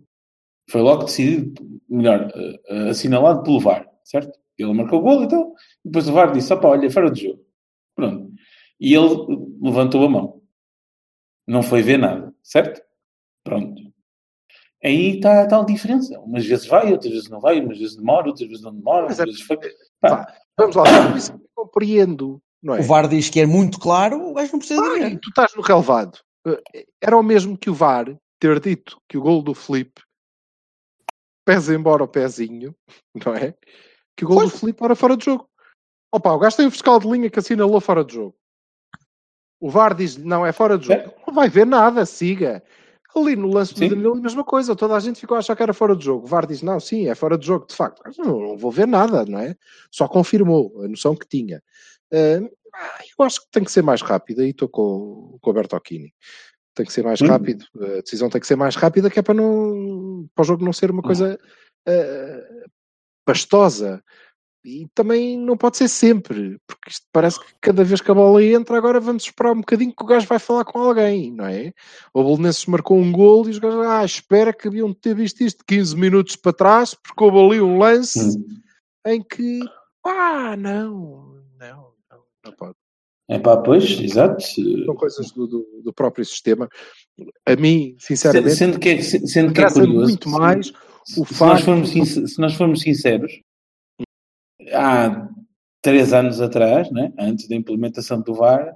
foi 0.69 0.81
logo 0.81 1.03
decidido, 1.03 1.53
melhor, 1.89 2.29
eh, 2.35 2.59
eh, 2.69 2.89
assinalado 2.89 3.43
pelo 3.43 3.59
VAR, 3.59 3.87
certo? 4.03 4.37
Ele 4.57 4.73
marcou 4.73 4.99
o 4.99 5.01
gol 5.01 5.23
então, 5.23 5.53
e 5.85 5.87
depois 5.89 6.09
o 6.09 6.13
VAR 6.13 6.31
disse, 6.33 6.51
opá, 6.53 6.67
olha, 6.69 6.91
fora 6.91 7.09
de 7.09 7.23
jogo. 7.23 7.39
Pronto. 7.95 8.29
E 8.79 8.93
ele 8.93 9.09
levantou 9.61 10.03
a 10.05 10.09
mão. 10.09 10.38
Não 11.49 11.63
foi 11.63 11.81
ver 11.81 11.97
nada, 11.97 12.31
certo? 12.43 12.79
Pronto. 13.43 13.81
Aí 14.83 15.15
está 15.15 15.41
a 15.41 15.47
tal 15.47 15.65
diferença. 15.65 16.17
Umas 16.19 16.45
vezes 16.45 16.67
vai, 16.67 16.91
outras 16.91 17.11
vezes 17.11 17.27
não 17.29 17.39
vai, 17.41 17.59
umas 17.59 17.77
vezes 17.79 17.95
demora, 17.95 18.27
outras 18.27 18.47
vezes 18.47 18.63
não 18.63 18.73
demora, 18.73 19.01
outras 19.01 19.19
é- 19.19 19.25
vezes 19.25 19.41
foi... 19.41 19.57
Pá, 19.99 20.31
Vamos 20.57 20.75
lá, 20.75 20.83
isso 21.17 21.31
eu 21.33 21.49
compreendo. 21.55 22.41
Não 22.61 22.75
é? 22.75 22.81
O 22.81 22.83
VAR 22.83 23.07
diz 23.07 23.29
que 23.29 23.39
é 23.39 23.45
muito 23.45 23.79
claro, 23.79 24.21
o 24.29 24.33
gajo 24.33 24.51
não 24.51 24.59
precisa 24.59 24.81
de 24.81 24.87
Ah, 24.87 24.93
ver. 24.93 25.11
e 25.13 25.17
tu 25.19 25.29
estás 25.29 25.55
no 25.55 25.61
relevado. 25.61 26.19
Eh, 26.45 26.85
Era 27.01 27.17
o 27.17 27.23
mesmo 27.23 27.57
que 27.57 27.69
o 27.69 27.73
VAR 27.73 28.15
ter 28.39 28.59
dito 28.59 29.01
que 29.09 29.17
o 29.17 29.21
gol 29.21 29.41
do 29.41 29.53
Felipe 29.55 30.01
pesa 31.45 31.73
embora 31.73 32.03
o 32.03 32.07
pezinho, 32.07 32.75
não 33.25 33.33
é? 33.33 33.55
Que 34.15 34.23
o 34.25 34.27
gol 34.27 34.41
do 34.43 34.49
Felipe 34.49 34.83
era 34.83 34.95
fora 34.95 35.17
de 35.17 35.25
jogo. 35.25 35.49
Opa, 36.13 36.31
o 36.33 36.39
gajo 36.39 36.57
tem 36.57 36.67
o 36.67 36.71
fiscal 36.71 36.99
de 36.99 37.07
linha 37.09 37.29
que 37.29 37.39
assinalou 37.39 37.79
fora 37.81 38.03
de 38.03 38.13
jogo. 38.13 38.35
O 39.59 39.69
VAR 39.69 39.93
diz 39.93 40.17
não, 40.17 40.45
é 40.45 40.51
fora 40.51 40.77
de 40.77 40.87
jogo. 40.87 41.13
Não 41.27 41.33
vai 41.33 41.49
ver 41.49 41.65
nada, 41.65 42.05
siga. 42.05 42.63
Ali 43.15 43.35
no 43.35 43.47
lance 43.51 43.73
do 43.73 43.79
Sim. 43.79 43.89
Danilo, 43.89 44.13
a 44.13 44.21
mesma 44.21 44.43
coisa. 44.43 44.75
Toda 44.75 44.95
a 44.95 44.99
gente 44.99 45.19
ficou 45.19 45.35
a 45.35 45.39
achar 45.39 45.55
que 45.55 45.63
era 45.63 45.73
fora 45.73 45.95
de 45.95 46.05
jogo. 46.05 46.25
O 46.25 46.27
VAR 46.27 46.45
diz 46.45 46.61
não, 46.61 46.79
sim, 46.79 47.07
é 47.07 47.15
fora 47.15 47.37
de 47.37 47.45
jogo, 47.47 47.65
de 47.67 47.75
facto. 47.75 48.01
Não, 48.19 48.39
não 48.39 48.57
vou 48.57 48.71
ver 48.71 48.87
nada, 48.87 49.25
não 49.25 49.39
é? 49.39 49.55
Só 49.91 50.07
confirmou 50.07 50.71
a 50.83 50.87
noção 50.87 51.15
que 51.15 51.27
tinha. 51.27 51.61
Ah, 52.13 52.99
eu 53.19 53.25
acho 53.25 53.41
que 53.41 53.47
tem 53.51 53.63
que 53.63 53.71
ser 53.71 53.81
mais 53.81 54.01
rápido. 54.01 54.41
Aí 54.41 54.51
estou 54.51 54.69
com, 54.69 55.37
com 55.41 55.49
o 55.49 55.53
Bertocchini. 55.53 56.13
Tem 56.75 56.85
que 56.85 56.93
ser 56.93 57.03
mais 57.03 57.19
Hum. 57.21 57.27
rápido. 57.27 57.65
A 57.81 58.01
decisão 58.01 58.29
tem 58.29 58.39
que 58.39 58.47
ser 58.47 58.55
mais 58.55 58.75
rápida, 58.75 59.09
que 59.09 59.19
é 59.19 59.21
para, 59.23 59.33
não, 59.33 60.29
para 60.35 60.43
o 60.43 60.45
jogo 60.45 60.63
não 60.63 60.71
ser 60.71 60.91
uma 60.91 61.01
coisa 61.01 61.37
eh, 61.87 62.63
pastosa. 63.25 64.03
E 64.63 64.87
também 64.93 65.37
não 65.37 65.55
pode 65.55 65.77
ser 65.77 65.87
sempre, 65.87 66.59
porque 66.67 66.89
isto 66.89 67.05
parece 67.13 67.39
que 67.39 67.45
cada 67.61 67.81
vez 67.81 68.01
que 68.01 68.11
a 68.11 68.13
bola 68.13 68.43
entra, 68.43 68.77
agora 68.77 68.99
vamos 68.99 69.23
esperar 69.23 69.53
um 69.53 69.61
bocadinho 69.61 69.95
que 69.95 70.03
o 70.03 70.05
gajo 70.05 70.27
vai 70.27 70.37
falar 70.37 70.65
com 70.65 70.79
alguém, 70.79 71.31
não 71.31 71.45
é? 71.45 71.71
O 72.13 72.21
Belenenses 72.23 72.65
marcou 72.65 72.97
um 72.97 73.09
gol 73.09 73.47
e 73.47 73.51
os 73.51 73.57
gajos, 73.57 73.79
ah, 73.85 74.03
espera 74.03 74.51
que 74.51 74.67
haviam 74.67 74.89
de 74.89 74.95
ter 74.95 75.15
visto 75.15 75.41
isto 75.41 75.63
15 75.65 75.95
minutos 75.95 76.35
para 76.35 76.51
trás, 76.51 76.93
porque 76.93 77.23
houve 77.23 77.37
ali 77.39 77.61
um 77.61 77.77
lance 77.77 78.37
hum. 78.37 78.59
em 79.07 79.23
que, 79.23 79.61
ah, 80.05 80.57
não, 80.57 81.41
não, 81.57 81.93
não, 82.11 82.23
não 82.43 82.51
pode. 82.57 82.75
é 83.29 83.39
pá, 83.39 83.55
pois, 83.55 83.97
exato. 83.97 84.43
São 84.43 84.95
coisas 84.95 85.31
do, 85.31 85.47
do, 85.47 85.81
do 85.85 85.93
próprio 85.93 86.25
sistema. 86.25 86.67
A 87.45 87.55
mim, 87.55 87.95
sinceramente, 87.97 88.55
Sendo 88.55 88.77
que 88.77 88.89
é, 88.89 89.01
sendo 89.01 89.53
que 89.53 89.61
é 89.61 89.71
curioso. 89.71 90.01
muito 90.01 90.27
mais 90.27 90.69
o 91.17 91.25
se, 91.25 91.31
nós 91.31 91.37
facto 91.37 91.63
formos 91.65 91.89
since- 91.89 92.27
se 92.27 92.39
nós 92.41 92.53
formos 92.55 92.81
sinceros, 92.81 93.31
há 94.73 95.27
três 95.81 96.13
anos 96.13 96.41
atrás, 96.41 96.91
né, 96.91 97.11
antes 97.17 97.47
da 97.47 97.55
implementação 97.55 98.21
do 98.21 98.33
VAR, 98.33 98.75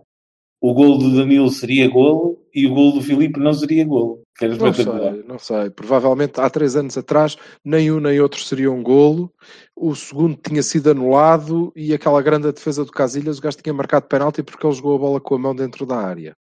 o 0.61 0.73
gol 0.73 0.97
do 0.97 1.15
Danilo 1.15 1.49
seria 1.49 1.89
golo 1.89 2.41
e 2.53 2.65
o 2.65 2.73
gol 2.73 2.93
do 2.93 3.01
Filipe 3.01 3.39
não 3.39 3.53
seria 3.53 3.85
golo. 3.85 4.21
Que 4.37 4.45
era 4.45 4.55
Não 4.55 4.73
sei, 4.73 5.23
não 5.27 5.37
sei. 5.37 5.69
Provavelmente 5.69 6.39
há 6.39 6.49
três 6.49 6.75
anos 6.75 6.97
atrás 6.97 7.35
nem 7.63 7.91
um 7.91 7.99
nem 7.99 8.19
outro 8.19 8.39
seria 8.41 8.71
um 8.71 8.81
golo. 8.81 9.31
O 9.75 9.93
segundo 9.93 10.35
tinha 10.37 10.63
sido 10.63 10.89
anulado 10.89 11.71
e 11.75 11.93
aquela 11.93 12.21
grande 12.21 12.51
defesa 12.51 12.85
do 12.85 12.91
Casilhas, 12.91 13.37
o 13.37 13.41
gajo 13.41 13.57
tinha 13.61 13.73
marcado 13.73 14.07
penalti 14.07 14.41
porque 14.41 14.65
ele 14.65 14.73
jogou 14.73 14.95
a 14.95 14.99
bola 14.99 15.21
com 15.21 15.35
a 15.35 15.39
mão 15.39 15.53
dentro 15.55 15.85
da 15.85 15.97
área. 15.97 16.33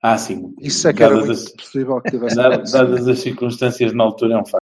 Ah, 0.00 0.16
sim. 0.16 0.54
Isso 0.60 0.86
é 0.86 0.92
que 0.92 1.02
era 1.02 1.16
muito 1.16 1.32
as- 1.32 1.50
possível 1.50 2.00
que 2.00 2.12
tivesse. 2.12 2.36
Dadas 2.72 3.08
as 3.08 3.18
circunstâncias 3.18 3.92
na 3.92 4.04
altura, 4.04 4.34
é 4.34 4.38
um 4.38 4.46
facto. 4.46 4.64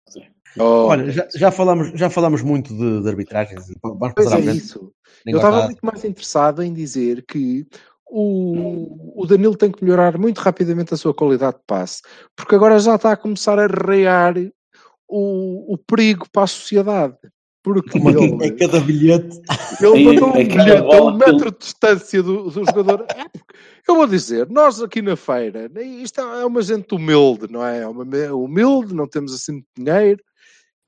É. 0.58 0.62
Oh, 0.62 0.86
Olha, 0.86 1.10
já, 1.10 1.26
já, 1.34 1.50
falamos, 1.50 1.90
já 1.94 2.10
falamos 2.10 2.42
muito 2.42 2.74
de, 2.74 3.02
de 3.02 3.08
arbitragens. 3.08 3.66
Vamos 3.82 4.12
pois 4.14 4.32
é 4.32 4.40
isso. 4.40 4.92
Nem 5.24 5.34
Eu 5.34 5.38
estava 5.38 5.64
muito 5.64 5.84
mais 5.84 6.04
interessado 6.04 6.62
em 6.62 6.72
dizer 6.72 7.24
que 7.26 7.66
o, 8.06 9.22
o 9.22 9.26
Danilo 9.26 9.56
tem 9.56 9.70
que 9.70 9.82
melhorar 9.82 10.18
muito 10.18 10.38
rapidamente 10.38 10.94
a 10.94 10.96
sua 10.96 11.14
qualidade 11.14 11.56
de 11.56 11.62
passe, 11.66 12.02
porque 12.34 12.54
agora 12.54 12.78
já 12.78 12.94
está 12.94 13.12
a 13.12 13.16
começar 13.16 13.58
a 13.58 13.66
rear 13.66 14.34
o, 15.06 15.74
o 15.74 15.78
perigo 15.78 16.26
para 16.30 16.44
a 16.44 16.46
sociedade. 16.46 17.16
Porque 17.62 17.98
Uma- 17.98 18.12
ele, 18.12 18.46
é 18.46 18.50
cada 18.52 18.80
bilhete. 18.80 19.40
ele 19.80 20.04
mandou 20.04 20.28
um 20.28 20.40
aquela 20.40 20.64
bilhete 20.64 20.94
a 20.94 21.02
um 21.02 21.16
metro 21.16 21.50
de 21.50 21.58
distância 21.58 22.22
do, 22.22 22.44
do 22.44 22.64
jogador. 22.64 23.04
É, 23.14 23.24
eu 23.86 23.94
vou 23.96 24.06
dizer, 24.06 24.48
nós 24.48 24.80
aqui 24.80 25.02
na 25.02 25.16
feira, 25.16 25.70
isto 25.82 26.20
é 26.20 26.46
uma 26.46 26.62
gente 26.62 26.94
humilde, 26.94 27.46
não 27.50 27.64
é? 27.64 27.82
É 27.82 28.32
humilde, 28.32 28.94
não 28.94 29.06
temos 29.06 29.34
assim 29.34 29.52
muito 29.52 29.66
dinheiro. 29.76 30.22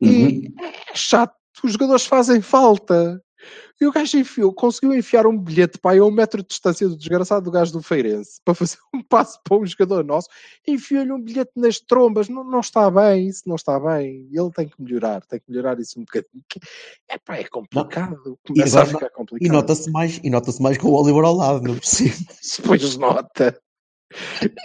E 0.01 0.07
Uhum. 0.09 0.55
é 0.61 0.95
chato, 0.95 1.35
os 1.63 1.73
jogadores 1.73 2.07
fazem 2.07 2.41
falta. 2.41 3.23
E 3.81 3.87
o 3.87 3.93
gajo 3.93 4.19
enfiou, 4.19 4.53
conseguiu 4.53 4.95
enfiar 4.95 5.27
um 5.27 5.39
bilhete 5.39 5.79
para 5.79 5.93
aí 5.93 5.99
a 5.99 6.05
um 6.05 6.11
metro 6.11 6.43
de 6.43 6.49
distância 6.49 6.87
do 6.87 6.95
desgraçado 6.95 7.43
do 7.47 7.51
gajo 7.51 7.73
do 7.73 7.81
Feirense 7.83 8.39
para 8.45 8.55
fazer 8.55 8.77
um 8.95 9.03
passo 9.09 9.39
para 9.43 9.57
um 9.57 9.65
jogador 9.65 10.05
nosso. 10.05 10.29
Enfiou-lhe 10.69 11.11
um 11.11 11.19
bilhete 11.21 11.53
nas 11.57 11.81
trombas. 11.81 12.29
Não, 12.29 12.45
não 12.45 12.61
está 12.61 12.91
bem, 12.91 13.27
isso 13.29 13.43
não 13.47 13.57
está 13.57 13.81
bem. 13.81 14.29
Ele 14.31 14.51
tem 14.55 14.69
que 14.69 14.75
melhorar, 14.83 15.23
tem 15.25 15.41
que 15.41 15.51
melhorar 15.51 15.81
isso 15.81 15.99
um 15.99 16.05
bocadinho. 16.05 16.45
É 17.09 17.17
pá, 17.17 17.37
é 17.39 17.45
complicado. 17.45 18.39
Começa 18.47 18.83
a 18.83 18.87
ficar 18.87 19.07
E 19.07 19.11
complicado. 19.11 19.53
nota-se 19.53 19.91
mais, 19.91 20.21
e 20.23 20.29
nota-se 20.29 20.61
mais 20.63 20.77
com 20.77 20.89
o 20.89 20.93
Oliver 21.03 21.25
ao 21.25 21.35
lado, 21.35 21.63
não 21.67 21.75
é 21.75 21.79
possível. 21.81 22.19
Pois 22.67 22.97
nota. 22.99 23.59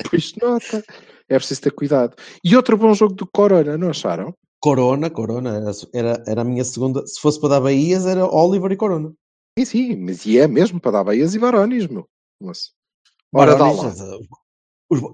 Pois 0.09 0.33
nota. 0.41 0.83
É 1.29 1.37
preciso 1.37 1.61
ter 1.61 1.71
cuidado. 1.71 2.15
E 2.43 2.55
outro 2.55 2.77
bom 2.77 2.93
jogo 2.93 3.13
do 3.13 3.25
Corona, 3.25 3.77
não 3.77 3.89
acharam? 3.91 4.35
Corona, 4.59 5.09
Corona, 5.09 5.55
era, 5.55 5.71
era, 5.93 6.23
era 6.27 6.41
a 6.41 6.43
minha 6.43 6.63
segunda. 6.65 7.05
Se 7.07 7.19
fosse 7.21 7.39
para 7.39 7.49
dar 7.49 7.61
Bahias, 7.61 8.05
era 8.05 8.25
Oliver 8.27 8.71
e 8.71 8.77
Corona. 8.77 9.13
Sim, 9.57 9.65
sim, 9.65 9.95
mas 9.95 10.25
e 10.25 10.37
é 10.37 10.47
mesmo 10.47 10.79
para 10.79 10.91
dar 10.91 11.03
Bahias 11.03 11.33
e 11.33 11.39
Varones, 11.39 11.87
meu. 11.87 12.07
Moço. 12.41 12.71
Ora, 13.33 13.55
dá 13.55 13.71
lá. 13.71 13.73
Barones, 13.73 13.99
eh, 14.01 14.19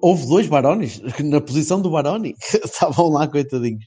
houve 0.01 0.27
dois 0.27 0.47
Barones 0.47 0.99
na 1.23 1.41
posição 1.41 1.81
do 1.81 1.91
Baroni. 1.91 2.35
estavam 2.65 3.09
lá, 3.09 3.27
coitadinhos. 3.27 3.85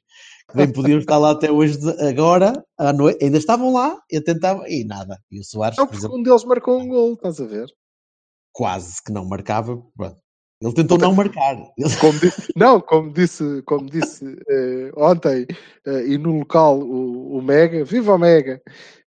Bem 0.54 0.72
podiam 0.72 0.98
estar 1.00 1.18
lá 1.18 1.32
até 1.32 1.50
hoje, 1.50 1.78
de- 1.78 2.00
agora, 2.08 2.64
à 2.78 2.92
noite, 2.92 3.24
ainda 3.24 3.38
estavam 3.38 3.72
lá, 3.72 3.98
eu 4.10 4.22
tentava, 4.22 4.68
e 4.68 4.84
nada. 4.84 5.18
E 5.30 5.40
o 5.40 5.44
Soares, 5.44 5.78
Não, 5.78 5.86
por 5.86 5.92
porque 5.92 5.98
exemplo, 5.98 6.18
um 6.18 6.22
deles 6.22 6.44
marcou 6.44 6.80
um 6.80 6.88
gol, 6.88 7.14
estás 7.14 7.40
a 7.40 7.46
ver? 7.46 7.68
quase 8.52 9.02
que 9.04 9.12
não 9.12 9.24
marcava. 9.26 9.76
Pronto. 9.96 10.20
Ele 10.64 10.74
tentou 10.74 10.98
não 10.98 11.12
marcar. 11.14 11.56
Como 12.00 12.18
disse, 12.18 12.52
não, 12.56 12.80
como 12.80 13.12
disse, 13.12 13.62
como 13.66 13.88
disse 13.90 14.24
eh, 14.48 14.90
ontem, 14.96 15.46
eh, 15.86 16.06
e 16.08 16.18
no 16.18 16.38
local 16.38 16.78
o, 16.80 17.36
o 17.38 17.42
Mega, 17.42 17.84
viva 17.84 18.14
o 18.14 18.18
Mega, 18.18 18.60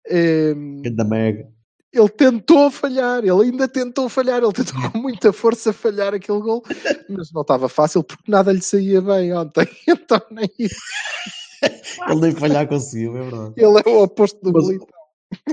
eh, 0.08 0.52
Da 0.92 1.04
Mega. 1.04 1.48
ele 1.92 2.08
tentou 2.08 2.70
falhar, 2.70 3.20
ele 3.22 3.30
ainda 3.44 3.68
tentou 3.68 4.08
falhar, 4.08 4.42
ele 4.42 4.52
tentou 4.52 4.74
com 4.90 4.98
muita 4.98 5.32
força 5.32 5.72
falhar 5.72 6.12
aquele 6.14 6.40
gol, 6.40 6.62
mas 7.08 7.30
não 7.32 7.42
estava 7.42 7.68
fácil 7.68 8.02
porque 8.02 8.30
nada 8.30 8.52
lhe 8.52 8.60
saía 8.62 9.00
bem 9.00 9.32
ontem, 9.32 9.66
então 9.88 10.20
nem 10.30 10.50
isso. 10.58 10.80
Ele 12.08 12.20
nem 12.20 12.32
falhar 12.32 12.66
conseguiu, 12.68 13.16
é 13.16 13.22
verdade. 13.22 13.54
Ele 13.56 13.82
é 13.86 13.88
o 13.88 14.02
oposto 14.02 14.40
do 14.42 14.52
Mas- 14.52 14.66
Militão. 14.66 14.88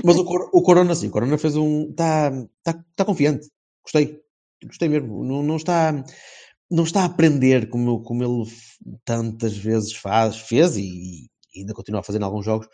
Mas 0.04 0.16
o, 0.16 0.22
o 0.52 0.62
Corona, 0.62 0.94
sim, 0.94 1.08
o 1.08 1.10
Corona 1.10 1.36
fez 1.38 1.56
um. 1.56 1.88
Está 1.90 2.30
tá, 2.62 2.84
tá 2.94 3.04
confiante. 3.04 3.48
Gostei. 3.82 4.20
Gostei 4.64 4.88
mesmo. 4.88 5.24
Não, 5.24 5.42
não 5.42 5.56
está. 5.56 5.92
Não 6.70 6.84
está 6.84 7.02
a 7.02 7.04
aprender 7.04 7.68
como, 7.68 8.02
como 8.02 8.24
ele 8.24 8.50
tantas 9.04 9.54
vezes 9.54 9.92
faz, 9.94 10.38
fez 10.38 10.76
e, 10.76 11.28
e 11.54 11.60
ainda 11.60 11.74
continua 11.74 12.00
a 12.00 12.02
fazer 12.02 12.18
em 12.18 12.24
alguns 12.24 12.46
jogos, 12.46 12.66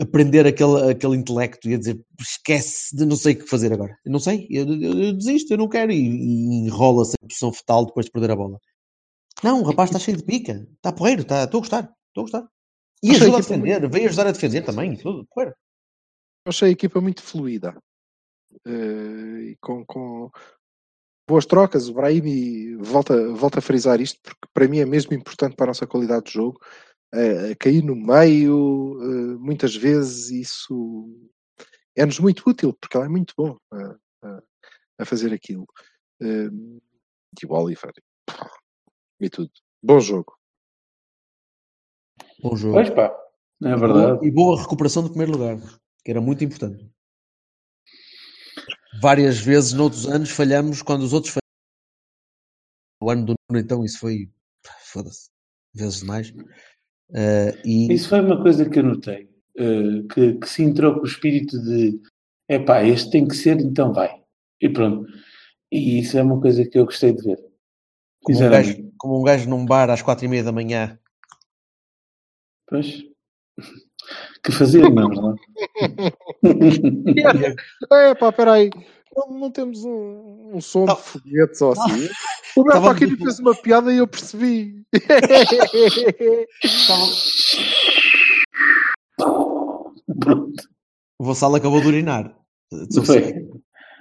aprender 0.00 0.46
aquele, 0.46 0.90
aquele 0.90 1.16
intelecto 1.16 1.68
e 1.68 1.74
a 1.74 1.78
dizer 1.78 2.00
esquece 2.20 2.94
de 2.94 3.04
não 3.04 3.16
sei 3.16 3.34
o 3.34 3.38
que 3.38 3.48
fazer 3.48 3.72
agora. 3.72 3.96
Eu 4.04 4.12
não 4.12 4.20
sei, 4.20 4.46
eu, 4.50 4.66
eu, 4.66 5.02
eu 5.02 5.12
desisto, 5.12 5.52
eu 5.52 5.58
não 5.58 5.68
quero, 5.68 5.90
e, 5.90 5.96
e 5.96 6.66
enrola-se 6.66 7.14
em 7.22 7.26
posição 7.26 7.52
fetal 7.52 7.86
depois 7.86 8.06
de 8.06 8.12
perder 8.12 8.30
a 8.30 8.36
bola. 8.36 8.60
Não, 9.42 9.60
o 9.60 9.64
rapaz 9.64 9.90
está 9.90 9.98
cheio 9.98 10.16
de 10.16 10.24
pica, 10.24 10.66
está 10.76 10.92
porreiro, 10.92 11.22
está, 11.22 11.44
estou 11.44 11.58
a 11.58 11.60
gostar, 11.62 11.92
estou 12.08 12.22
a 12.22 12.24
gostar. 12.24 12.48
E 13.02 13.10
ajuda 13.12 13.38
a 13.38 13.40
defender, 13.40 13.88
veio 13.88 14.08
ajudar 14.08 14.26
a 14.26 14.32
defender 14.32 14.62
também, 14.62 14.96
tudo, 14.96 15.26
porreiro. 15.30 15.54
Eu 16.44 16.50
achei 16.50 16.68
a 16.68 16.72
equipa 16.72 17.00
muito 17.00 17.22
fluida. 17.22 17.76
Eh, 18.66 19.50
e 19.50 19.56
com, 19.60 19.84
com 19.84 20.30
boas 21.28 21.46
trocas. 21.46 21.88
O 21.88 21.94
Brahimi 21.94 22.74
volta, 22.76 23.32
volta 23.34 23.58
a 23.58 23.62
frisar 23.62 24.00
isto 24.00 24.18
porque 24.22 24.48
para 24.52 24.66
mim 24.66 24.78
é 24.78 24.86
mesmo 24.86 25.14
importante 25.14 25.54
para 25.54 25.66
a 25.66 25.68
nossa 25.68 25.86
qualidade 25.86 26.24
de 26.26 26.32
jogo. 26.32 26.58
Eh, 27.14 27.54
cair 27.54 27.82
no 27.84 27.94
meio, 27.94 28.98
eh, 29.00 29.36
muitas 29.38 29.74
vezes 29.76 30.30
isso 30.30 31.08
é-nos 31.96 32.18
muito 32.18 32.42
útil 32.48 32.72
porque 32.80 32.96
ele 32.96 33.06
é 33.06 33.08
muito 33.08 33.34
bom 33.36 33.56
a, 33.72 33.96
a- 34.24 34.42
a 35.00 35.04
fazer 35.04 35.32
aquilo. 35.32 35.66
Eh, 36.20 36.48
e 37.42 37.46
o 37.46 37.52
Oliver 37.52 37.92
e 39.20 39.28
tudo. 39.30 39.50
Bom 39.82 40.00
jogo. 40.00 40.36
Bom 42.42 42.56
jogo. 42.56 42.74
Pois 42.74 42.90
pá, 42.90 43.14
é 43.62 43.76
verdade. 43.76 44.26
E 44.26 44.30
boa 44.30 44.60
recuperação 44.60 45.02
do 45.02 45.10
primeiro 45.10 45.32
lugar, 45.32 45.56
que 46.04 46.10
era 46.10 46.20
muito 46.20 46.42
importante. 46.44 46.88
Várias 49.00 49.38
vezes, 49.38 49.72
noutros 49.72 50.06
anos, 50.06 50.30
falhamos 50.30 50.82
quando 50.82 51.02
os 51.02 51.12
outros 51.12 51.34
falharam. 51.34 51.48
O 53.00 53.10
ano 53.10 53.26
do 53.26 53.34
Nuno, 53.48 53.60
então, 53.60 53.84
isso 53.84 53.98
foi, 53.98 54.28
foda-se, 54.92 55.28
vezes 55.74 56.00
demais. 56.00 56.32
Eh, 57.14 57.62
e 57.64 57.92
Isso 57.92 58.08
foi 58.08 58.20
uma 58.20 58.42
coisa 58.42 58.68
que 58.68 58.78
eu 58.78 58.82
notei, 58.82 59.28
eh, 59.56 60.02
que, 60.12 60.34
que 60.34 60.48
se 60.48 60.62
entrou 60.62 60.94
com 60.94 61.02
o 61.02 61.06
espírito 61.06 61.60
de 61.62 62.00
epá, 62.48 62.82
este 62.82 63.10
tem 63.10 63.28
que 63.28 63.36
ser, 63.36 63.60
então 63.60 63.92
vai. 63.92 64.22
E 64.60 64.68
pronto. 64.68 65.06
E 65.70 66.00
isso 66.00 66.18
é 66.18 66.22
uma 66.22 66.40
coisa 66.40 66.66
que 66.66 66.78
eu 66.78 66.84
gostei 66.84 67.12
de 67.12 67.22
ver. 67.22 67.38
como, 68.22 68.38
um 68.38 68.50
gajo, 68.50 68.92
como 68.96 69.20
um 69.20 69.22
gajo 69.22 69.48
num 69.48 69.64
bar 69.64 69.90
às 69.90 70.02
quatro 70.02 70.24
e 70.24 70.28
meia 70.28 70.42
da 70.42 70.52
manhã, 70.52 70.98
Pois. 72.68 73.02
Que 74.42 74.52
fazer, 74.52 74.88
não 74.90 75.32
é? 75.32 75.36
É 78.10 78.14
pá, 78.14 78.32
peraí. 78.32 78.70
Não, 79.16 79.38
não 79.38 79.50
temos 79.50 79.84
um, 79.84 80.52
um 80.54 80.60
som 80.60 80.84
Tá. 80.86 80.94
de 80.94 81.00
foguetes 81.02 81.60
ou 81.62 81.72
assim. 81.72 82.08
O 82.56 82.64
Beto 82.64 82.74
Tava- 82.76 82.92
aqui 82.92 83.06
fez 83.16 83.38
uma 83.38 83.54
piada 83.54 83.92
e 83.92 83.98
eu 83.98 84.06
percebi. 84.08 84.82
Pronto. 90.20 90.62
o 91.18 91.24
Vassal 91.24 91.54
acabou 91.54 91.80
de 91.80 91.88
urinar. 91.88 92.34
Não 92.72 93.04
foi? 93.04 93.34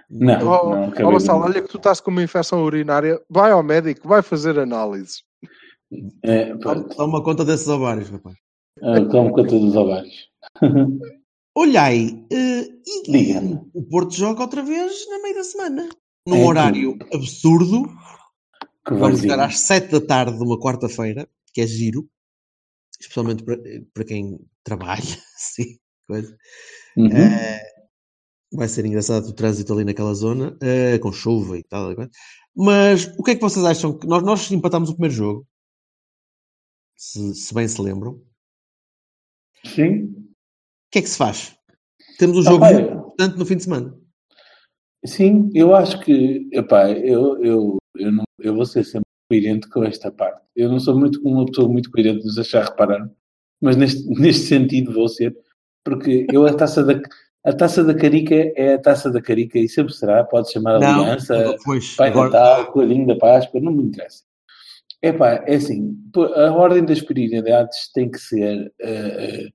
Não, 0.10 0.40
Oh, 0.40 0.70
não, 0.70 1.10
oh, 1.10 1.12
Vassal, 1.12 1.42
olha 1.42 1.62
que 1.62 1.68
tu 1.68 1.78
estás 1.78 2.00
com 2.00 2.10
uma 2.12 2.24
infecção 2.24 2.64
urinária, 2.64 3.20
vai 3.30 3.52
ao 3.52 3.62
médico, 3.62 4.08
vai 4.08 4.22
fazer 4.22 4.58
análises. 4.58 5.22
É, 6.24 6.56
toma 6.96 7.22
conta 7.24 7.44
desses 7.44 7.68
ovários, 7.68 8.10
rapaz. 8.10 8.36
Ah, 8.82 9.06
Tomo 9.10 9.34
conta 9.34 9.58
dos 9.60 9.76
ovários. 9.76 10.30
Olha 11.56 11.84
aí, 11.84 12.26
eh, 12.32 12.68
e- 13.08 13.58
o 13.74 13.84
Porto 13.84 14.14
joga 14.14 14.42
outra 14.44 14.62
vez 14.62 15.08
na 15.10 15.20
meio 15.24 15.36
da 15.36 15.44
semana. 15.44 15.90
Num 16.28 16.36
É 16.36 16.46
horário 16.46 16.98
absurdo. 17.14 17.84
Que 18.86 18.94
Vamos 18.94 19.22
jogar 19.22 19.40
às 19.40 19.60
7 19.62 19.92
da 19.92 20.00
tarde 20.02 20.38
de 20.38 20.44
uma 20.44 20.60
quarta-feira, 20.60 21.28
que 21.54 21.62
é 21.62 21.68
giro, 21.68 22.08
especialmente 23.00 23.44
para, 23.44 23.58
para 23.94 24.06
quem 24.06 24.40
trabalha, 24.64 25.02
coisa. 26.08 26.38
Uhum. 26.96 27.08
Eh, 27.12 27.62
vai 28.54 28.68
ser 28.68 28.86
engraçado 28.86 29.28
o 29.28 29.34
trânsito 29.34 29.74
ali 29.74 29.84
naquela 29.84 30.14
zona, 30.14 30.56
eh, 30.62 31.00
com 31.00 31.12
chuva 31.12 31.58
e 31.58 31.64
tal. 31.64 31.94
Mas 32.56 33.08
o 33.18 33.24
que 33.24 33.32
é 33.32 33.36
que 33.36 33.42
vocês 33.42 33.66
acham? 33.66 33.98
que 33.98 34.08
Nós, 34.08 34.24
nós 34.24 34.52
empatámos 34.52 34.90
o 34.90 34.94
primeiro 34.94 35.16
jogo, 35.16 35.48
se, 36.96 37.34
se 37.36 37.54
bem 37.54 37.68
se 37.68 37.82
lembram. 37.82 38.22
Sim. 39.66 40.04
O 40.06 40.92
que 40.92 41.00
é 41.00 41.02
que 41.02 41.10
se 41.10 41.18
faz? 41.18 41.56
Temos 42.18 42.38
um 42.38 42.42
Ah, 42.42 42.44
jogo 42.44 42.66
muito 42.66 42.82
importante 42.92 43.38
no 43.38 43.46
fim 43.46 43.56
de 43.58 43.64
semana. 43.64 43.94
Sim, 45.06 45.50
eu 45.54 45.76
acho 45.76 46.00
que, 46.02 46.50
epá, 46.52 46.90
eu, 46.90 47.44
eu, 47.44 47.78
eu, 47.96 48.12
não, 48.12 48.24
eu 48.40 48.56
vou 48.56 48.66
ser 48.66 48.84
sempre 48.84 49.06
coerente 49.30 49.70
com 49.70 49.84
esta 49.84 50.12
parte. 50.12 50.42
Eu 50.56 50.70
não 50.70 50.80
sou 50.80 50.98
muito 50.98 51.22
uma 51.24 51.46
pessoa 51.46 51.70
muito 51.70 51.92
coerente, 51.92 52.26
nos 52.26 52.36
deixar 52.36 52.66
reparar, 52.66 53.10
mas 53.62 53.76
neste, 53.76 54.08
neste 54.20 54.48
sentido 54.48 54.94
vou 54.94 55.08
ser, 55.08 55.36
porque 55.86 56.26
eu 56.32 56.46
a 56.46 56.54
taça 56.54 56.84
da 56.84 57.00
a 57.46 57.54
taça 57.54 57.82
da 57.82 57.94
Carica 57.94 58.36
é 58.58 58.74
a 58.74 58.78
taça 58.78 59.10
da 59.10 59.22
Carica 59.22 59.58
e 59.58 59.70
sempre 59.70 59.94
será, 59.94 60.22
pode 60.22 60.52
chamar 60.52 60.76
Aliança, 60.76 61.56
pois, 61.64 61.96
Pai 61.96 62.10
agora, 62.10 62.30
Natal, 62.30 62.72
Coelhinho 62.74 63.08
da 63.08 63.16
Páscoa, 63.16 63.62
não 63.62 63.72
me 63.72 63.84
interessa. 63.84 64.24
Epá, 65.02 65.44
é 65.46 65.56
assim, 65.56 65.96
a 66.36 66.52
ordem 66.52 66.84
das 66.84 67.02
prioridades 67.02 67.92
tem 67.94 68.10
que 68.10 68.18
ser 68.20 68.74
eh, 68.82 69.48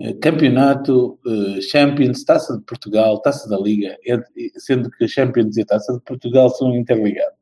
eh, 0.00 0.14
campeonato, 0.14 1.18
eh, 1.26 1.60
Champions, 1.60 2.24
Taça 2.24 2.56
de 2.56 2.64
Portugal, 2.64 3.20
Taça 3.20 3.48
da 3.48 3.58
Liga, 3.58 3.96
ent- 4.06 4.24
sendo 4.56 4.90
que 4.90 5.04
a 5.04 5.08
Champions 5.08 5.56
e 5.58 5.62
a 5.62 5.66
Taça 5.66 5.92
de 5.92 6.00
Portugal 6.00 6.48
são 6.50 6.74
interligados, 6.74 7.38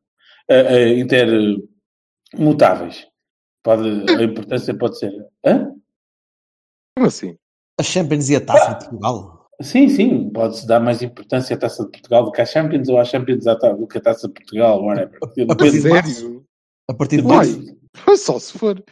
intermutáveis. 2.34 3.07
Pode, 3.62 3.89
a 4.12 4.22
importância 4.22 4.74
pode 4.76 4.99
ser. 4.99 5.12
Hã? 5.45 5.72
Como 6.97 7.07
assim? 7.07 7.36
a 7.78 7.82
Champions 7.84 8.28
e 8.28 8.36
a 8.36 8.41
Taça 8.45 8.70
de 8.74 8.78
Portugal. 8.86 9.49
Sim, 9.62 9.89
sim, 9.89 10.30
pode-se 10.30 10.66
dar 10.66 10.80
mais 10.80 11.03
importância 11.03 11.55
à 11.55 11.59
Taça 11.59 11.84
de 11.84 11.91
Portugal 11.93 12.24
do 12.24 12.32
que 12.32 12.41
à 12.41 12.47
Champions 12.47 12.89
ou 12.89 12.99
à 12.99 13.05
Champions 13.05 13.45
do 13.45 13.86
que 13.86 13.99
à 13.99 14.01
Taça 14.01 14.26
de 14.26 14.34
Portugal, 14.34 14.82
whatever. 14.82 15.18
Depende- 15.36 15.80
sério? 15.80 16.45
A 16.89 16.95
partir 16.95 17.18
de 17.18 17.28
março. 17.28 17.61
Só 18.16 18.39
se 18.39 18.57
for. 18.57 18.82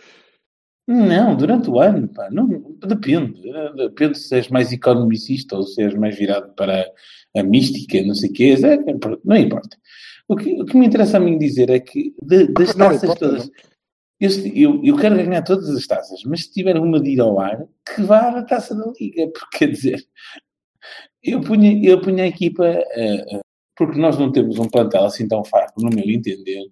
Não, 0.88 1.36
durante 1.36 1.68
o 1.68 1.80
ano, 1.80 2.06
pá, 2.08 2.30
não, 2.30 2.46
depende. 2.86 3.42
Depende 3.76 4.18
se 4.18 4.34
és 4.36 4.48
mais 4.48 4.72
economicista 4.72 5.56
ou 5.56 5.64
se 5.64 5.82
és 5.82 5.94
mais 5.94 6.16
virado 6.16 6.52
para 6.54 6.88
a 7.36 7.42
mística, 7.42 8.00
não 8.04 8.14
sei 8.14 8.30
o 8.30 8.32
quê, 8.32 8.54
é, 8.62 8.76
não 9.24 9.36
importa. 9.36 9.76
O 10.28 10.36
que, 10.36 10.60
o 10.60 10.64
que 10.64 10.76
me 10.76 10.86
interessa 10.86 11.16
a 11.16 11.20
mim 11.20 11.38
dizer 11.38 11.70
é 11.70 11.80
que 11.80 12.14
de- 12.22 12.48
das 12.52 12.74
Não 12.76 12.86
taças 12.88 13.02
importa, 13.02 13.28
todas, 13.28 13.50
eu, 14.20 14.30
eu, 14.54 14.84
eu 14.84 14.96
quero 14.96 15.16
ganhar 15.16 15.42
todas 15.42 15.68
as 15.70 15.86
taças, 15.86 16.20
mas 16.24 16.42
se 16.44 16.52
tiver 16.52 16.76
uma 16.76 17.00
de 17.00 17.10
ir 17.10 17.20
ao 17.20 17.38
ar, 17.40 17.64
que 17.94 18.02
vá 18.02 18.38
à 18.38 18.42
taça 18.44 18.74
da 18.74 18.92
Liga, 19.00 19.28
porque 19.34 19.58
quer 19.58 19.70
dizer, 19.70 20.04
eu 21.22 21.40
punha, 21.40 21.84
eu 21.84 22.00
punha 22.00 22.24
a 22.24 22.28
equipa, 22.28 22.64
eh, 22.64 23.36
eh, 23.36 23.40
porque 23.76 23.98
nós 23.98 24.16
não 24.18 24.30
temos 24.30 24.58
um 24.58 24.68
plantel 24.68 25.04
assim 25.04 25.26
tão 25.26 25.44
fraco, 25.44 25.80
no 25.82 25.90
meu 25.90 26.08
entender, 26.08 26.64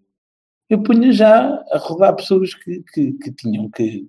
eu 0.68 0.82
punha 0.82 1.12
já 1.12 1.46
a 1.70 1.78
rodar 1.78 2.16
pessoas 2.16 2.54
que, 2.54 2.82
que, 2.92 3.12
que 3.12 3.32
tinham 3.32 3.70
que 3.70 4.06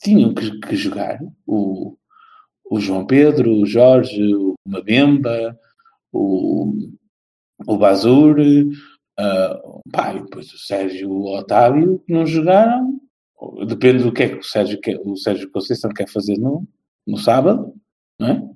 tinham 0.00 0.34
que, 0.34 0.58
que 0.60 0.76
jogar 0.76 1.18
o, 1.46 1.96
o 2.70 2.80
João 2.80 3.06
Pedro, 3.06 3.50
o 3.50 3.66
Jorge, 3.66 4.34
o 4.34 4.54
Mabemba, 4.66 5.58
o, 6.12 6.72
o 7.66 7.78
Bazur, 7.78 8.38
uh, 8.38 9.82
pá, 9.90 10.14
e 10.14 10.22
depois 10.22 10.52
o 10.52 10.58
Sérgio 10.58 11.00
e 11.00 11.06
o 11.06 11.24
Otávio 11.24 12.02
que 12.06 12.12
não 12.12 12.26
jogaram. 12.26 13.00
Depende 13.66 14.02
do 14.02 14.12
que 14.12 14.24
é 14.24 14.28
que 14.28 14.38
o 14.38 14.42
Sérgio, 14.42 14.80
quer, 14.80 15.00
o 15.04 15.16
Sérgio 15.16 15.50
Conceição 15.50 15.90
quer 15.90 16.08
fazer 16.08 16.36
no, 16.38 16.66
no 17.06 17.16
sábado, 17.16 17.72
não 18.18 18.28
é? 18.28 18.50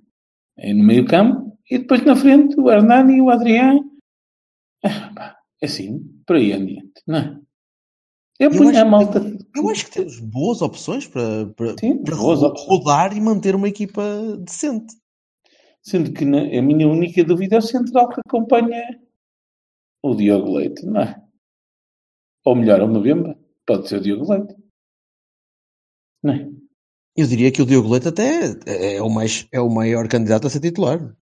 É 0.59 0.75
no 0.75 0.85
meio 0.85 1.07
campo. 1.07 1.57
E 1.71 1.79
depois 1.79 2.05
na 2.05 2.15
frente 2.15 2.59
o 2.61 2.71
Hernani 2.71 3.17
e 3.17 3.23
o 3.23 3.31
Adriano. 3.31 3.91
Ah, 4.85 5.37
assim, 5.63 6.01
por 6.27 6.37
aí 6.37 6.53
adiante, 6.53 7.03
não 7.07 7.19
é? 7.19 7.39
Eu 8.39 8.51
Eu 8.51 8.69
acho 8.69 8.87
malta. 8.87 9.21
Eu 9.55 9.69
acho 9.69 9.85
que 9.87 9.93
temos 9.93 10.19
boas 10.19 10.63
opções 10.63 11.07
para, 11.07 11.47
para, 11.55 11.77
Sim, 11.79 12.03
para 12.03 12.17
boas 12.17 12.41
ro- 12.41 12.47
opções. 12.49 12.69
rodar 12.69 13.17
e 13.17 13.21
manter 13.21 13.55
uma 13.55 13.69
equipa 13.69 14.03
decente. 14.39 14.95
Sendo 15.83 16.13
que 16.13 16.25
na- 16.25 16.43
a 16.59 16.63
minha 16.63 16.89
única 16.89 17.23
dúvida 17.25 17.57
é 17.57 17.59
o 17.59 17.63
central 17.63 18.09
que 18.09 18.21
acompanha 18.27 18.83
o 20.03 20.15
Diogo 20.15 20.57
Leite, 20.57 20.85
não 20.87 21.01
é? 21.03 21.23
Ou 22.45 22.57
melhor, 22.57 22.81
o 22.83 22.89
Mbemba. 22.89 23.39
Pode 23.65 23.89
ser 23.89 23.99
o 23.99 24.01
Diogo 24.01 24.33
Leite. 24.33 24.57
Não 26.23 26.35
é? 26.35 26.51
Eu 27.17 27.27
diria 27.27 27.53
que 27.53 27.63
o 27.63 27.67
Diogo 27.67 27.89
Leite 27.91 28.09
até 28.09 28.41
é 28.67 29.01
o, 29.03 29.09
mais, 29.11 29.47
é 29.53 29.61
o 29.61 29.69
maior 29.69 30.09
candidato 30.09 30.47
a 30.47 30.51
ser 30.51 30.61
titular. 30.61 31.15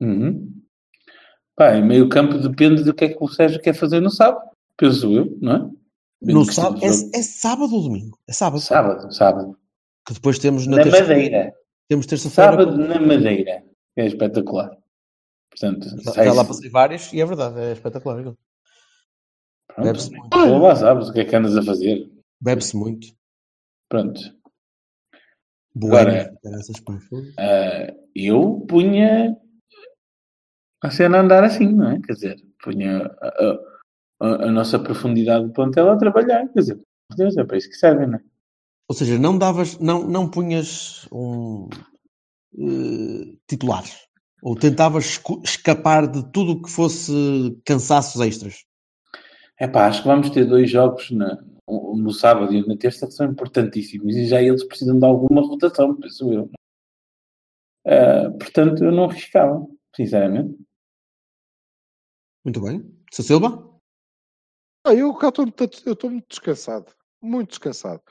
Uhum. 0.00 0.53
Pá, 1.56 1.76
em 1.76 1.84
meio 1.84 2.08
campo 2.08 2.38
depende 2.38 2.82
do 2.82 2.92
que 2.92 3.04
é 3.04 3.08
que 3.08 3.16
o 3.20 3.28
Sérgio 3.28 3.60
quer 3.60 3.74
fazer 3.74 4.00
no 4.00 4.10
sábado. 4.10 4.50
Penso 4.76 5.12
eu, 5.12 5.38
não 5.40 5.52
é? 5.56 5.70
No 6.32 6.44
sábado, 6.44 6.80
é, 6.82 6.88
é 6.88 7.22
sábado 7.22 7.74
ou 7.74 7.82
domingo? 7.82 8.18
É 8.28 8.32
sábado. 8.32 8.60
Sábado, 8.60 9.12
sábado. 9.14 9.58
Que 10.06 10.14
depois 10.14 10.38
temos 10.38 10.66
na, 10.66 10.78
Na 10.78 10.86
Madeira. 10.86 11.54
Temos 11.88 12.06
terça-feira. 12.06 12.50
Sábado 12.50 12.76
na 12.76 13.00
Madeira. 13.00 13.62
É 13.96 14.06
espetacular. 14.06 14.76
Portanto, 15.50 15.88
Já, 16.02 16.12
sai 16.12 16.24
já 16.26 16.32
lá 16.32 16.44
passei 16.44 16.68
vários 16.70 17.12
e 17.12 17.20
é 17.20 17.26
verdade, 17.26 17.60
é 17.60 17.72
espetacular. 17.72 18.18
aquilo. 18.18 18.38
Pronto. 19.68 19.86
Bebe-se 19.86 20.10
muito. 20.10 20.30
Pô, 20.30 20.58
lá 20.58 20.74
sabes 20.76 21.08
o 21.08 21.12
que 21.12 21.20
é 21.20 21.24
que 21.24 21.36
andas 21.36 21.56
a 21.56 21.62
fazer. 21.62 22.10
Bebe-se 22.40 22.76
muito. 22.76 23.06
Pronto. 23.88 24.20
Agora, 25.76 26.32
pá, 26.42 26.98
fogo. 27.08 27.22
ah, 27.38 27.94
eu 28.14 28.64
punha 28.68 29.36
a 30.84 30.90
cena 30.90 31.18
a 31.18 31.20
andar 31.22 31.42
assim, 31.44 31.72
não 31.72 31.90
é? 31.90 32.00
Quer 32.00 32.12
dizer, 32.12 32.36
punha 32.62 33.06
a, 33.20 33.28
a- 33.28 33.58
a- 34.46 34.50
nossa 34.50 34.78
profundidade 34.78 35.46
de 35.46 35.52
plantel 35.52 35.90
a 35.90 35.96
trabalhar. 35.96 36.46
Quer 36.48 36.60
dizer, 36.60 36.80
Deus, 37.16 37.36
é 37.36 37.44
para 37.44 37.56
isso 37.56 37.68
que 37.70 37.76
serve, 37.76 38.06
não 38.06 38.18
é? 38.18 38.22
Ou 38.88 38.94
seja, 38.94 39.18
não 39.18 39.38
davas, 39.38 39.78
não, 39.78 40.06
não 40.06 40.30
punhas 40.30 41.08
um 41.10 41.68
eh, 42.58 43.34
titular. 43.48 43.82
Ou 44.42 44.54
tentavas 44.54 45.18
escapar 45.42 46.06
de 46.06 46.22
tudo 46.30 46.52
o 46.52 46.62
que 46.62 46.70
fosse 46.70 47.12
cansaços 47.64 48.20
extras. 48.20 48.64
É 49.58 49.66
pá, 49.66 49.86
acho 49.86 50.02
que 50.02 50.08
vamos 50.08 50.28
ter 50.30 50.44
dois 50.44 50.70
jogos 50.70 51.10
na- 51.10 51.42
no 51.66 52.12
sábado 52.12 52.52
e 52.52 52.62
um 52.62 52.66
na 52.66 52.76
terça 52.76 53.06
que 53.06 53.12
são 53.14 53.26
importantíssimos 53.30 54.14
e 54.16 54.26
já 54.26 54.42
eles 54.42 54.64
precisam 54.64 54.98
de 54.98 55.06
alguma 55.06 55.40
rotação, 55.40 55.96
penso 55.98 56.30
eu. 56.30 56.50
Ah, 57.86 58.30
portanto, 58.38 58.84
eu 58.84 58.92
não 58.92 59.04
arriscava, 59.04 59.66
sinceramente. 59.96 60.58
Muito 62.44 62.60
bem. 62.60 62.84
Sr. 63.10 63.22
Silva? 63.22 63.74
Ah, 64.86 64.94
eu 64.94 65.14
cá 65.14 65.28
estou 65.28 65.46
muito, 65.46 66.26
descansado. 66.28 66.92
Muito 67.22 67.50
descansado. 67.50 68.02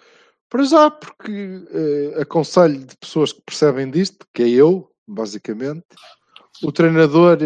Para 0.49 0.63
já, 0.63 0.89
porque 0.89 1.65
eh, 1.71 2.21
aconselho 2.21 2.85
de 2.85 2.97
pessoas 2.97 3.31
que 3.31 3.41
percebem 3.45 3.91
disto, 3.91 4.25
que 4.33 4.43
é 4.43 4.49
eu, 4.49 4.91
basicamente, 5.07 5.85
o 6.63 6.71
treinador 6.71 7.37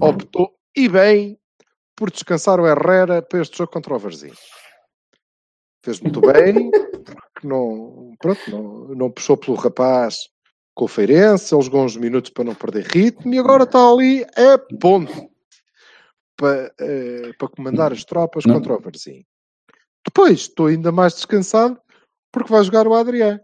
optou, 0.00 0.56
e 0.76 0.88
bem, 0.88 1.38
por 1.96 2.10
descansar 2.10 2.60
o 2.60 2.66
Herrera 2.66 3.22
para 3.22 3.40
este 3.40 3.58
jogo 3.58 3.72
contra 3.72 3.94
o 3.94 3.98
Varzim. 3.98 4.32
Fez 5.84 6.00
muito 6.00 6.20
bem, 6.20 6.70
porque 6.70 7.46
não, 7.46 8.14
pronto, 8.20 8.50
não, 8.50 8.88
não 8.94 9.10
puxou 9.10 9.36
pelo 9.36 9.56
rapaz 9.56 10.28
com 10.74 10.84
o 10.84 10.88
Feirense, 10.88 11.54
ele 11.54 11.62
jogou 11.62 11.84
uns 11.84 11.96
minutos 11.96 12.30
para 12.30 12.44
não 12.44 12.54
perder 12.54 12.86
ritmo 12.86 13.34
e 13.34 13.38
agora 13.38 13.64
está 13.64 13.78
ali, 13.78 14.24
é 14.36 14.58
ponto 14.80 15.29
para, 16.40 16.72
eh, 16.80 17.32
para 17.38 17.48
comandar 17.48 17.92
as 17.92 18.02
tropas 18.02 18.46
Não. 18.46 18.54
contra 18.54 18.74
o 18.74 18.80
Varzim. 18.80 19.22
Depois 20.06 20.40
estou 20.40 20.66
ainda 20.66 20.90
mais 20.90 21.12
descansado 21.12 21.78
porque 22.32 22.50
vai 22.50 22.64
jogar 22.64 22.88
o 22.88 22.94
Adriano. 22.94 23.40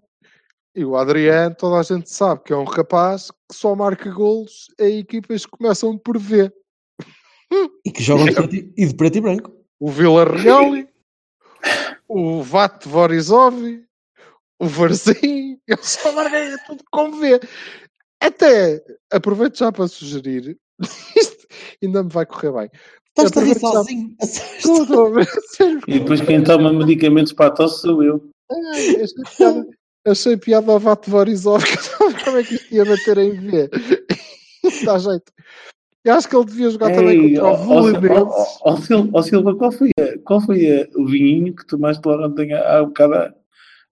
E 0.74 0.84
o 0.84 0.96
Adriano, 0.96 1.54
toda 1.54 1.78
a 1.78 1.82
gente 1.82 2.10
sabe 2.10 2.42
que 2.44 2.52
é 2.52 2.56
um 2.56 2.64
rapaz 2.64 3.30
que 3.30 3.54
só 3.54 3.74
marca 3.74 4.10
golos 4.10 4.68
em 4.80 4.98
equipas 4.98 5.44
que 5.44 5.52
começam 5.52 5.98
por 5.98 6.18
V. 6.18 6.50
E 7.84 7.90
que 7.90 8.02
jogam 8.02 8.24
de 8.26 8.34
preto 8.34 8.54
e, 8.54 8.86
de 8.86 8.94
preto 8.94 9.18
e 9.18 9.20
branco. 9.20 9.52
O 9.78 9.90
Vila 9.90 10.24
Real, 10.24 10.72
o 12.08 12.42
Vat 12.42 12.86
Vorisov, 12.86 13.54
o 14.58 14.66
Varzim, 14.66 15.60
eu 15.68 15.78
só 15.82 16.12
marquei 16.12 16.56
tudo 16.66 16.82
com 16.90 17.12
V. 17.12 17.40
Até 18.20 18.82
aproveito 19.10 19.58
já 19.58 19.70
para 19.70 19.86
sugerir, 19.86 20.58
isto 21.14 21.35
ainda 21.82 22.02
me 22.02 22.10
vai 22.10 22.26
correr 22.26 22.52
bem. 22.52 22.70
Estás-te 23.08 23.38
a 23.38 23.42
rir 23.42 23.58
sozinho. 23.58 24.14
Estou 24.20 25.24
sério. 25.50 25.80
E 25.88 25.98
depois 25.98 26.20
quem 26.20 26.42
toma 26.44 26.72
medicamentos 26.72 27.32
para 27.32 27.46
a 27.46 27.50
tosse 27.50 27.80
sou 27.82 28.02
eu. 28.02 28.28
Ai, 28.50 29.02
achei 29.02 29.24
piada, 29.36 29.66
achei 30.06 30.36
piada 30.36 30.72
ao 30.72 30.78
Vato 30.78 31.10
Vorisov 31.10 31.62
que 31.64 31.72
eu 31.72 31.80
estava 32.10 32.24
como 32.24 32.36
é 32.38 32.42
que 32.44 32.54
isto 32.54 32.74
ia 32.74 32.84
bater 32.84 33.18
em 33.18 33.32
V. 33.32 33.70
Dá 34.84 34.98
jeito. 34.98 35.32
Eu 36.04 36.14
acho 36.14 36.28
que 36.28 36.36
ele 36.36 36.44
devia 36.44 36.70
jogar 36.70 36.92
também 36.92 37.18
Ei, 37.20 37.34
contra 37.36 37.46
ó- 37.46 37.64
o 37.64 37.68
ó- 38.62 38.70
ó- 39.12 39.22
Silva, 39.22 39.56
qual 39.56 39.72
foi, 39.72 39.90
a- 39.98 40.18
qual 40.24 40.40
foi 40.40 40.82
a- 40.82 40.88
o 40.96 41.04
vinhinho 41.06 41.54
que 41.54 41.66
tomaste 41.66 42.06
lá 42.06 42.26
ontem 42.26 42.52
há, 42.52 42.78
há 42.78 42.82
um 42.82 42.86
bocado 42.86 43.14
à, 43.14 43.34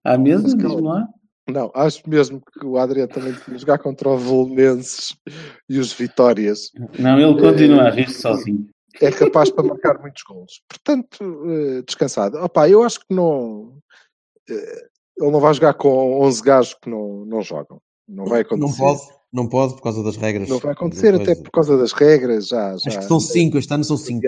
à 0.05 0.17
mesa? 0.19 0.45
Diz-me 0.45 0.81
lá. 0.81 1.09
Não, 1.49 1.71
acho 1.75 2.09
mesmo 2.09 2.41
que 2.41 2.65
o 2.65 2.79
Adriano 2.79 3.13
também 3.13 3.33
devia 3.33 3.59
jogar 3.59 3.79
contra 3.79 4.09
o 4.09 4.17
Volnenses 4.17 5.15
e 5.69 5.79
os 5.79 5.93
Vitórias. 5.93 6.71
Não, 6.99 7.19
ele 7.21 7.39
continua 7.39 7.83
é, 7.83 7.87
a 7.87 7.89
eh, 7.89 7.97
rir 7.97 8.11
sozinho. 8.11 8.67
É 9.01 9.11
capaz 9.11 9.51
para 9.51 9.65
marcar 9.65 10.01
muitos 10.01 10.23
gols. 10.23 10.63
Portanto, 10.69 11.45
eh, 11.47 11.83
descansado. 11.83 12.39
Opa, 12.39 12.69
eu 12.69 12.83
acho 12.83 13.01
que 13.01 13.15
não. 13.15 13.77
Eh, 14.49 14.89
ele 15.19 15.31
não 15.31 15.41
vai 15.41 15.53
jogar 15.53 15.75
com 15.75 16.23
11 16.23 16.43
gajos 16.43 16.75
que 16.83 16.89
não, 16.89 17.27
não 17.27 17.43
jogam. 17.43 17.81
Não 18.09 18.25
vai 18.25 18.41
acontecer. 18.41 18.83
Não 18.83 18.89
pode, 18.89 19.01
não 19.33 19.49
pode 19.49 19.75
por 19.75 19.83
causa 19.83 20.03
das 20.03 20.17
regras. 20.17 20.49
Não 20.49 20.59
vai 20.59 20.73
acontecer, 20.73 21.15
até 21.15 21.35
por 21.35 21.51
causa 21.51 21.77
das 21.77 21.93
regras. 21.93 22.49
Já, 22.49 22.77
já. 22.79 22.89
Acho 22.89 22.99
que 23.01 23.05
são 23.05 23.21
5, 23.21 23.59
este 23.59 23.75
ano 23.75 23.85
são 23.85 23.97
5. 23.99 24.23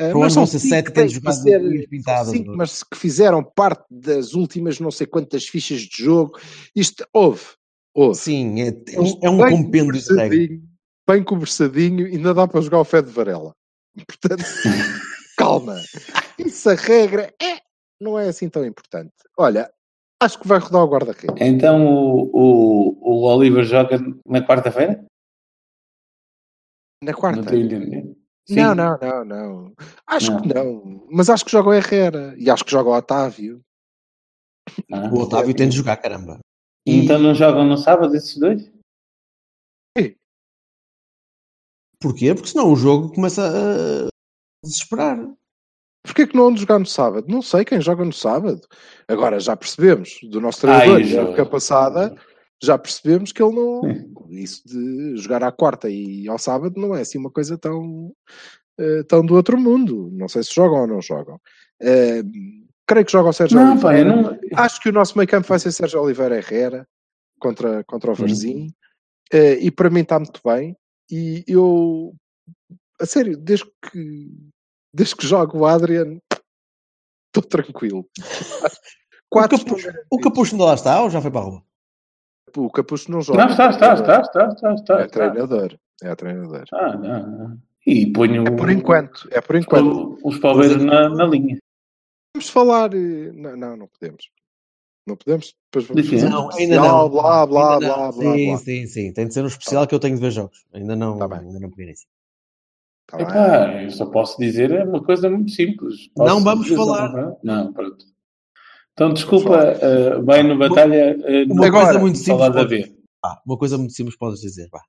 Uh, 0.00 0.18
mas 0.18 0.34
são 0.34 0.44
cinco, 0.44 0.68
sete 0.68 0.92
que 0.92 1.32
ser, 1.32 1.88
pintadas, 1.88 2.28
cinco, 2.28 2.52
é? 2.52 2.56
mas 2.56 2.82
que 2.82 2.96
fizeram 2.96 3.42
parte 3.42 3.86
das 3.90 4.34
últimas 4.34 4.78
não 4.78 4.90
sei 4.90 5.06
quantas 5.06 5.46
fichas 5.46 5.80
de 5.80 6.04
jogo. 6.04 6.38
Isto 6.74 7.06
houve. 7.14 7.44
houve. 7.94 8.18
Sim, 8.18 8.60
é, 8.60 8.68
é 8.68 9.00
um, 9.00 9.18
é 9.22 9.30
um 9.30 9.46
é 9.46 9.50
compêndio 9.50 9.92
de 9.92 10.14
regras. 10.14 10.60
Bem 11.08 11.24
conversadinho, 11.24 12.06
ainda 12.06 12.34
dá 12.34 12.46
para 12.46 12.60
jogar 12.60 12.80
o 12.80 12.84
Fé 12.84 13.00
de 13.00 13.10
Varela. 13.10 13.54
Portanto, 14.06 14.44
calma. 15.38 15.80
Essa 16.38 16.74
regra 16.74 17.32
é, 17.40 17.58
não 17.98 18.18
é 18.18 18.28
assim 18.28 18.50
tão 18.50 18.66
importante. 18.66 19.14
Olha, 19.38 19.70
acho 20.20 20.38
que 20.38 20.46
vai 20.46 20.58
rodar 20.58 20.82
o 20.82 20.88
guarda-redes. 20.88 21.34
Então 21.40 21.86
o, 21.86 22.30
o, 22.34 22.98
o 23.00 23.34
Oliver 23.34 23.64
joga 23.64 23.98
na 24.26 24.46
quarta-feira? 24.46 25.06
Na 27.02 27.14
quarta? 27.14 27.40
Não 27.40 28.15
Sim. 28.46 28.54
Não, 28.56 28.74
não, 28.74 28.98
não, 28.98 29.24
não. 29.24 29.72
Acho 30.06 30.32
Não. 30.32 30.40
que 30.42 30.54
não. 30.54 31.06
Mas 31.10 31.28
acho 31.28 31.44
que 31.44 31.50
joga 31.50 31.70
o 31.70 31.74
Herrera. 31.74 32.34
E 32.38 32.48
acho 32.48 32.64
que 32.64 32.70
joga 32.70 32.90
o 32.90 32.96
Otávio. 32.96 33.60
Ah. 34.92 35.08
O 35.12 35.20
Otávio 35.20 35.54
tem 35.54 35.68
de 35.68 35.76
jogar, 35.76 35.96
caramba. 35.96 36.38
E 36.86 37.04
Então 37.04 37.18
não 37.18 37.34
jogam 37.34 37.64
no 37.64 37.76
sábado 37.76 38.14
esses 38.14 38.36
dois? 38.38 38.70
porquê? 42.00 42.34
Porque 42.34 42.48
senão 42.50 42.72
o 42.72 42.76
jogo 42.76 43.12
começa 43.12 43.42
a 43.42 44.08
desesperar. 44.64 45.18
Porquê 46.04 46.26
que 46.26 46.36
não 46.36 46.44
hão 46.46 46.52
de 46.54 46.60
jogar 46.60 46.78
no 46.78 46.86
sábado? 46.86 47.26
Não 47.28 47.42
sei 47.42 47.64
quem 47.64 47.80
joga 47.80 48.04
no 48.04 48.12
sábado. 48.12 48.60
Agora, 49.08 49.40
já 49.40 49.56
percebemos 49.56 50.20
do 50.30 50.40
nosso 50.40 50.64
Ai, 50.68 50.86
treinador, 50.86 51.14
na 51.24 51.28
época 51.30 51.46
passada, 51.46 52.16
já 52.62 52.78
percebemos 52.78 53.32
que 53.32 53.42
ele 53.42 53.54
não. 53.54 53.82
Isso 54.30 54.62
de 54.66 55.16
jogar 55.16 55.42
à 55.44 55.52
quarta 55.52 55.88
e 55.90 56.28
ao 56.28 56.38
sábado 56.38 56.80
não 56.80 56.94
é 56.94 57.02
assim 57.02 57.18
uma 57.18 57.30
coisa 57.30 57.56
tão, 57.58 58.12
eh, 58.78 59.02
tão 59.04 59.24
do 59.24 59.34
outro 59.34 59.58
mundo. 59.58 60.08
Não 60.12 60.28
sei 60.28 60.42
se 60.42 60.54
jogam 60.54 60.80
ou 60.80 60.86
não 60.86 61.02
jogam. 61.02 61.40
Eh, 61.80 62.22
creio 62.86 63.04
que 63.06 63.12
joga 63.12 63.28
o 63.30 63.32
Sérgio 63.32 63.58
Não, 63.58 63.72
Oliveira. 63.72 64.04
não. 64.16 64.38
Acho 64.54 64.80
que 64.80 64.88
o 64.88 64.92
nosso 64.92 65.16
meio 65.18 65.28
campo 65.28 65.48
vai 65.48 65.58
ser 65.58 65.72
Sérgio 65.72 66.00
Oliveira 66.02 66.36
Herrera 66.38 66.86
contra, 67.38 67.84
contra 67.84 68.10
o 68.10 68.14
Uhum. 68.14 68.20
Varzim. 68.20 68.72
Eh, 69.32 69.58
e 69.60 69.70
para 69.70 69.90
mim 69.90 70.00
está 70.00 70.18
muito 70.18 70.40
bem. 70.44 70.76
E 71.10 71.44
eu, 71.46 72.14
a 73.00 73.06
sério, 73.06 73.36
desde 73.36 73.66
que, 73.90 74.30
desde 74.94 75.14
que 75.14 75.26
jogo 75.26 75.58
o 75.58 75.66
Adrian, 75.66 76.18
estou 77.28 77.42
tranquilo. 77.48 78.08
Quatro 79.28 79.56
o, 79.58 79.64
capucho, 79.64 79.88
o 80.10 80.18
Capucho 80.20 80.52
ainda 80.54 80.64
lá 80.64 80.74
está 80.74 81.02
ou 81.02 81.10
já 81.10 81.20
foi 81.20 81.30
para 81.30 81.40
a 81.40 81.44
rua? 81.44 81.65
O 82.56 82.70
Capucho 82.70 83.10
não 83.10 83.20
joga. 83.22 83.38
Não, 83.44 83.50
está, 83.50 83.70
está, 83.70 83.94
está, 83.94 84.20
está, 84.20 84.48
está, 84.48 84.74
está. 84.74 85.00
É 85.00 85.06
treinador. 85.08 85.78
É 86.02 86.14
treinador. 86.14 86.64
Ah, 86.72 86.98
ah, 87.04 87.46
ah. 87.52 87.56
E 87.86 88.12
ponho 88.12 88.44
É 88.46 88.50
por 88.50 88.70
enquanto. 88.70 89.28
É 89.30 89.40
por 89.40 89.56
enquanto. 89.56 90.18
os 90.24 90.38
palmeiras 90.38 90.82
na, 90.82 91.08
na 91.08 91.24
linha. 91.26 91.58
Vamos 92.34 92.48
falar. 92.50 92.92
eh, 92.94 93.32
Não, 93.32 93.56
não, 93.56 93.76
não 93.76 93.88
podemos. 93.88 94.30
Não 95.06 95.16
podemos. 95.16 95.54
Depois 95.72 95.86
vamos 95.88 96.10
fazer 96.10 96.28
Não, 96.28 96.50
ainda 96.52 96.76
não. 96.76 97.08
Blá, 97.08 97.46
blá, 97.46 97.74
Ainda 97.74 97.86
blá, 97.86 97.96
não. 98.06 98.12
blá, 98.12 98.34
Sim, 98.34 98.46
blá. 98.48 98.58
sim, 98.58 98.86
sim. 98.86 99.12
Tem 99.12 99.26
de 99.28 99.34
ser 99.34 99.42
um 99.44 99.46
especial 99.46 99.86
que 99.86 99.94
eu 99.94 100.00
tenho 100.00 100.16
de 100.16 100.20
ver 100.20 100.30
jogos. 100.32 100.64
Ainda 100.74 100.96
não, 100.96 101.18
Tá 101.18 101.28
bem. 101.28 101.38
ainda 101.40 101.60
não 101.60 101.70
peguei 101.70 101.86
nisso. 101.86 102.06
Tá 103.06 103.16
bem. 103.18 103.26
Epá, 103.26 103.82
eu 103.84 103.90
só 103.90 104.06
posso 104.06 104.36
dizer 104.38 104.72
é 104.72 104.82
uma 104.82 105.02
coisa 105.02 105.30
muito 105.30 105.52
simples. 105.52 106.08
Posso 106.08 106.28
Não 106.34 106.42
vamos 106.42 106.64
dizer 106.64 106.76
falar. 106.76 107.36
Não, 107.42 107.72
pronto. 107.72 108.04
Então, 108.96 109.12
desculpa, 109.12 109.56
eh, 109.58 110.18
vai 110.22 110.42
no 110.42 110.56
Batalha. 110.58 111.16
eh, 111.24 111.44
Uma 111.50 111.66
agora, 111.66 111.84
coisa 111.84 111.98
muito 111.98 112.18
simples. 112.18 112.66
B. 112.66 112.96
Ah, 113.22 113.40
uma 113.46 113.58
coisa 113.58 113.76
muito 113.76 113.92
simples 113.92 114.16
podes 114.16 114.40
dizer. 114.40 114.68
Vá. 114.72 114.80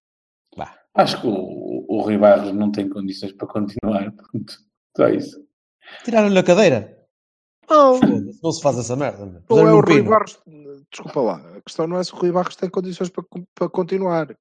Vá. 0.55 0.73
Acho 0.95 1.19
que 1.21 1.27
o, 1.27 1.85
o 1.89 2.01
Rui 2.01 2.17
Barros 2.17 2.53
não 2.53 2.71
tem 2.71 2.87
condições 2.87 3.33
para 3.33 3.47
continuar. 3.47 4.09
Pronto, 4.13 4.53
só 4.95 5.09
isso. 5.09 5.45
Tiraram-lhe 6.05 6.39
a 6.39 6.43
cadeira. 6.43 6.97
Não, 7.69 7.99
Não 8.41 8.51
se 8.53 8.61
faz 8.61 8.77
essa 8.77 8.95
merda. 8.95 9.43
Ou 9.49 9.59
é 9.67 9.73
o 9.73 9.81
Rui 9.81 9.97
pino. 9.97 10.09
Barros. 10.09 10.39
Desculpa 10.89 11.19
lá. 11.19 11.57
A 11.57 11.61
questão 11.61 11.85
não 11.85 11.97
é 11.99 12.03
se 12.03 12.13
o 12.13 12.17
Rui 12.17 12.31
Barros 12.31 12.55
tem 12.55 12.69
condições 12.69 13.09
para, 13.09 13.25
para 13.53 13.69
continuar. 13.69 14.33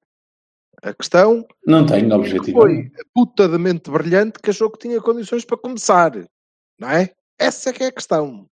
A 0.83 0.93
questão 0.95 1.45
Não 1.67 1.85
tenho 1.87 2.13
é 2.13 2.15
objetivo. 2.17 2.61
foi 2.61 2.89
putadamente 3.15 3.91
brilhante 3.91 4.39
que 4.41 4.51
achou 4.51 4.71
que 4.71 4.79
tinha 4.79 5.01
condições 5.01 5.45
para 5.45 5.57
começar. 5.59 6.13
Não 6.79 6.89
é? 6.89 7.11
Essa 7.39 7.71
é 7.71 7.73
que 7.73 7.83
é 7.83 7.87
a 7.89 7.93
questão. 7.93 8.47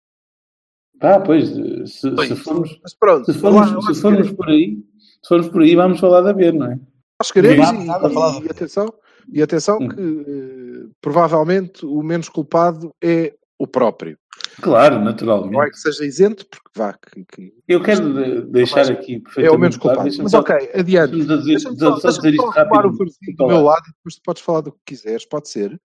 Ah, 1.02 1.20
pois, 1.20 1.50
eh, 1.50 1.84
se, 1.86 2.10
Pois. 2.12 2.28
se 2.28 2.36
formos, 2.36 2.78
Mas 2.82 2.94
pronto, 2.94 3.32
se 3.32 3.38
formos, 3.38 3.72
lá- 3.72 3.94
se 3.94 4.00
formos 4.00 4.30
por 4.32 4.48
aí, 4.48 4.78
se 5.22 5.28
formos 5.28 5.48
por 5.48 5.62
aí, 5.62 5.74
vamos 5.74 5.98
falar 6.00 6.20
da 6.20 6.32
B, 6.32 6.52
não 6.52 6.66
é? 6.70 6.78
Nós 7.20 7.30
queremos 7.32 7.68
e, 7.70 7.82
e 7.82 7.86
do- 7.86 8.50
atenção, 8.50 8.94
e 9.32 9.42
atenção 9.42 9.78
Hum. 9.80 9.88
que 9.88 10.00
eh, 10.00 10.88
provavelmente 11.00 11.84
o 11.84 12.02
menos 12.02 12.28
culpado 12.28 12.90
é 13.02 13.34
o 13.58 13.66
próprio. 13.66 14.16
Claro, 14.60 14.98
naturalmente. 15.00 15.52
Não 15.52 15.62
é 15.62 15.70
que 15.70 15.76
seja 15.78 16.04
isento, 16.04 16.46
porque 16.46 16.68
vá. 16.76 16.92
Que, 16.94 17.24
que... 17.24 17.52
Eu 17.66 17.82
quero 17.82 18.12
de, 18.12 18.42
deixar 18.52 18.90
aqui 18.90 19.18
perfeitamente 19.20 19.46
é 19.46 19.50
o 19.50 19.58
menos 19.58 19.76
claro. 19.76 19.98
culpado. 20.00 20.22
Mas 20.22 20.34
ok, 20.34 20.70
adiante. 20.74 21.24
Deixa-me 21.44 21.78
só, 21.78 21.96
só, 21.96 22.00
só 22.00 22.08
dizer 22.08 22.22
deixa 22.22 22.36
isto 22.36 22.52
só 22.52 22.60
arrumar 22.60 22.80
o 22.86 22.88
rápido. 22.88 22.98
Varzinho 22.98 23.36
do 23.36 23.46
meu 23.46 23.62
lado 23.62 23.82
e 23.88 23.92
depois 23.92 24.14
tu 24.16 24.20
podes 24.24 24.42
falar 24.42 24.60
do 24.62 24.72
que 24.72 24.78
quiseres, 24.86 25.24
pode 25.24 25.48
ser. 25.48 25.80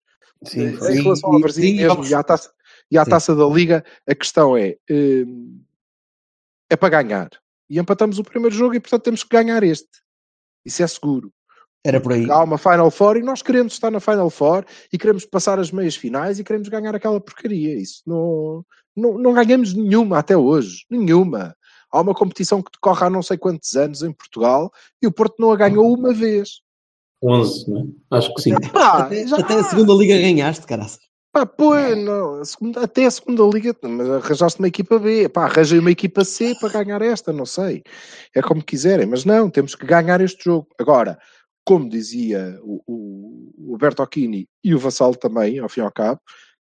Sim, 0.44 0.66
em 0.68 0.72
foi. 0.74 0.92
relação 0.94 1.30
e- 1.30 1.34
ao 1.34 1.40
Varzinho 1.40 1.66
sim, 1.68 1.76
mesmo 1.76 1.88
vamos- 1.94 2.10
e 2.10 2.14
à 2.14 2.22
taça, 2.22 2.50
e 2.90 2.98
à 2.98 3.04
Sim. 3.04 3.10
taça 3.10 3.34
da 3.34 3.46
Liga, 3.46 3.84
a 4.06 4.14
questão 4.14 4.56
é: 4.56 4.76
hum, 4.90 5.60
é 6.70 6.76
para 6.76 7.02
ganhar. 7.02 7.30
E 7.68 7.78
empatamos 7.78 8.18
o 8.18 8.24
primeiro 8.24 8.54
jogo 8.54 8.74
e, 8.74 8.80
portanto, 8.80 9.02
temos 9.04 9.22
que 9.24 9.30
ganhar 9.30 9.62
este. 9.62 9.88
Isso 10.64 10.82
é 10.82 10.86
seguro. 10.86 11.32
Era 11.86 12.00
por 12.00 12.12
aí. 12.12 12.30
Há 12.30 12.42
uma 12.42 12.56
Final 12.58 12.90
Four 12.90 13.16
e 13.18 13.22
nós 13.22 13.42
queremos 13.42 13.74
estar 13.74 13.90
na 13.90 14.00
Final 14.00 14.30
Four 14.30 14.64
e 14.92 14.96
queremos 14.98 15.26
passar 15.26 15.58
as 15.58 15.70
meias 15.70 15.94
finais 15.96 16.38
e 16.38 16.44
queremos 16.44 16.68
ganhar 16.68 16.94
aquela 16.94 17.20
porcaria. 17.20 17.74
Isso 17.78 18.02
não, 18.06 18.64
não, 18.96 19.18
não 19.18 19.34
ganhamos 19.34 19.74
nenhuma 19.74 20.18
até 20.18 20.36
hoje. 20.36 20.84
Nenhuma. 20.90 21.54
Há 21.90 22.00
uma 22.00 22.14
competição 22.14 22.62
que 22.62 22.70
decorre 22.72 23.04
há 23.06 23.10
não 23.10 23.22
sei 23.22 23.36
quantos 23.36 23.74
anos 23.76 24.02
em 24.02 24.12
Portugal 24.12 24.72
e 25.02 25.06
o 25.06 25.12
Porto 25.12 25.36
não 25.38 25.52
a 25.52 25.56
ganhou 25.56 25.92
uma 25.94 26.12
vez. 26.14 26.60
11, 27.22 27.70
não 27.70 27.80
é? 28.12 28.16
Acho 28.18 28.34
que 28.34 28.42
sim. 28.42 28.52
Até, 28.54 29.26
já- 29.26 29.38
até 29.38 29.54
a 29.54 29.64
segunda 29.64 29.92
liga 29.94 30.16
ganhaste, 30.18 30.66
caraça. 30.66 30.98
Pá, 31.34 31.44
pois, 31.44 31.98
não, 31.98 32.40
a 32.40 32.44
segunda- 32.44 32.82
até 32.84 33.06
a 33.06 33.10
segunda 33.10 33.42
liga, 33.52 33.76
mas 33.82 34.08
arranjaste 34.08 34.60
uma 34.60 34.68
equipa 34.68 34.98
B. 35.00 35.28
Pá, 35.28 35.44
arranjei 35.46 35.80
uma 35.80 35.90
equipa 35.90 36.24
C 36.24 36.54
para 36.60 36.84
ganhar 36.84 37.02
esta, 37.02 37.32
não 37.32 37.44
sei. 37.44 37.82
É 38.34 38.40
como 38.40 38.62
quiserem, 38.62 39.04
mas 39.06 39.24
não, 39.24 39.50
temos 39.50 39.74
que 39.74 39.84
ganhar 39.84 40.20
este 40.20 40.44
jogo. 40.44 40.68
Agora, 40.78 41.18
como 41.64 41.88
dizia 41.88 42.56
o, 42.62 42.80
o, 42.86 43.72
o 43.74 43.76
Bertocchini 43.76 44.46
e 44.62 44.74
o 44.74 44.78
Vassalo 44.78 45.16
também, 45.16 45.58
ao 45.58 45.68
fim 45.68 45.80
e 45.80 45.82
ao 45.82 45.92
cabo, 45.92 46.20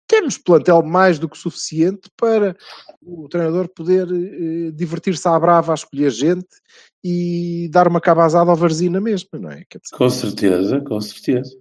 temos 0.07 0.37
plantel 0.37 0.83
mais 0.83 1.19
do 1.19 1.29
que 1.29 1.39
suficiente 1.39 2.11
para 2.17 2.55
o 3.01 3.29
treinador 3.29 3.69
poder 3.69 4.09
eh, 4.11 4.73
divertir-se 4.73 5.27
à 5.27 5.39
brava 5.39 5.73
a 5.73 5.75
escolher 5.75 6.11
gente 6.11 6.49
e 7.03 7.69
dar 7.71 7.89
uma 7.89 8.01
cabazada 8.01 8.51
ao 8.51 8.57
Varzina 8.57 8.99
na 8.99 9.01
mesma, 9.01 9.39
não 9.39 9.51
é? 9.51 9.63
Dizer, 9.71 9.97
Com 9.97 10.11
certeza, 10.11 10.81
com 10.81 11.01
certeza. 11.01 11.57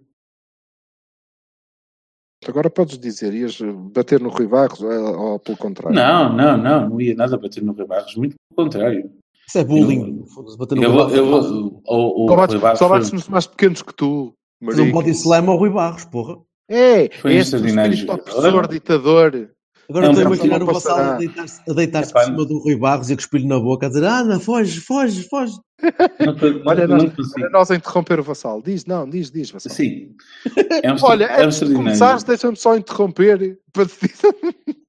Agora 2.50 2.70
podes 2.70 2.98
dizer, 2.98 3.34
ias 3.34 3.60
bater 3.94 4.20
no 4.20 4.30
Rui 4.30 4.48
Barros 4.48 4.82
eh, 4.82 5.00
ou 5.00 5.40
pelo 5.40 5.58
contrário? 5.58 5.96
Não, 5.96 6.36
não, 6.36 6.58
não, 6.58 6.90
não 6.90 7.02
ia 7.02 7.16
nada 7.16 7.38
bater 7.38 7.64
no 7.64 7.74
Rui 7.74 7.86
Barros, 7.86 8.16
muito 8.16 8.36
pelo 8.56 8.66
contrário. 8.68 9.10
Isso 9.48 9.58
é 9.58 9.64
bullying. 9.64 10.26
Foda-se, 10.34 10.58
bater 10.58 10.76
no 10.76 10.84
Eu 10.84 10.92
Rui 10.92 10.98
vou, 10.98 11.10
eu 11.16 11.32
Barros. 11.32 11.52
o, 11.52 12.26
o 12.26 12.28
Só 12.28 12.36
Rui 12.36 12.36
bates, 12.36 12.60
Barros 12.62 12.80
só 12.80 12.90
bates 12.90 13.12
nos 13.12 13.28
mais 13.30 13.48
pequenos 13.48 13.82
que 13.82 13.94
tu. 13.94 14.34
Fazer 14.64 14.82
um 14.82 14.86
marico. 14.86 15.00
body 15.00 15.12
slam 15.12 15.50
ao 15.50 15.58
Rui 15.58 15.70
Barros, 15.70 16.06
porra. 16.06 16.38
É, 16.70 17.10
Foi 17.10 17.34
é 17.34 17.36
um 17.36 17.38
esse 17.40 17.56
extraordinário 17.56 17.94
espírito 17.94 18.14
opressor, 18.22 18.68
ditador. 18.68 19.50
Agora 19.90 20.06
Não, 20.06 20.12
estou 20.12 20.32
a 20.32 20.36
imaginar 20.36 20.62
o 20.62 20.68
passará. 20.68 21.16
a 21.16 21.74
deitar-se 21.74 22.12
a 22.12 22.14
por 22.14 22.24
cima 22.26 22.46
do 22.46 22.60
Rui 22.60 22.76
Barros 22.76 23.10
e 23.10 23.14
a 23.14 23.16
cuspir-lhe 23.16 23.48
na 23.48 23.60
boca 23.60 23.88
a 23.88 23.90
dizer 23.90 24.04
Ana, 24.04 24.40
foge, 24.40 24.80
foge, 24.80 25.28
foge. 25.28 25.54
não, 26.20 26.36
não, 26.36 26.62
Olha, 26.68 26.88
não, 26.88 26.98
nós, 26.98 27.34
olha 27.36 27.50
nós 27.50 27.72
a 27.72 27.76
interromper 27.76 28.20
o 28.20 28.24
Vassal. 28.24 28.62
Diz, 28.62 28.86
não, 28.86 29.10
diz, 29.10 29.32
diz, 29.32 29.50
Vassal. 29.50 29.72
Sim. 29.72 30.16
É 30.84 30.94
um, 30.94 30.98
Olha, 31.02 31.26
é 31.26 31.42
um 31.42 31.46
antes 31.46 31.60
de 31.60 31.74
começares, 31.74 32.24
deixa-me 32.24 32.56
só 32.56 32.76
interromper 32.78 33.60
para 33.74 33.86
te 33.88 34.08
dizer. 34.08 34.34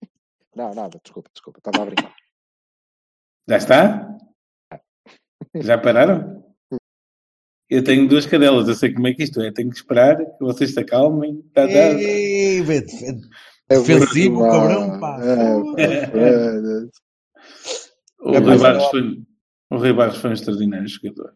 Não, 0.55 0.75
nada, 0.75 1.01
desculpa, 1.03 1.31
desculpa, 1.33 1.59
estava 1.59 1.83
a 1.83 1.87
brincar. 1.87 2.15
Já 3.49 3.57
está? 3.57 4.19
Já 5.55 5.79
pararam? 5.79 6.45
Eu 7.69 7.83
tenho 7.83 8.09
duas 8.09 8.27
cadelas, 8.27 8.69
eu 8.69 8.75
sei 8.75 8.93
como 8.93 9.07
é 9.07 9.15
que 9.15 9.23
isto 9.23 9.41
é. 9.41 9.51
Tenho 9.53 9.71
que 9.71 9.77
esperar 9.77 10.17
que 10.17 10.41
vocês 10.45 10.75
se 10.75 10.81
acalmem. 10.81 11.41
Tá, 11.55 11.67
tá. 11.67 11.73
Ei, 11.73 12.63
defensivo, 13.79 14.37
muito 14.37 14.53
cabrão, 14.53 15.01
pá. 15.01 15.19
É, 15.23 16.07
pá, 16.07 16.19
é, 16.19 16.61
O, 18.21 18.35
É, 18.35 18.39
Rui 18.39 18.59
Barros 18.59 18.85
foi, 18.91 19.23
o 19.71 19.77
Rui 19.77 19.93
Barros 19.93 20.19
foi 20.19 20.31
um 20.31 20.35
extraordinário 20.35 20.89
jogador. 20.89 21.35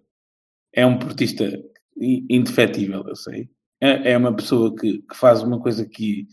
É 0.72 0.85
um 0.85 0.99
portista 0.99 1.49
indefetível, 1.97 3.05
eu 3.07 3.16
sei. 3.16 3.49
É, 3.80 4.12
é 4.12 4.18
uma 4.18 4.35
pessoa 4.35 4.74
que, 4.74 4.99
que 5.03 5.16
faz 5.16 5.43
uma 5.43 5.61
coisa 5.61 5.87
que 5.87 6.26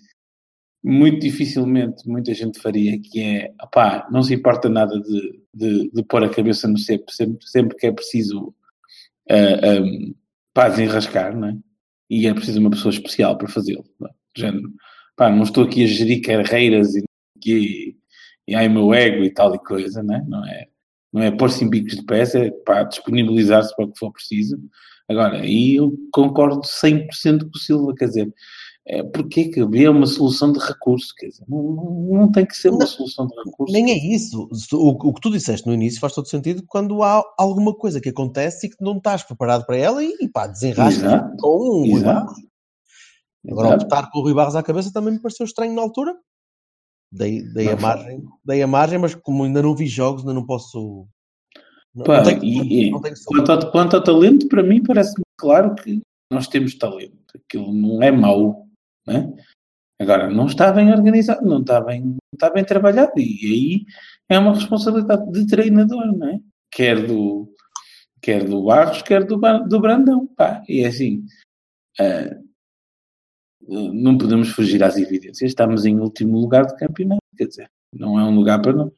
muito 0.84 1.20
dificilmente 1.20 2.08
muita 2.08 2.34
gente 2.34 2.60
faria, 2.60 3.00
que 3.00 3.22
é, 3.22 3.54
opá, 3.62 4.08
não 4.12 4.24
se 4.24 4.34
importa 4.34 4.68
nada 4.68 5.00
de, 5.00 5.42
de, 5.54 5.92
de 5.92 6.04
pôr 6.04 6.24
a 6.24 6.30
cabeça 6.30 6.68
no 6.68 6.78
cepo 6.78 7.12
sempre, 7.12 7.48
sempre 7.48 7.78
que 7.78 7.88
é 7.88 7.92
preciso 7.92 8.56
uh, 9.30 9.82
um, 9.84 10.16
pá, 10.54 10.70
desenrascar, 10.70 11.38
não 11.38 11.50
é? 11.50 11.58
E 12.10 12.28
é 12.28 12.34
preciso 12.34 12.60
uma 12.60 12.72
pessoa 12.72 12.92
especial 12.92 13.38
para 13.38 13.48
fazê-lo. 13.48 13.86
não 14.00 14.08
é? 14.08 14.12
Género, 14.36 14.72
pá, 15.22 15.30
não 15.30 15.44
estou 15.44 15.66
aqui 15.66 15.84
a 15.84 15.88
gerir 15.88 16.20
carreiras 16.24 16.96
e, 16.96 17.04
e, 17.46 17.96
e 18.48 18.56
ai 18.56 18.68
meu 18.68 18.92
ego 18.92 19.24
e 19.24 19.30
tal 19.30 19.54
e 19.54 19.60
coisa, 19.60 20.02
não 20.02 20.16
é? 20.16 20.26
Não 20.28 20.46
é, 20.48 20.68
não 21.14 21.22
é 21.22 21.30
pôr-se 21.30 21.64
em 21.64 21.70
bicos 21.70 21.96
de 21.96 22.04
pés, 22.04 22.34
é 22.34 22.50
pá, 22.66 22.82
disponibilizar-se 22.82 23.76
para 23.76 23.86
o 23.86 23.92
que 23.92 24.00
for 24.00 24.12
preciso. 24.12 24.58
Agora, 25.08 25.42
aí 25.42 25.76
eu 25.76 25.94
concordo 26.12 26.62
100% 26.62 27.42
com 27.44 27.52
o 27.54 27.60
Silva, 27.60 27.94
quer 27.96 28.06
dizer, 28.06 28.34
é, 28.88 29.04
porque 29.04 29.42
é 29.42 29.50
que 29.50 29.60
havia 29.60 29.92
uma 29.92 30.08
solução 30.08 30.52
de 30.52 30.58
recurso, 30.58 31.14
quer 31.16 31.28
dizer, 31.28 31.46
não, 31.48 32.08
não, 32.12 32.32
tem 32.32 32.44
que 32.44 32.58
ser 32.58 32.70
uma 32.70 32.80
Não, 32.80 32.88
solução 32.88 33.28
de 33.28 33.36
recurso. 33.46 33.72
Nem 33.72 33.92
é 33.92 33.98
isso. 34.16 34.50
O, 34.74 35.08
o 35.08 35.14
que 35.14 35.22
tu 35.22 35.30
disseste 35.30 35.68
no 35.68 35.74
início 35.76 36.00
faz 36.00 36.14
todo 36.14 36.28
sentido 36.28 36.64
quando 36.68 37.04
há 37.04 37.24
alguma 37.38 37.76
coisa 37.76 38.02
que 38.02 38.10
acontece 38.10 38.66
e 38.66 38.70
que 38.72 38.84
não 38.84 38.98
estás 38.98 39.22
preparado 39.22 39.68
para 39.68 39.78
ela 39.78 40.04
e, 40.04 40.16
e 40.20 40.28
pá, 40.28 40.48
desenrasca 40.48 41.32
com 41.40 41.84
um 41.84 41.96
Exato. 41.96 42.34
Agora, 43.50 43.70
Exato. 43.70 43.84
optar 43.86 44.12
pelo 44.12 44.24
Rui 44.24 44.34
Barros 44.34 44.56
à 44.56 44.64
cabeça 44.64 44.94
também 44.94 45.14
me 45.14 45.20
pareceu 45.20 45.46
estranho 45.46 45.74
na 45.74 45.82
altura. 45.82 46.16
Dei, 47.12 47.42
dei, 47.42 47.70
a 47.70 47.76
margem, 47.76 48.24
dei 48.46 48.62
a 48.62 48.68
margem, 48.68 48.98
mas 48.98 49.14
como 49.16 49.44
ainda 49.44 49.62
não 49.62 49.76
vi 49.76 49.88
jogos, 49.88 50.22
ainda 50.22 50.34
não 50.34 50.46
posso. 50.46 51.08
Não, 51.94 52.06
Pá, 52.06 52.18
não 52.18 52.24
tenho, 52.24 52.44
e- 52.46 52.90
não 52.90 53.02
tenho 53.02 53.16
Quanto 53.26 53.52
ao, 53.52 53.72
quanto 53.72 53.96
ao 53.98 54.04
talento, 54.04 54.48
para 54.48 54.64
mim 54.64 54.82
parece-me 54.82 55.24
claro 55.38 55.76
que 55.76 56.02
nós 56.32 56.48
temos 56.48 56.76
talento. 56.76 57.18
Aquilo 57.36 57.74
não 57.74 58.02
é 58.02 58.12
mau. 58.12 58.66
Né? 59.06 59.34
Agora, 60.00 60.30
não 60.30 60.46
está 60.46 60.72
bem 60.72 60.92
organizado, 60.92 61.46
não 61.46 61.60
está 61.60 61.82
bem, 61.82 62.02
não 62.02 62.18
está 62.34 62.50
bem 62.50 62.64
trabalhado. 62.64 63.12
E 63.18 63.22
aí 63.22 63.86
é 64.30 64.40
uma 64.40 64.54
responsabilidade 64.54 65.30
de 65.32 65.46
treinador, 65.48 66.18
não 66.18 66.28
é? 66.30 66.40
Quer 66.72 67.06
do, 67.06 67.54
quer 68.22 68.48
do 68.48 68.64
Barros, 68.64 69.02
quer 69.02 69.26
do, 69.26 69.38
do 69.38 69.80
Brandão. 69.82 70.28
Pá. 70.28 70.64
E 70.70 70.82
é 70.82 70.88
assim, 70.88 71.26
ah, 72.00 72.38
não 73.68 74.18
podemos 74.18 74.50
fugir 74.50 74.84
às 74.84 74.98
evidências. 74.98 75.50
Estamos 75.50 75.86
em 75.86 76.00
último 76.00 76.40
lugar 76.40 76.66
de 76.66 76.76
campeonato. 76.78 77.22
Quer 77.38 77.48
dizer, 77.48 77.72
não 77.94 78.20
é 78.20 78.24
um 78.24 78.36
lugar 78.36 78.62
para 78.62 78.74
nós. 78.74 78.92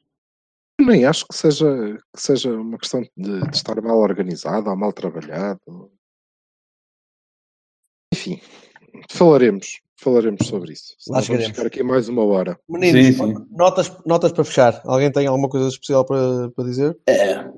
Nem 0.80 1.04
acho 1.04 1.26
que 1.28 1.36
seja, 1.36 1.98
que 2.14 2.20
seja 2.20 2.50
uma 2.52 2.78
questão 2.78 3.02
de, 3.16 3.40
de 3.40 3.56
estar 3.56 3.80
mal 3.80 3.98
organizado 3.98 4.68
ou 4.68 4.76
mal 4.76 4.92
trabalhado. 4.92 5.90
Enfim, 8.12 8.40
falaremos, 9.10 9.80
falaremos 9.96 10.46
sobre 10.46 10.72
isso. 10.72 10.96
Lá 11.08 11.20
vamos 11.20 11.46
ficar 11.46 11.66
aqui 11.66 11.82
mais 11.82 12.08
uma 12.08 12.24
hora. 12.24 12.58
Meninos, 12.68 13.16
Sim, 13.16 13.34
sim. 13.34 13.46
Notas, 13.50 14.04
notas 14.04 14.32
para 14.32 14.44
fechar. 14.44 14.82
Alguém 14.84 15.12
tem 15.12 15.26
alguma 15.26 15.48
coisa 15.48 15.68
especial 15.68 16.04
para, 16.04 16.50
para 16.50 16.64
dizer? 16.64 16.98
É. 17.06 17.48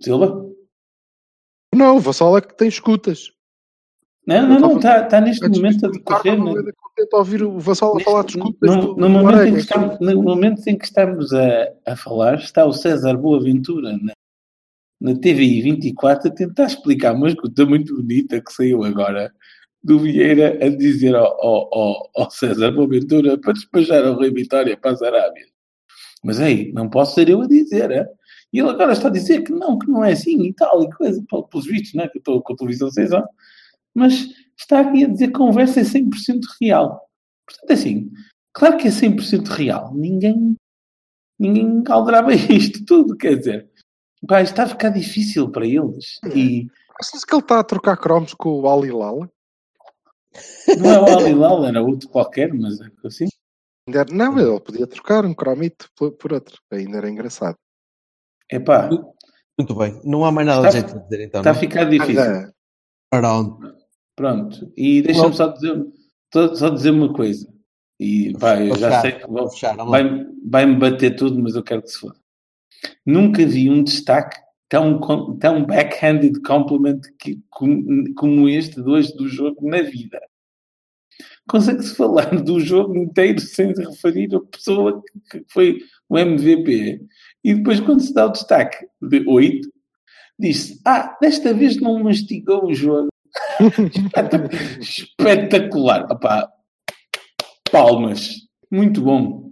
Silva? 0.00 0.46
Não, 1.74 1.96
o 1.96 2.00
Vassal 2.00 2.36
é 2.38 2.40
que 2.40 2.56
tem 2.56 2.68
escutas. 2.68 3.30
Não, 4.26 4.48
não, 4.48 4.58
não, 4.58 4.76
está 4.76 5.04
tá 5.04 5.20
neste 5.20 5.48
momento 5.48 5.86
a 5.86 5.90
decorrer. 5.90 6.34
Estava 6.34 6.62
né? 6.62 6.72
contente 6.76 7.14
a 7.14 7.16
ouvir 7.16 7.42
o 7.44 7.58
Vassal 7.60 7.96
a 7.96 8.00
falar 8.00 8.26
escutas. 8.26 8.76
No, 8.76 8.96
no 8.96 9.08
momento 9.08 9.42
em 9.42 9.52
que 9.54 9.60
estamos, 9.60 10.00
no 10.00 10.22
momento 10.22 10.66
em 10.66 10.76
que 10.76 10.84
estamos 10.84 11.32
a, 11.32 11.68
a 11.86 11.96
falar, 11.96 12.34
está 12.34 12.64
o 12.64 12.72
César 12.72 13.16
Boaventura 13.16 13.96
na, 14.02 14.12
na 15.00 15.14
TVI 15.14 15.62
24 15.62 16.28
a 16.28 16.34
tentar 16.34 16.64
explicar 16.64 17.14
uma 17.14 17.28
escuta 17.28 17.64
muito 17.64 17.94
bonita 17.94 18.40
que 18.40 18.52
saiu 18.52 18.82
agora 18.82 19.32
do 19.80 20.00
Vieira 20.00 20.58
a 20.60 20.68
dizer 20.68 21.14
ao, 21.14 21.26
ao, 21.26 22.10
ao, 22.16 22.30
César 22.30 22.72
Boaventura 22.72 23.38
para 23.38 23.52
despachar 23.52 24.04
o 24.06 24.18
Rei 24.18 24.32
Vitória 24.32 24.76
para 24.76 24.90
as 24.90 25.02
Arábias. 25.02 25.48
Mas 26.24 26.40
ei, 26.40 26.72
não 26.72 26.90
posso 26.90 27.14
ser 27.14 27.28
eu 27.28 27.42
a 27.42 27.46
dizer, 27.46 27.92
é? 27.92 28.04
E 28.52 28.58
ele 28.58 28.70
agora 28.70 28.92
está 28.92 29.06
a 29.06 29.12
dizer 29.12 29.42
que 29.42 29.52
não, 29.52 29.78
que 29.78 29.88
não 29.88 30.04
é 30.04 30.12
assim 30.12 30.42
e 30.42 30.52
tal 30.52 30.82
e 30.82 30.90
coisa, 30.90 31.22
pel- 31.30 31.44
pelos 31.44 31.66
vistos, 31.66 31.94
né? 31.94 32.08
que 32.08 32.18
eu 32.18 32.20
estou 32.20 32.42
com 32.42 32.52
a 32.52 32.56
televisão 32.56 32.90
6 32.90 33.12
anos, 33.12 33.28
mas 33.96 34.28
está 34.58 34.80
aqui 34.80 35.04
a 35.04 35.08
dizer 35.08 35.28
que 35.28 35.34
a 35.34 35.38
conversa 35.38 35.80
é 35.80 35.82
100% 35.84 36.40
real. 36.60 37.08
Portanto, 37.46 37.70
é 37.70 37.72
assim, 37.74 38.10
claro 38.52 38.76
que 38.76 38.88
é 38.88 38.90
100% 38.90 39.46
real. 39.48 39.94
Ninguém, 39.94 40.54
ninguém 41.38 41.82
calderava 41.82 42.32
isto 42.34 42.84
tudo, 42.84 43.16
quer 43.16 43.36
dizer. 43.36 43.70
Pá, 44.26 44.42
está 44.42 44.64
a 44.64 44.68
ficar 44.68 44.90
difícil 44.90 45.50
para 45.50 45.66
eles. 45.66 46.18
E 46.34 46.66
Achas 47.00 47.24
que 47.24 47.34
ele 47.34 47.42
está 47.42 47.60
a 47.60 47.64
trocar 47.64 47.96
cromos 47.98 48.32
com 48.34 48.60
o 48.60 48.68
Ali 48.70 48.90
Lala? 48.90 49.30
não 50.78 50.90
é 50.90 50.98
o 51.00 51.18
Alilal, 51.18 51.66
era 51.66 51.82
outro 51.82 52.08
qualquer, 52.08 52.52
mas 52.54 52.80
é 52.80 52.86
assim. 53.04 53.26
Ainda 53.86 54.00
era- 54.00 54.14
Não, 54.14 54.38
ele 54.38 54.60
podia 54.60 54.86
trocar 54.86 55.24
um 55.24 55.34
cromito 55.34 55.88
por, 55.94 56.32
outro. 56.32 56.58
Ainda 56.72 56.96
era 56.98 57.08
engraçado. 57.10 57.54
Epá, 58.50 58.88
Muito 59.58 59.74
bem. 59.74 60.00
Não 60.04 60.24
há 60.24 60.32
mais 60.32 60.46
nada 60.46 60.66
Está- 60.68 60.80
de 60.80 60.86
jeito 60.88 60.98
de 60.98 61.04
dizer 61.08 61.24
então. 61.26 61.40
está 61.40 61.50
a 61.50 61.52
não? 61.52 61.60
ficar 61.60 61.84
difícil. 61.84 62.52
Pronto. 63.10 63.75
Pronto. 64.16 64.72
E 64.76 65.02
deixa-me 65.02 65.34
só 65.36 65.48
dizer, 65.48 65.86
só- 66.32 66.70
dizer 66.70 66.90
uma 66.90 67.12
coisa. 67.12 67.46
E 68.00 68.32
pá, 68.38 68.60
eu 68.60 68.76
já 68.76 68.88
sei 69.02 69.12
que 69.12 69.26
vou, 69.26 69.48
vai, 69.90 70.26
vai-me 70.50 70.76
bater 70.76 71.14
tudo, 71.16 71.40
mas 71.42 71.54
eu 71.54 71.62
quero 71.62 71.82
que 71.82 71.88
se 71.90 71.98
foda. 71.98 72.16
Nunca 73.06 73.46
vi 73.46 73.70
um 73.70 73.82
destaque 73.82 74.36
tão, 74.68 74.98
tão 75.38 75.64
backhanded 75.64 76.40
compliment 76.42 77.00
que, 77.18 77.40
como, 77.50 78.14
como 78.14 78.48
este 78.48 78.82
de 78.82 78.88
hoje 78.88 79.14
do 79.16 79.28
jogo 79.28 79.68
na 79.68 79.80
vida. 79.82 80.20
Consegue-se 81.48 81.94
falar 81.94 82.42
do 82.42 82.58
jogo 82.60 82.96
inteiro 82.96 83.40
sem 83.40 83.74
se 83.74 83.82
referir 83.84 84.34
à 84.34 84.40
pessoa 84.40 85.02
que, 85.30 85.40
que 85.40 85.52
foi 85.52 85.78
o 86.08 86.18
MVP 86.18 87.00
e 87.44 87.54
depois, 87.54 87.80
quando 87.80 88.00
se 88.00 88.12
dá 88.12 88.26
o 88.26 88.32
destaque 88.32 88.86
de 89.00 89.24
8, 89.26 89.68
diz-se: 90.38 90.80
Ah, 90.84 91.16
desta 91.20 91.54
vez 91.54 91.80
não 91.80 92.02
mastigou 92.02 92.66
o 92.66 92.74
jogo. 92.74 93.08
Espetac- 93.60 94.80
Espetacular. 94.80 96.06
Opá, 96.10 96.48
palmas. 97.70 98.30
Muito 98.70 99.00
bom. 99.00 99.50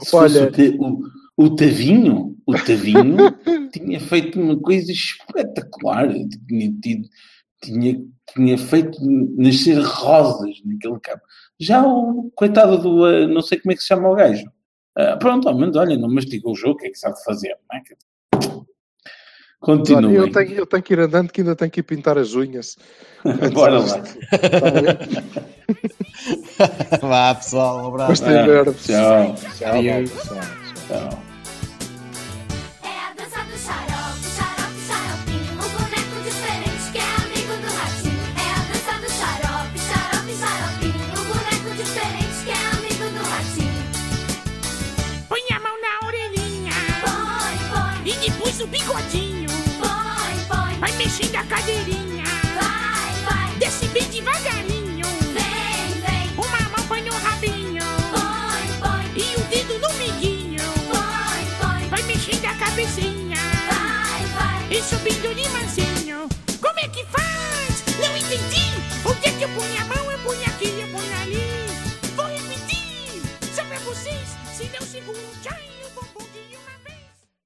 Se 0.00 0.14
Olha- 0.16 0.50
o, 0.78 1.02
o, 1.38 1.44
o 1.46 1.56
Tavinho, 1.56 2.36
o 2.46 2.54
Tavinho 2.54 3.16
tinha 3.72 4.00
feito 4.00 4.40
uma 4.40 4.58
coisa 4.58 4.90
espetacular. 4.92 6.08
Tinha, 6.48 6.72
tido- 6.80 7.08
tinha, 7.62 8.02
tinha 8.34 8.58
feito 8.58 8.98
nascer 9.36 9.78
rosas 9.80 10.56
naquele 10.64 11.00
campo. 11.00 11.22
Já 11.58 11.86
o 11.86 12.30
coitado 12.34 12.78
do. 12.78 13.04
ah, 13.04 13.26
não 13.26 13.40
sei 13.42 13.58
como 13.58 13.72
é 13.72 13.74
que 13.74 13.82
se 13.82 13.88
chama 13.88 14.08
o 14.10 14.14
gajo. 14.14 14.50
Ah, 14.96 15.16
pronto, 15.16 15.48
ao 15.48 15.58
menos, 15.58 15.76
olha, 15.76 15.96
não 15.98 16.08
mastigou 16.12 16.52
o 16.52 16.56
jogo, 16.56 16.74
o 16.74 16.76
que 16.76 16.86
é 16.86 16.90
que 16.90 16.98
sabe 16.98 17.16
fazer? 17.24 17.56
Não 17.70 17.78
é? 17.78 17.82
Continua. 19.64 20.12
eu, 20.12 20.30
tenho, 20.30 20.52
eu 20.52 20.66
tenho 20.66 20.82
que 20.82 20.92
ir 20.92 21.00
andando 21.00 21.32
que 21.32 21.40
ainda 21.40 21.56
tenho 21.56 21.70
que 21.70 21.80
ir 21.80 21.82
pintar 21.82 22.18
as 22.18 22.34
unhas. 22.34 22.76
Bora 23.52 23.78
lá. 23.78 24.02
Vá, 27.00 27.34
pessoal, 27.34 27.82
um 27.82 27.88
abraço. 27.88 28.10
Gostei 28.10 28.36
de 28.36 28.48
ver. 28.48 28.74
Tchau. 28.74 29.34
Tchau, 29.56 29.82
tchau. 29.82 30.40
Tchau. 30.88 31.33